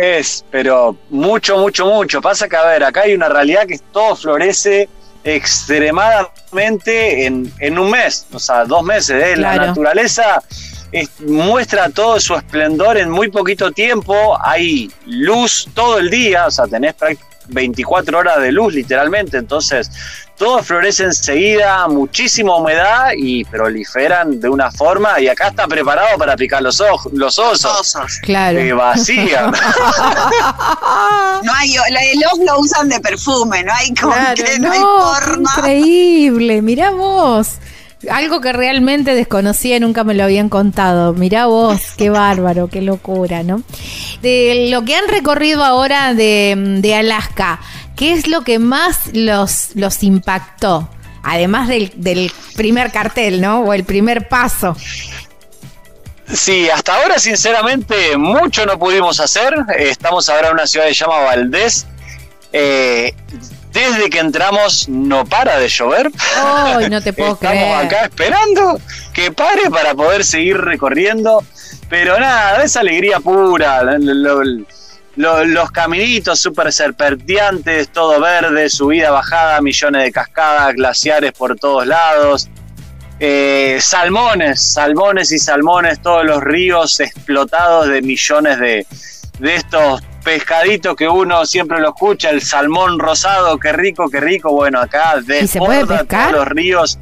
es, 0.00 0.44
pero 0.50 0.96
mucho, 1.10 1.58
mucho, 1.58 1.86
mucho. 1.86 2.20
Pasa 2.20 2.48
que, 2.48 2.56
a 2.56 2.64
ver, 2.66 2.84
acá 2.84 3.02
hay 3.02 3.14
una 3.14 3.28
realidad 3.28 3.66
que 3.66 3.78
todo 3.92 4.14
florece 4.14 4.88
extremadamente 5.24 7.26
en, 7.26 7.52
en 7.60 7.78
un 7.78 7.90
mes, 7.90 8.26
o 8.32 8.38
sea, 8.38 8.64
dos 8.64 8.82
meses. 8.82 9.22
¿eh? 9.22 9.36
La 9.36 9.52
naturaleza 9.68 10.42
es- 10.92 11.20
muestra 11.20 11.88
todo 11.90 12.18
su 12.20 12.34
esplendor 12.34 12.96
en 12.96 13.10
muy 13.10 13.28
poquito 13.30 13.70
tiempo. 13.72 14.38
Hay 14.42 14.90
luz 15.06 15.68
todo 15.74 15.98
el 15.98 16.10
día, 16.10 16.46
o 16.46 16.50
sea, 16.50 16.66
tenés 16.66 16.94
práct- 16.96 17.18
24 17.48 18.18
horas 18.18 18.40
de 18.40 18.52
luz 18.52 18.74
literalmente, 18.74 19.36
entonces 19.36 19.90
todo 20.36 20.62
florece 20.62 21.04
enseguida, 21.04 21.88
muchísima 21.88 22.56
humedad 22.56 23.12
y 23.16 23.44
proliferan 23.44 24.38
de 24.38 24.48
una 24.48 24.70
forma 24.70 25.18
y 25.18 25.28
acá 25.28 25.48
está 25.48 25.66
preparado 25.66 26.18
para 26.18 26.36
picar 26.36 26.62
los, 26.62 26.80
ojos, 26.80 27.10
los 27.14 27.38
osos. 27.38 27.80
Osos. 27.80 28.18
Claro. 28.22 28.58
Eh, 28.58 28.72
vacía. 28.72 29.50
No 31.42 31.52
hay, 31.52 31.76
el 31.76 32.24
oso 32.24 32.42
lo 32.44 32.60
usan 32.60 32.88
de 32.88 32.98
perfume, 32.98 33.62
no 33.62 33.72
hay 33.72 33.88
con 33.94 34.10
Claro, 34.10 34.34
qué, 34.44 34.58
no, 34.58 34.68
no, 34.68 34.72
hay 34.72 34.80
forma. 35.20 35.50
increíble, 35.56 36.62
mirá 36.62 36.90
vos. 36.90 37.58
Algo 38.10 38.40
que 38.40 38.52
realmente 38.52 39.14
desconocía 39.14 39.76
y 39.76 39.80
nunca 39.80 40.04
me 40.04 40.14
lo 40.14 40.24
habían 40.24 40.48
contado. 40.48 41.12
Mirá 41.14 41.46
vos, 41.46 41.80
qué 41.96 42.10
bárbaro, 42.10 42.68
qué 42.68 42.82
locura, 42.82 43.42
¿no? 43.42 43.62
De 44.22 44.68
lo 44.70 44.84
que 44.84 44.96
han 44.96 45.08
recorrido 45.08 45.64
ahora 45.64 46.14
de, 46.14 46.54
de 46.80 46.94
Alaska, 46.94 47.60
¿qué 47.96 48.12
es 48.12 48.28
lo 48.28 48.42
que 48.42 48.58
más 48.58 49.10
los, 49.12 49.74
los 49.74 50.02
impactó? 50.02 50.88
Además 51.22 51.68
del, 51.68 51.92
del 51.96 52.30
primer 52.54 52.92
cartel, 52.92 53.40
¿no? 53.40 53.60
O 53.60 53.72
el 53.72 53.84
primer 53.84 54.28
paso. 54.28 54.76
Sí, 56.32 56.68
hasta 56.68 56.96
ahora 56.96 57.18
sinceramente 57.18 58.16
mucho 58.16 58.66
no 58.66 58.78
pudimos 58.78 59.20
hacer. 59.20 59.54
Estamos 59.78 60.28
ahora 60.28 60.48
en 60.48 60.54
una 60.54 60.66
ciudad 60.66 60.86
que 60.86 60.94
se 60.94 61.04
llama 61.04 61.20
Valdés. 61.20 61.86
Eh, 62.52 63.14
desde 63.76 64.08
que 64.10 64.18
entramos 64.18 64.88
no 64.88 65.24
para 65.24 65.58
de 65.58 65.68
llover. 65.68 66.10
¡Ay, 66.36 66.88
no 66.88 67.00
te 67.02 67.12
puedo 67.12 67.34
Estamos 67.34 67.58
creer! 67.58 67.86
acá 67.86 68.04
esperando 68.06 68.80
que 69.12 69.30
pare 69.32 69.70
para 69.70 69.94
poder 69.94 70.24
seguir 70.24 70.56
recorriendo. 70.58 71.44
Pero 71.88 72.18
nada, 72.18 72.64
es 72.64 72.76
alegría 72.76 73.20
pura. 73.20 73.82
Lo- 73.82 74.42
lo- 74.42 74.64
lo- 75.16 75.44
los 75.44 75.70
caminitos 75.70 76.40
súper 76.40 76.72
serpenteantes, 76.72 77.88
todo 77.90 78.20
verde, 78.20 78.68
subida, 78.68 79.10
bajada, 79.10 79.60
millones 79.60 80.02
de 80.04 80.12
cascadas, 80.12 80.74
glaciares 80.74 81.32
por 81.32 81.56
todos 81.58 81.86
lados. 81.86 82.48
Eh, 83.18 83.78
salmones, 83.80 84.60
salmones 84.74 85.32
y 85.32 85.38
salmones, 85.38 86.02
todos 86.02 86.24
los 86.24 86.42
ríos 86.42 87.00
explotados 87.00 87.88
de 87.88 88.02
millones 88.02 88.58
de, 88.58 88.86
de 89.38 89.54
estos 89.54 90.02
pescaditos 90.26 90.96
que 90.96 91.08
uno 91.08 91.46
siempre 91.46 91.78
lo 91.78 91.90
escucha, 91.90 92.30
el 92.30 92.42
salmón 92.42 92.98
rosado, 92.98 93.58
qué 93.58 93.72
rico, 93.72 94.10
qué 94.10 94.18
rico. 94.18 94.50
Bueno, 94.50 94.80
acá 94.80 95.14
¿Y 95.20 95.46
se 95.46 95.60
puede 95.60 95.78
desborda 95.78 96.04
todos 96.04 96.32
los 96.32 96.48
ríos. 96.48 96.98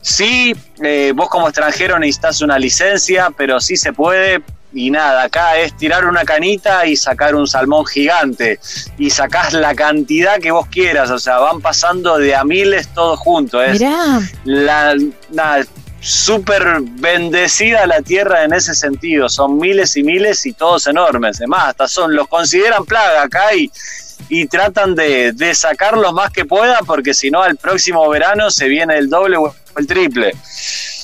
Sí, 0.00 0.52
eh, 0.82 1.12
vos 1.14 1.28
como 1.28 1.46
extranjero 1.46 1.96
necesitas 2.00 2.40
una 2.40 2.58
licencia, 2.58 3.30
pero 3.36 3.60
sí 3.60 3.76
se 3.76 3.92
puede. 3.92 4.42
Y 4.72 4.90
nada, 4.90 5.22
acá 5.22 5.56
es 5.56 5.76
tirar 5.76 6.04
una 6.04 6.24
canita 6.24 6.84
y 6.84 6.96
sacar 6.96 7.36
un 7.36 7.46
salmón 7.46 7.86
gigante. 7.86 8.58
Y 8.98 9.10
sacás 9.10 9.52
la 9.52 9.76
cantidad 9.76 10.40
que 10.40 10.50
vos 10.50 10.66
quieras. 10.66 11.12
O 11.12 11.20
sea, 11.20 11.38
van 11.38 11.60
pasando 11.60 12.18
de 12.18 12.34
a 12.34 12.42
miles 12.42 12.88
todos 12.88 13.20
juntos. 13.20 13.62
Es 13.68 13.80
Mirá, 13.80 14.20
la, 14.42 15.64
súper 16.06 16.80
bendecida 16.82 17.84
la 17.86 18.00
tierra 18.00 18.44
en 18.44 18.52
ese 18.52 18.74
sentido. 18.74 19.28
Son 19.28 19.58
miles 19.58 19.96
y 19.96 20.04
miles 20.04 20.46
y 20.46 20.52
todos 20.52 20.86
enormes. 20.86 21.38
Además, 21.38 21.70
hasta 21.70 21.88
son, 21.88 22.14
los 22.14 22.28
consideran 22.28 22.84
plaga 22.84 23.22
acá 23.22 23.54
y, 23.54 23.70
y 24.28 24.46
tratan 24.46 24.94
de, 24.94 25.32
de 25.32 25.54
sacarlos 25.54 26.12
más 26.12 26.30
que 26.30 26.44
puedan 26.44 26.86
porque 26.86 27.12
si 27.12 27.30
no 27.30 27.42
al 27.42 27.56
próximo 27.56 28.08
verano 28.08 28.50
se 28.50 28.68
viene 28.68 28.96
el 28.96 29.08
doble 29.08 29.36
o 29.36 29.52
el 29.76 29.86
triple. 29.86 30.36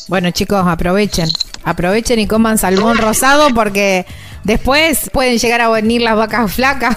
Bueno, 0.06 0.30
chicos, 0.30 0.64
aprovechen. 0.66 1.28
Aprovechen 1.64 2.20
y 2.20 2.28
coman 2.28 2.58
salmón 2.58 2.98
rosado 2.98 3.48
porque 3.54 4.06
después 4.44 5.10
pueden 5.12 5.38
llegar 5.38 5.62
a 5.62 5.68
venir 5.68 6.02
las 6.02 6.16
vacas 6.16 6.52
flacas. 6.52 6.96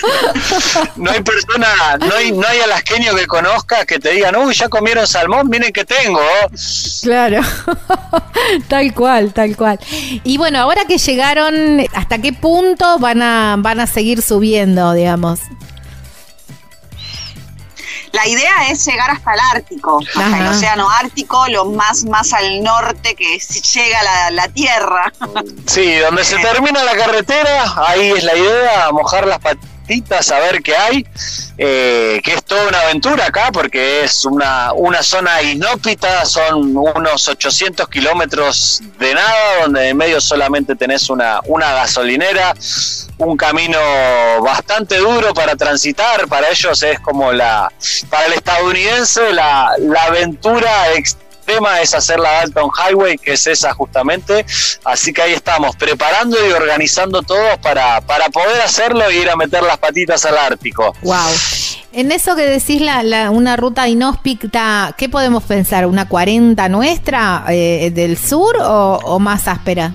No 0.96 1.10
hay 1.10 1.22
persona, 1.22 1.98
no 1.98 2.14
hay, 2.14 2.32
no 2.32 2.46
hay 2.46 2.60
alasqueño 2.60 3.14
que 3.14 3.26
conozcas 3.26 3.86
que 3.86 3.98
te 3.98 4.10
digan, 4.10 4.36
uy, 4.36 4.54
ya 4.54 4.68
comieron 4.68 5.06
salmón, 5.06 5.48
miren 5.48 5.72
que 5.72 5.84
tengo. 5.84 6.20
Claro, 7.02 7.40
tal 8.68 8.94
cual, 8.94 9.32
tal 9.32 9.56
cual. 9.56 9.78
Y 10.24 10.38
bueno, 10.38 10.60
ahora 10.60 10.84
que 10.84 10.98
llegaron, 10.98 11.84
¿hasta 11.94 12.18
qué 12.18 12.32
punto 12.32 12.98
van 12.98 13.22
a, 13.22 13.56
van 13.58 13.80
a 13.80 13.86
seguir 13.86 14.22
subiendo, 14.22 14.92
digamos? 14.92 15.40
la 18.12 18.28
idea 18.28 18.68
es 18.70 18.84
llegar 18.84 19.10
hasta 19.10 19.34
el 19.34 19.40
Ártico, 19.52 20.00
hasta 20.14 20.38
el 20.38 20.46
Océano 20.46 20.88
Ártico, 20.90 21.46
lo 21.48 21.64
más, 21.64 22.04
más 22.04 22.32
al 22.32 22.62
norte 22.62 23.14
que 23.14 23.38
llega 23.38 24.02
la, 24.02 24.30
la 24.30 24.48
Tierra. 24.48 25.12
Sí, 25.66 25.96
donde 25.96 26.24
se 26.24 26.36
termina 26.38 26.84
la 26.84 26.96
carretera, 26.96 27.64
ahí 27.86 28.10
es 28.10 28.24
la 28.24 28.36
idea, 28.36 28.90
mojar 28.92 29.26
las 29.26 29.38
patitas, 29.38 29.71
saber 30.20 30.62
qué 30.62 30.76
hay, 30.76 31.06
eh, 31.58 32.20
que 32.24 32.34
es 32.34 32.44
toda 32.44 32.68
una 32.68 32.80
aventura 32.80 33.26
acá, 33.26 33.50
porque 33.52 34.04
es 34.04 34.24
una, 34.24 34.72
una 34.72 35.02
zona 35.02 35.42
inhóspita, 35.42 36.24
son 36.24 36.76
unos 36.76 37.28
800 37.28 37.88
kilómetros 37.88 38.82
de 38.98 39.14
nada, 39.14 39.62
donde 39.62 39.88
en 39.88 39.96
medio 39.96 40.20
solamente 40.20 40.74
tenés 40.76 41.10
una, 41.10 41.40
una 41.46 41.72
gasolinera, 41.72 42.54
un 43.18 43.36
camino 43.36 43.78
bastante 44.42 44.98
duro 44.98 45.34
para 45.34 45.56
transitar, 45.56 46.26
para 46.28 46.48
ellos 46.48 46.82
es 46.82 47.00
como 47.00 47.32
la, 47.32 47.70
para 48.08 48.26
el 48.26 48.32
estadounidense 48.34 49.32
la, 49.32 49.72
la 49.78 50.04
aventura 50.04 50.92
extrema 50.94 51.31
es 51.80 51.94
hacer 51.94 52.18
la 52.18 52.32
Dalton 52.32 52.70
Highway, 52.70 53.18
que 53.18 53.32
es 53.32 53.46
esa 53.46 53.72
justamente, 53.74 54.44
así 54.84 55.12
que 55.12 55.22
ahí 55.22 55.32
estamos, 55.32 55.76
preparando 55.76 56.36
y 56.46 56.52
organizando 56.52 57.22
todo 57.22 57.58
para, 57.62 58.00
para 58.00 58.28
poder 58.28 58.60
hacerlo 58.60 59.04
e 59.08 59.16
ir 59.16 59.30
a 59.30 59.36
meter 59.36 59.62
las 59.62 59.78
patitas 59.78 60.24
al 60.24 60.38
Ártico. 60.38 60.94
Wow. 61.02 61.30
En 61.92 62.10
eso 62.10 62.34
que 62.36 62.42
decís, 62.42 62.80
la, 62.80 63.30
una 63.30 63.56
ruta 63.56 63.86
inhóspita, 63.88 64.94
¿qué 64.96 65.08
podemos 65.08 65.42
pensar? 65.44 65.86
¿Una 65.86 66.08
40 66.08 66.68
nuestra 66.68 67.44
eh, 67.48 67.90
del 67.94 68.16
sur 68.16 68.56
o, 68.58 68.98
o 69.04 69.18
más 69.18 69.46
áspera? 69.46 69.92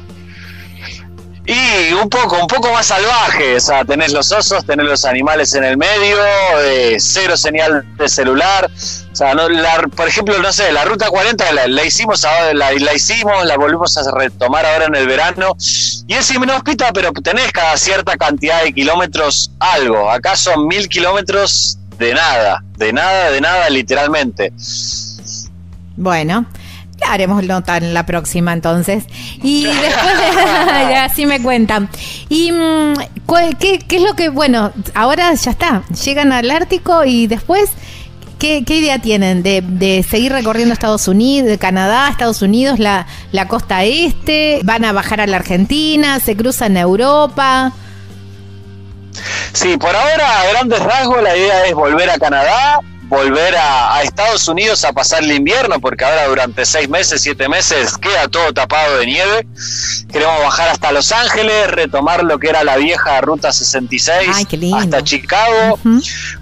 Y 1.47 1.93
un 1.93 2.09
poco, 2.09 2.41
un 2.41 2.47
poco 2.47 2.73
más 2.73 2.87
salvaje, 2.87 3.55
o 3.55 3.59
sea, 3.61 3.85
tenés 3.85 4.11
los 4.11 4.29
osos, 4.33 4.65
tenés 4.65 4.85
los 4.85 5.05
animales 5.05 5.55
en 5.55 5.63
el 5.63 5.77
medio, 5.77 6.17
eh, 6.59 6.97
cero 6.99 7.37
señal 7.37 7.85
de 7.95 8.09
celular, 8.09 8.69
o 9.18 9.26
sea, 9.26 9.34
no, 9.34 9.47
por 9.95 10.07
ejemplo, 10.07 10.38
no 10.38 10.53
sé, 10.53 10.72
la 10.72 10.86
ruta 10.86 11.09
40 11.09 11.51
la, 11.68 11.84
hicimos 11.84 12.24
ahora, 12.24 12.53
la, 12.53 12.72
la, 12.74 12.93
hicimos, 12.93 13.43
la 13.47 13.57
volvimos 13.57 13.97
a 13.97 14.03
retomar 14.15 14.63
ahora 14.63 14.86
en 14.86 14.95
el 14.95 15.07
verano, 15.07 15.55
y 16.07 16.13
es 16.13 16.30
inhóspita, 16.30 16.93
pero 16.93 17.11
tenés 17.13 17.51
cada 17.51 17.76
cierta 17.78 18.15
cantidad 18.15 18.63
de 18.63 18.74
kilómetros 18.74 19.49
algo, 19.59 20.11
acá 20.11 20.36
son 20.36 20.68
mil 20.68 20.88
kilómetros 20.88 21.80
de 21.97 22.13
nada, 22.13 22.63
de 22.78 22.93
nada, 22.93 23.32
de 23.32 23.41
nada, 23.41 23.70
literalmente. 23.72 24.53
Bueno, 25.95 26.45
haremos 27.07 27.43
nota 27.43 27.78
en 27.78 27.95
la 27.95 28.05
próxima 28.05 28.53
entonces. 28.53 29.05
Y 29.41 29.65
después, 29.65 30.13
así 30.99 31.26
me 31.26 31.41
cuentan. 31.41 31.89
¿Y 32.30 32.51
mm, 32.51 32.93
qué, 33.59 33.80
qué, 33.80 33.95
es 33.95 34.03
lo 34.03 34.13
que, 34.15 34.30
bueno, 34.30 34.72
ahora 34.93 35.34
ya 35.34 35.49
está, 35.49 35.84
llegan 36.05 36.32
al 36.32 36.51
Ártico 36.51 37.03
y 37.03 37.26
después, 37.26 37.72
¿qué, 38.38 38.63
idea 38.67 38.99
tienen 38.99 39.43
de, 39.43 39.61
de, 39.61 40.03
seguir 40.03 40.31
recorriendo 40.31 40.73
Estados 40.73 41.07
Unidos, 41.07 41.49
de 41.49 41.57
Canadá, 41.57 42.09
Estados 42.09 42.41
Unidos, 42.41 42.79
la, 42.79 43.07
la 43.31 43.47
costa 43.47 43.83
este? 43.83 44.59
¿Van 44.63 44.85
a 44.85 44.93
bajar 44.93 45.21
a 45.21 45.27
la 45.27 45.38
Argentina? 45.38 46.19
¿Se 46.19 46.35
cruzan 46.35 46.77
a 46.77 46.81
Europa? 46.81 47.73
Sí, 49.53 49.77
por 49.77 49.95
ahora, 49.95 50.41
a 50.41 50.47
grandes 50.51 50.79
rasgos, 50.79 51.21
la 51.23 51.35
idea 51.35 51.65
es 51.65 51.73
volver 51.73 52.09
a 52.09 52.19
Canadá, 52.19 52.79
volver 53.08 53.55
a, 53.55 54.01
Estados 54.03 54.47
Unidos 54.47 54.84
a 54.86 54.93
pasar 54.93 55.24
el 55.24 55.32
invierno, 55.32 55.80
porque 55.80 56.05
ahora 56.05 56.28
durante 56.28 56.66
seis 56.66 56.89
meses, 56.89 57.22
siete 57.22 57.49
meses 57.49 57.97
queda 57.97 58.28
todo 58.28 58.53
tapado 58.53 58.97
de 58.97 59.05
nieve. 59.05 59.47
Queremos 60.12 60.39
bajar 60.41 60.70
hasta 60.70 60.91
Los 60.91 61.12
Ángeles, 61.12 61.70
retomar 61.72 62.24
lo 62.24 62.39
que 62.39 62.49
era 62.49 62.64
la 62.64 62.78
vieja 62.78 63.20
Ruta 63.22 63.51
66 63.51 64.47
hasta 64.76 65.03
Chicago, 65.03 65.80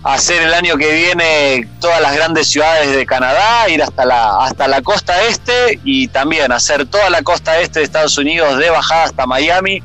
hacer 0.04 0.44
el 0.44 0.54
año 0.54 0.78
que 0.78 0.92
viene 0.92 1.68
todas 1.80 2.02
las 2.02 2.16
grandes 2.16 2.48
ciudades 2.48 2.96
de 2.96 3.06
Canadá, 3.06 3.68
ir 3.70 3.82
hasta 3.82 4.06
la, 4.06 4.44
hasta 4.44 4.68
la 4.68 4.82
costa 4.82 5.24
este 5.24 5.80
y 5.84 6.08
también 6.08 6.52
hacer 6.52 6.86
toda 6.86 7.10
la 7.10 7.22
costa 7.24 7.60
este 7.60 7.80
de 7.80 7.86
Estados 7.86 8.18
Unidos 8.18 8.58
de 8.60 8.70
bajada 8.70 9.06
hasta 9.06 9.26
Miami 9.26 9.82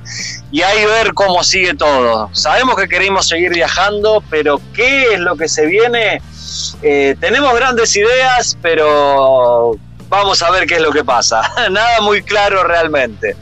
y 0.53 0.63
ahí 0.63 0.85
ver 0.85 1.15
cómo 1.15 1.43
sigue 1.45 1.75
todo. 1.75 2.31
Sabemos 2.33 2.77
que 2.77 2.89
queremos 2.89 3.29
seguir 3.29 3.51
viajando, 3.51 4.23
pero 4.31 4.61
¿qué 4.75 5.15
es 5.15 5.21
lo 5.21 5.37
que 5.37 5.49
se 5.49 5.67
viene? 5.67 6.21
Eh, 6.83 7.17
tenemos 7.21 7.55
grandes 7.55 7.95
ideas, 7.97 8.57
pero 8.63 9.77
vamos 10.09 10.43
a 10.43 10.51
ver 10.51 10.67
qué 10.67 10.77
es 10.77 10.83
lo 10.83 10.91
que 10.93 11.05
pasa. 11.05 11.43
Nada 11.71 12.01
muy 12.01 12.23
claro 12.23 12.65
realmente. 12.65 13.37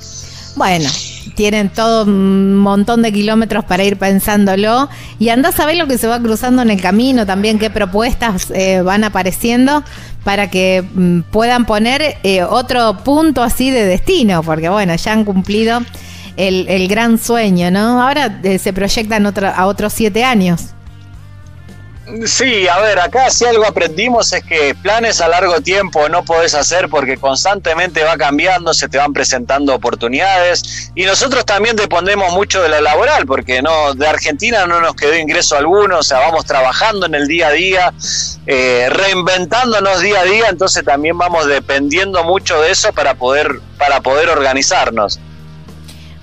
Bueno, 0.56 0.88
tienen 1.34 1.68
todo 1.70 2.04
un 2.04 2.56
montón 2.56 3.02
de 3.02 3.12
kilómetros 3.12 3.64
para 3.64 3.84
ir 3.84 3.96
pensándolo 3.96 4.88
y 5.18 5.28
andás 5.28 5.60
a 5.60 5.66
ver 5.66 5.76
lo 5.76 5.86
que 5.86 5.98
se 5.98 6.08
va 6.08 6.18
cruzando 6.18 6.62
en 6.62 6.70
el 6.70 6.80
camino, 6.80 7.26
también 7.26 7.58
qué 7.58 7.70
propuestas 7.70 8.50
eh, 8.50 8.82
van 8.82 9.04
apareciendo 9.04 9.84
para 10.24 10.50
que 10.50 10.82
mm, 10.82 11.20
puedan 11.30 11.64
poner 11.64 12.16
eh, 12.22 12.42
otro 12.42 12.98
punto 13.04 13.42
así 13.42 13.70
de 13.70 13.86
destino, 13.86 14.42
porque 14.42 14.68
bueno, 14.68 14.94
ya 14.96 15.12
han 15.12 15.24
cumplido 15.24 15.80
el, 16.36 16.88
gran 16.88 17.18
sueño, 17.18 17.70
¿no? 17.70 18.02
Ahora 18.02 18.40
se 18.58 18.72
proyectan 18.72 19.26
a 19.26 19.66
otros 19.66 19.92
siete 19.92 20.22
años. 20.22 20.74
Sí, 22.24 22.66
a 22.68 22.78
ver, 22.80 22.98
acá 22.98 23.28
si 23.28 23.44
algo 23.44 23.66
aprendimos 23.66 24.32
es 24.32 24.42
que 24.42 24.74
planes 24.74 25.20
a 25.20 25.28
largo 25.28 25.60
tiempo 25.60 26.08
no 26.08 26.24
podés 26.24 26.54
hacer 26.54 26.88
porque 26.88 27.18
constantemente 27.18 28.02
va 28.02 28.16
cambiando, 28.16 28.72
se 28.72 28.88
te 28.88 28.96
van 28.96 29.12
presentando 29.12 29.74
oportunidades 29.74 30.90
y 30.94 31.04
nosotros 31.04 31.44
también 31.44 31.76
dependemos 31.76 32.32
mucho 32.32 32.62
de 32.62 32.70
la 32.70 32.80
laboral 32.80 33.26
porque 33.26 33.60
no 33.60 33.94
de 33.94 34.06
Argentina 34.06 34.66
no 34.66 34.80
nos 34.80 34.94
quedó 34.94 35.16
ingreso 35.16 35.56
alguno, 35.56 35.98
o 35.98 36.02
sea, 36.02 36.20
vamos 36.20 36.46
trabajando 36.46 37.06
en 37.06 37.14
el 37.14 37.28
día 37.28 37.48
a 37.48 37.52
día, 37.52 37.92
eh, 38.46 38.88
reinventándonos 38.90 40.00
día 40.00 40.20
a 40.20 40.24
día, 40.24 40.48
entonces 40.48 40.84
también 40.84 41.18
vamos 41.18 41.46
dependiendo 41.46 42.24
mucho 42.24 42.60
de 42.62 42.70
eso 42.70 42.92
para 42.92 43.14
poder 43.14 43.60
para 43.76 44.00
poder 44.00 44.30
organizarnos. 44.30 45.20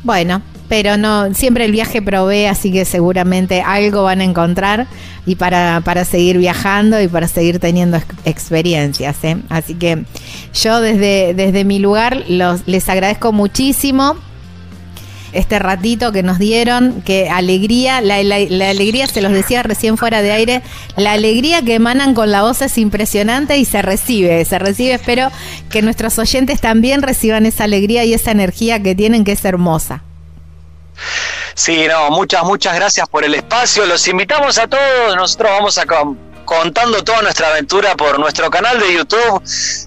Bueno, 0.03 0.41
pero 0.67 0.97
no, 0.97 1.33
siempre 1.33 1.65
el 1.65 1.71
viaje 1.71 2.01
provee, 2.01 2.45
así 2.45 2.71
que 2.71 2.85
seguramente 2.85 3.61
algo 3.61 4.03
van 4.03 4.21
a 4.21 4.23
encontrar 4.23 4.87
y 5.25 5.35
para, 5.35 5.81
para 5.83 6.05
seguir 6.05 6.37
viajando 6.37 7.01
y 7.01 7.07
para 7.07 7.27
seguir 7.27 7.59
teniendo 7.59 7.99
experiencias. 8.25 9.17
¿eh? 9.23 9.37
Así 9.49 9.75
que 9.75 10.03
yo 10.53 10.81
desde, 10.81 11.33
desde 11.33 11.65
mi 11.65 11.79
lugar 11.79 12.23
los, 12.27 12.67
les 12.67 12.87
agradezco 12.89 13.31
muchísimo 13.31 14.15
este 15.35 15.59
ratito 15.59 16.11
que 16.11 16.23
nos 16.23 16.39
dieron, 16.39 17.01
que 17.01 17.29
alegría, 17.29 17.99
la, 17.99 18.23
la, 18.23 18.69
alegría, 18.69 19.05
se 19.05 19.21
los 19.21 19.33
decía 19.33 19.63
recién 19.63 19.97
fuera 19.97 20.21
de 20.21 20.31
aire, 20.31 20.61
la 20.95 21.11
alegría 21.11 21.61
que 21.61 21.75
emanan 21.75 22.13
con 22.13 22.31
la 22.31 22.41
voz 22.41 22.61
es 22.61 22.77
impresionante 22.77 23.57
y 23.57 23.65
se 23.65 23.81
recibe, 23.81 24.45
se 24.45 24.59
recibe, 24.59 24.93
espero 24.93 25.29
que 25.69 25.81
nuestros 25.81 26.17
oyentes 26.19 26.61
también 26.61 27.01
reciban 27.01 27.45
esa 27.45 27.65
alegría 27.65 28.05
y 28.05 28.13
esa 28.13 28.31
energía 28.31 28.81
que 28.81 28.95
tienen, 28.95 29.25
que 29.25 29.33
es 29.33 29.43
hermosa. 29.43 30.03
Sí, 31.55 31.87
no, 31.87 32.11
muchas, 32.11 32.43
muchas 32.43 32.75
gracias 32.75 33.07
por 33.07 33.23
el 33.23 33.33
espacio. 33.33 33.85
Los 33.85 34.05
invitamos 34.09 34.57
a 34.57 34.67
todos. 34.67 35.15
Nosotros 35.15 35.51
vamos 35.51 35.77
a 35.77 35.85
contando 36.43 37.03
toda 37.03 37.21
nuestra 37.21 37.47
aventura 37.47 37.95
por 37.95 38.19
nuestro 38.19 38.49
canal 38.49 38.77
de 38.77 38.93
YouTube. 38.93 39.41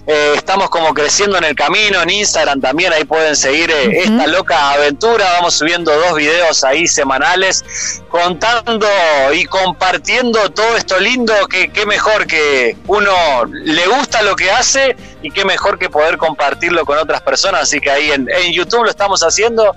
Eh, 0.07 0.33
estamos 0.35 0.69
como 0.71 0.93
creciendo 0.95 1.37
en 1.37 1.45
el 1.45 1.55
camino, 1.55 2.01
en 2.01 2.09
Instagram 2.09 2.59
también, 2.59 2.91
ahí 2.91 3.05
pueden 3.05 3.35
seguir 3.35 3.71
eh, 3.71 4.01
esta 4.01 4.27
loca 4.27 4.71
aventura. 4.71 5.31
Vamos 5.33 5.53
subiendo 5.53 5.95
dos 5.95 6.15
videos 6.15 6.63
ahí 6.63 6.87
semanales, 6.87 7.63
contando 8.09 8.87
y 9.33 9.45
compartiendo 9.45 10.49
todo 10.49 10.75
esto 10.75 10.99
lindo, 10.99 11.33
que 11.47 11.71
qué 11.71 11.85
mejor 11.85 12.27
que 12.27 12.75
uno 12.87 13.11
le 13.51 13.87
gusta 13.87 14.21
lo 14.21 14.35
que 14.35 14.51
hace 14.51 14.97
y 15.21 15.31
qué 15.31 15.45
mejor 15.45 15.79
que 15.79 15.89
poder 15.89 16.17
compartirlo 16.17 16.83
con 16.83 16.97
otras 16.97 17.21
personas. 17.21 17.61
Así 17.61 17.79
que 17.79 17.89
ahí 17.89 18.11
en, 18.11 18.27
en 18.27 18.51
YouTube 18.53 18.83
lo 18.83 18.89
estamos 18.89 19.21
haciendo 19.21 19.75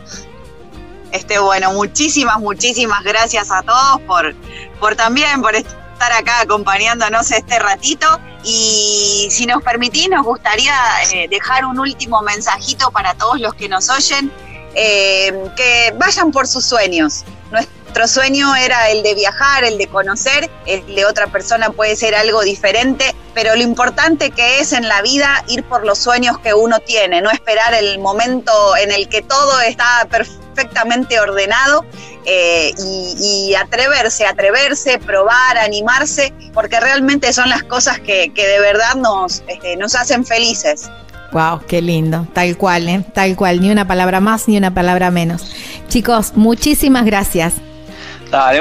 este, 1.12 1.38
bueno, 1.38 1.72
muchísimas, 1.72 2.38
muchísimas 2.38 3.04
gracias 3.04 3.50
a 3.50 3.62
todos 3.62 4.00
por, 4.02 4.34
por 4.80 4.96
también, 4.96 5.42
por 5.42 5.54
estar 5.54 6.12
acá 6.12 6.40
acompañándonos 6.40 7.30
este 7.30 7.58
ratito. 7.58 8.06
Y 8.44 9.28
si 9.30 9.46
nos 9.46 9.62
permitís, 9.62 10.08
nos 10.08 10.24
gustaría 10.24 10.74
eh, 11.12 11.28
dejar 11.28 11.64
un 11.64 11.78
último 11.78 12.22
mensajito 12.22 12.90
para 12.90 13.14
todos 13.14 13.38
los 13.40 13.54
que 13.54 13.68
nos 13.68 13.88
oyen, 13.90 14.32
eh, 14.74 15.32
que 15.56 15.94
vayan 15.96 16.32
por 16.32 16.48
sus 16.48 16.64
sueños. 16.64 17.24
Nuestro 17.52 18.08
sueño 18.08 18.56
era 18.56 18.88
el 18.88 19.02
de 19.02 19.14
viajar, 19.14 19.64
el 19.64 19.76
de 19.76 19.86
conocer, 19.86 20.50
el 20.64 20.94
de 20.94 21.04
otra 21.04 21.26
persona 21.26 21.68
puede 21.70 21.94
ser 21.94 22.14
algo 22.14 22.40
diferente, 22.40 23.14
pero 23.34 23.54
lo 23.54 23.62
importante 23.62 24.30
que 24.30 24.60
es 24.60 24.72
en 24.72 24.88
la 24.88 25.02
vida 25.02 25.44
ir 25.48 25.62
por 25.64 25.84
los 25.84 25.98
sueños 25.98 26.38
que 26.38 26.54
uno 26.54 26.80
tiene, 26.80 27.20
no 27.20 27.30
esperar 27.30 27.74
el 27.74 27.98
momento 27.98 28.52
en 28.78 28.92
el 28.92 29.10
que 29.10 29.20
todo 29.20 29.60
está 29.60 30.08
perfectamente 30.54 31.18
ordenado 31.20 31.84
eh, 32.24 32.72
y, 32.78 33.54
atreverse, 33.54 34.26
atreverse, 34.26 34.98
probar, 34.98 35.58
animarse, 35.58 36.32
porque 36.52 36.80
realmente 36.80 37.32
son 37.32 37.48
las 37.48 37.62
cosas 37.62 37.98
que, 38.00 38.30
de 38.34 38.60
verdad 38.60 38.94
nos, 38.96 39.42
este, 39.46 39.76
nos 39.76 39.94
hacen 39.94 40.24
felices. 40.24 40.90
Wow, 41.32 41.60
qué 41.66 41.80
lindo, 41.80 42.26
tal 42.34 42.56
cual, 42.58 42.88
¿eh? 42.88 43.04
tal 43.14 43.36
cual, 43.36 43.60
ni 43.60 43.70
una 43.70 43.86
palabra 43.86 44.20
más 44.20 44.48
ni 44.48 44.56
una 44.58 44.72
palabra 44.72 45.10
menos. 45.10 45.54
Chicos, 45.88 46.32
muchísimas 46.34 47.04
gracias 47.06 47.54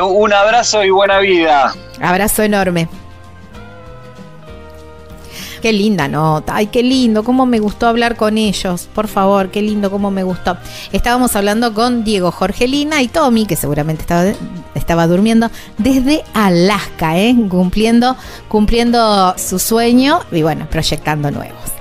un 0.03 0.33
abrazo 0.33 0.83
y 0.83 0.89
buena 0.89 1.19
vida. 1.19 1.73
Abrazo 2.01 2.43
enorme. 2.43 2.87
Qué 5.61 5.71
linda 5.71 6.07
nota. 6.07 6.55
Ay, 6.55 6.67
qué 6.67 6.81
lindo. 6.81 7.23
Cómo 7.23 7.45
me 7.45 7.59
gustó 7.59 7.87
hablar 7.87 8.15
con 8.15 8.37
ellos. 8.37 8.89
Por 8.93 9.07
favor, 9.07 9.51
qué 9.51 9.61
lindo, 9.61 9.91
cómo 9.91 10.09
me 10.09 10.23
gustó. 10.23 10.57
Estábamos 10.91 11.35
hablando 11.35 11.73
con 11.73 12.03
Diego 12.03 12.31
Jorgelina 12.31 13.01
y 13.01 13.07
Tommy, 13.07 13.45
que 13.45 13.55
seguramente 13.55 14.03
estaba, 14.73 15.07
durmiendo, 15.07 15.51
desde 15.77 16.23
Alaska, 16.33 17.17
¿eh? 17.19 17.35
cumpliendo, 17.49 18.15
cumpliendo 18.47 19.35
su 19.37 19.59
sueño 19.59 20.21
y 20.31 20.41
bueno, 20.41 20.67
proyectando 20.69 21.29
nuevos. 21.29 21.80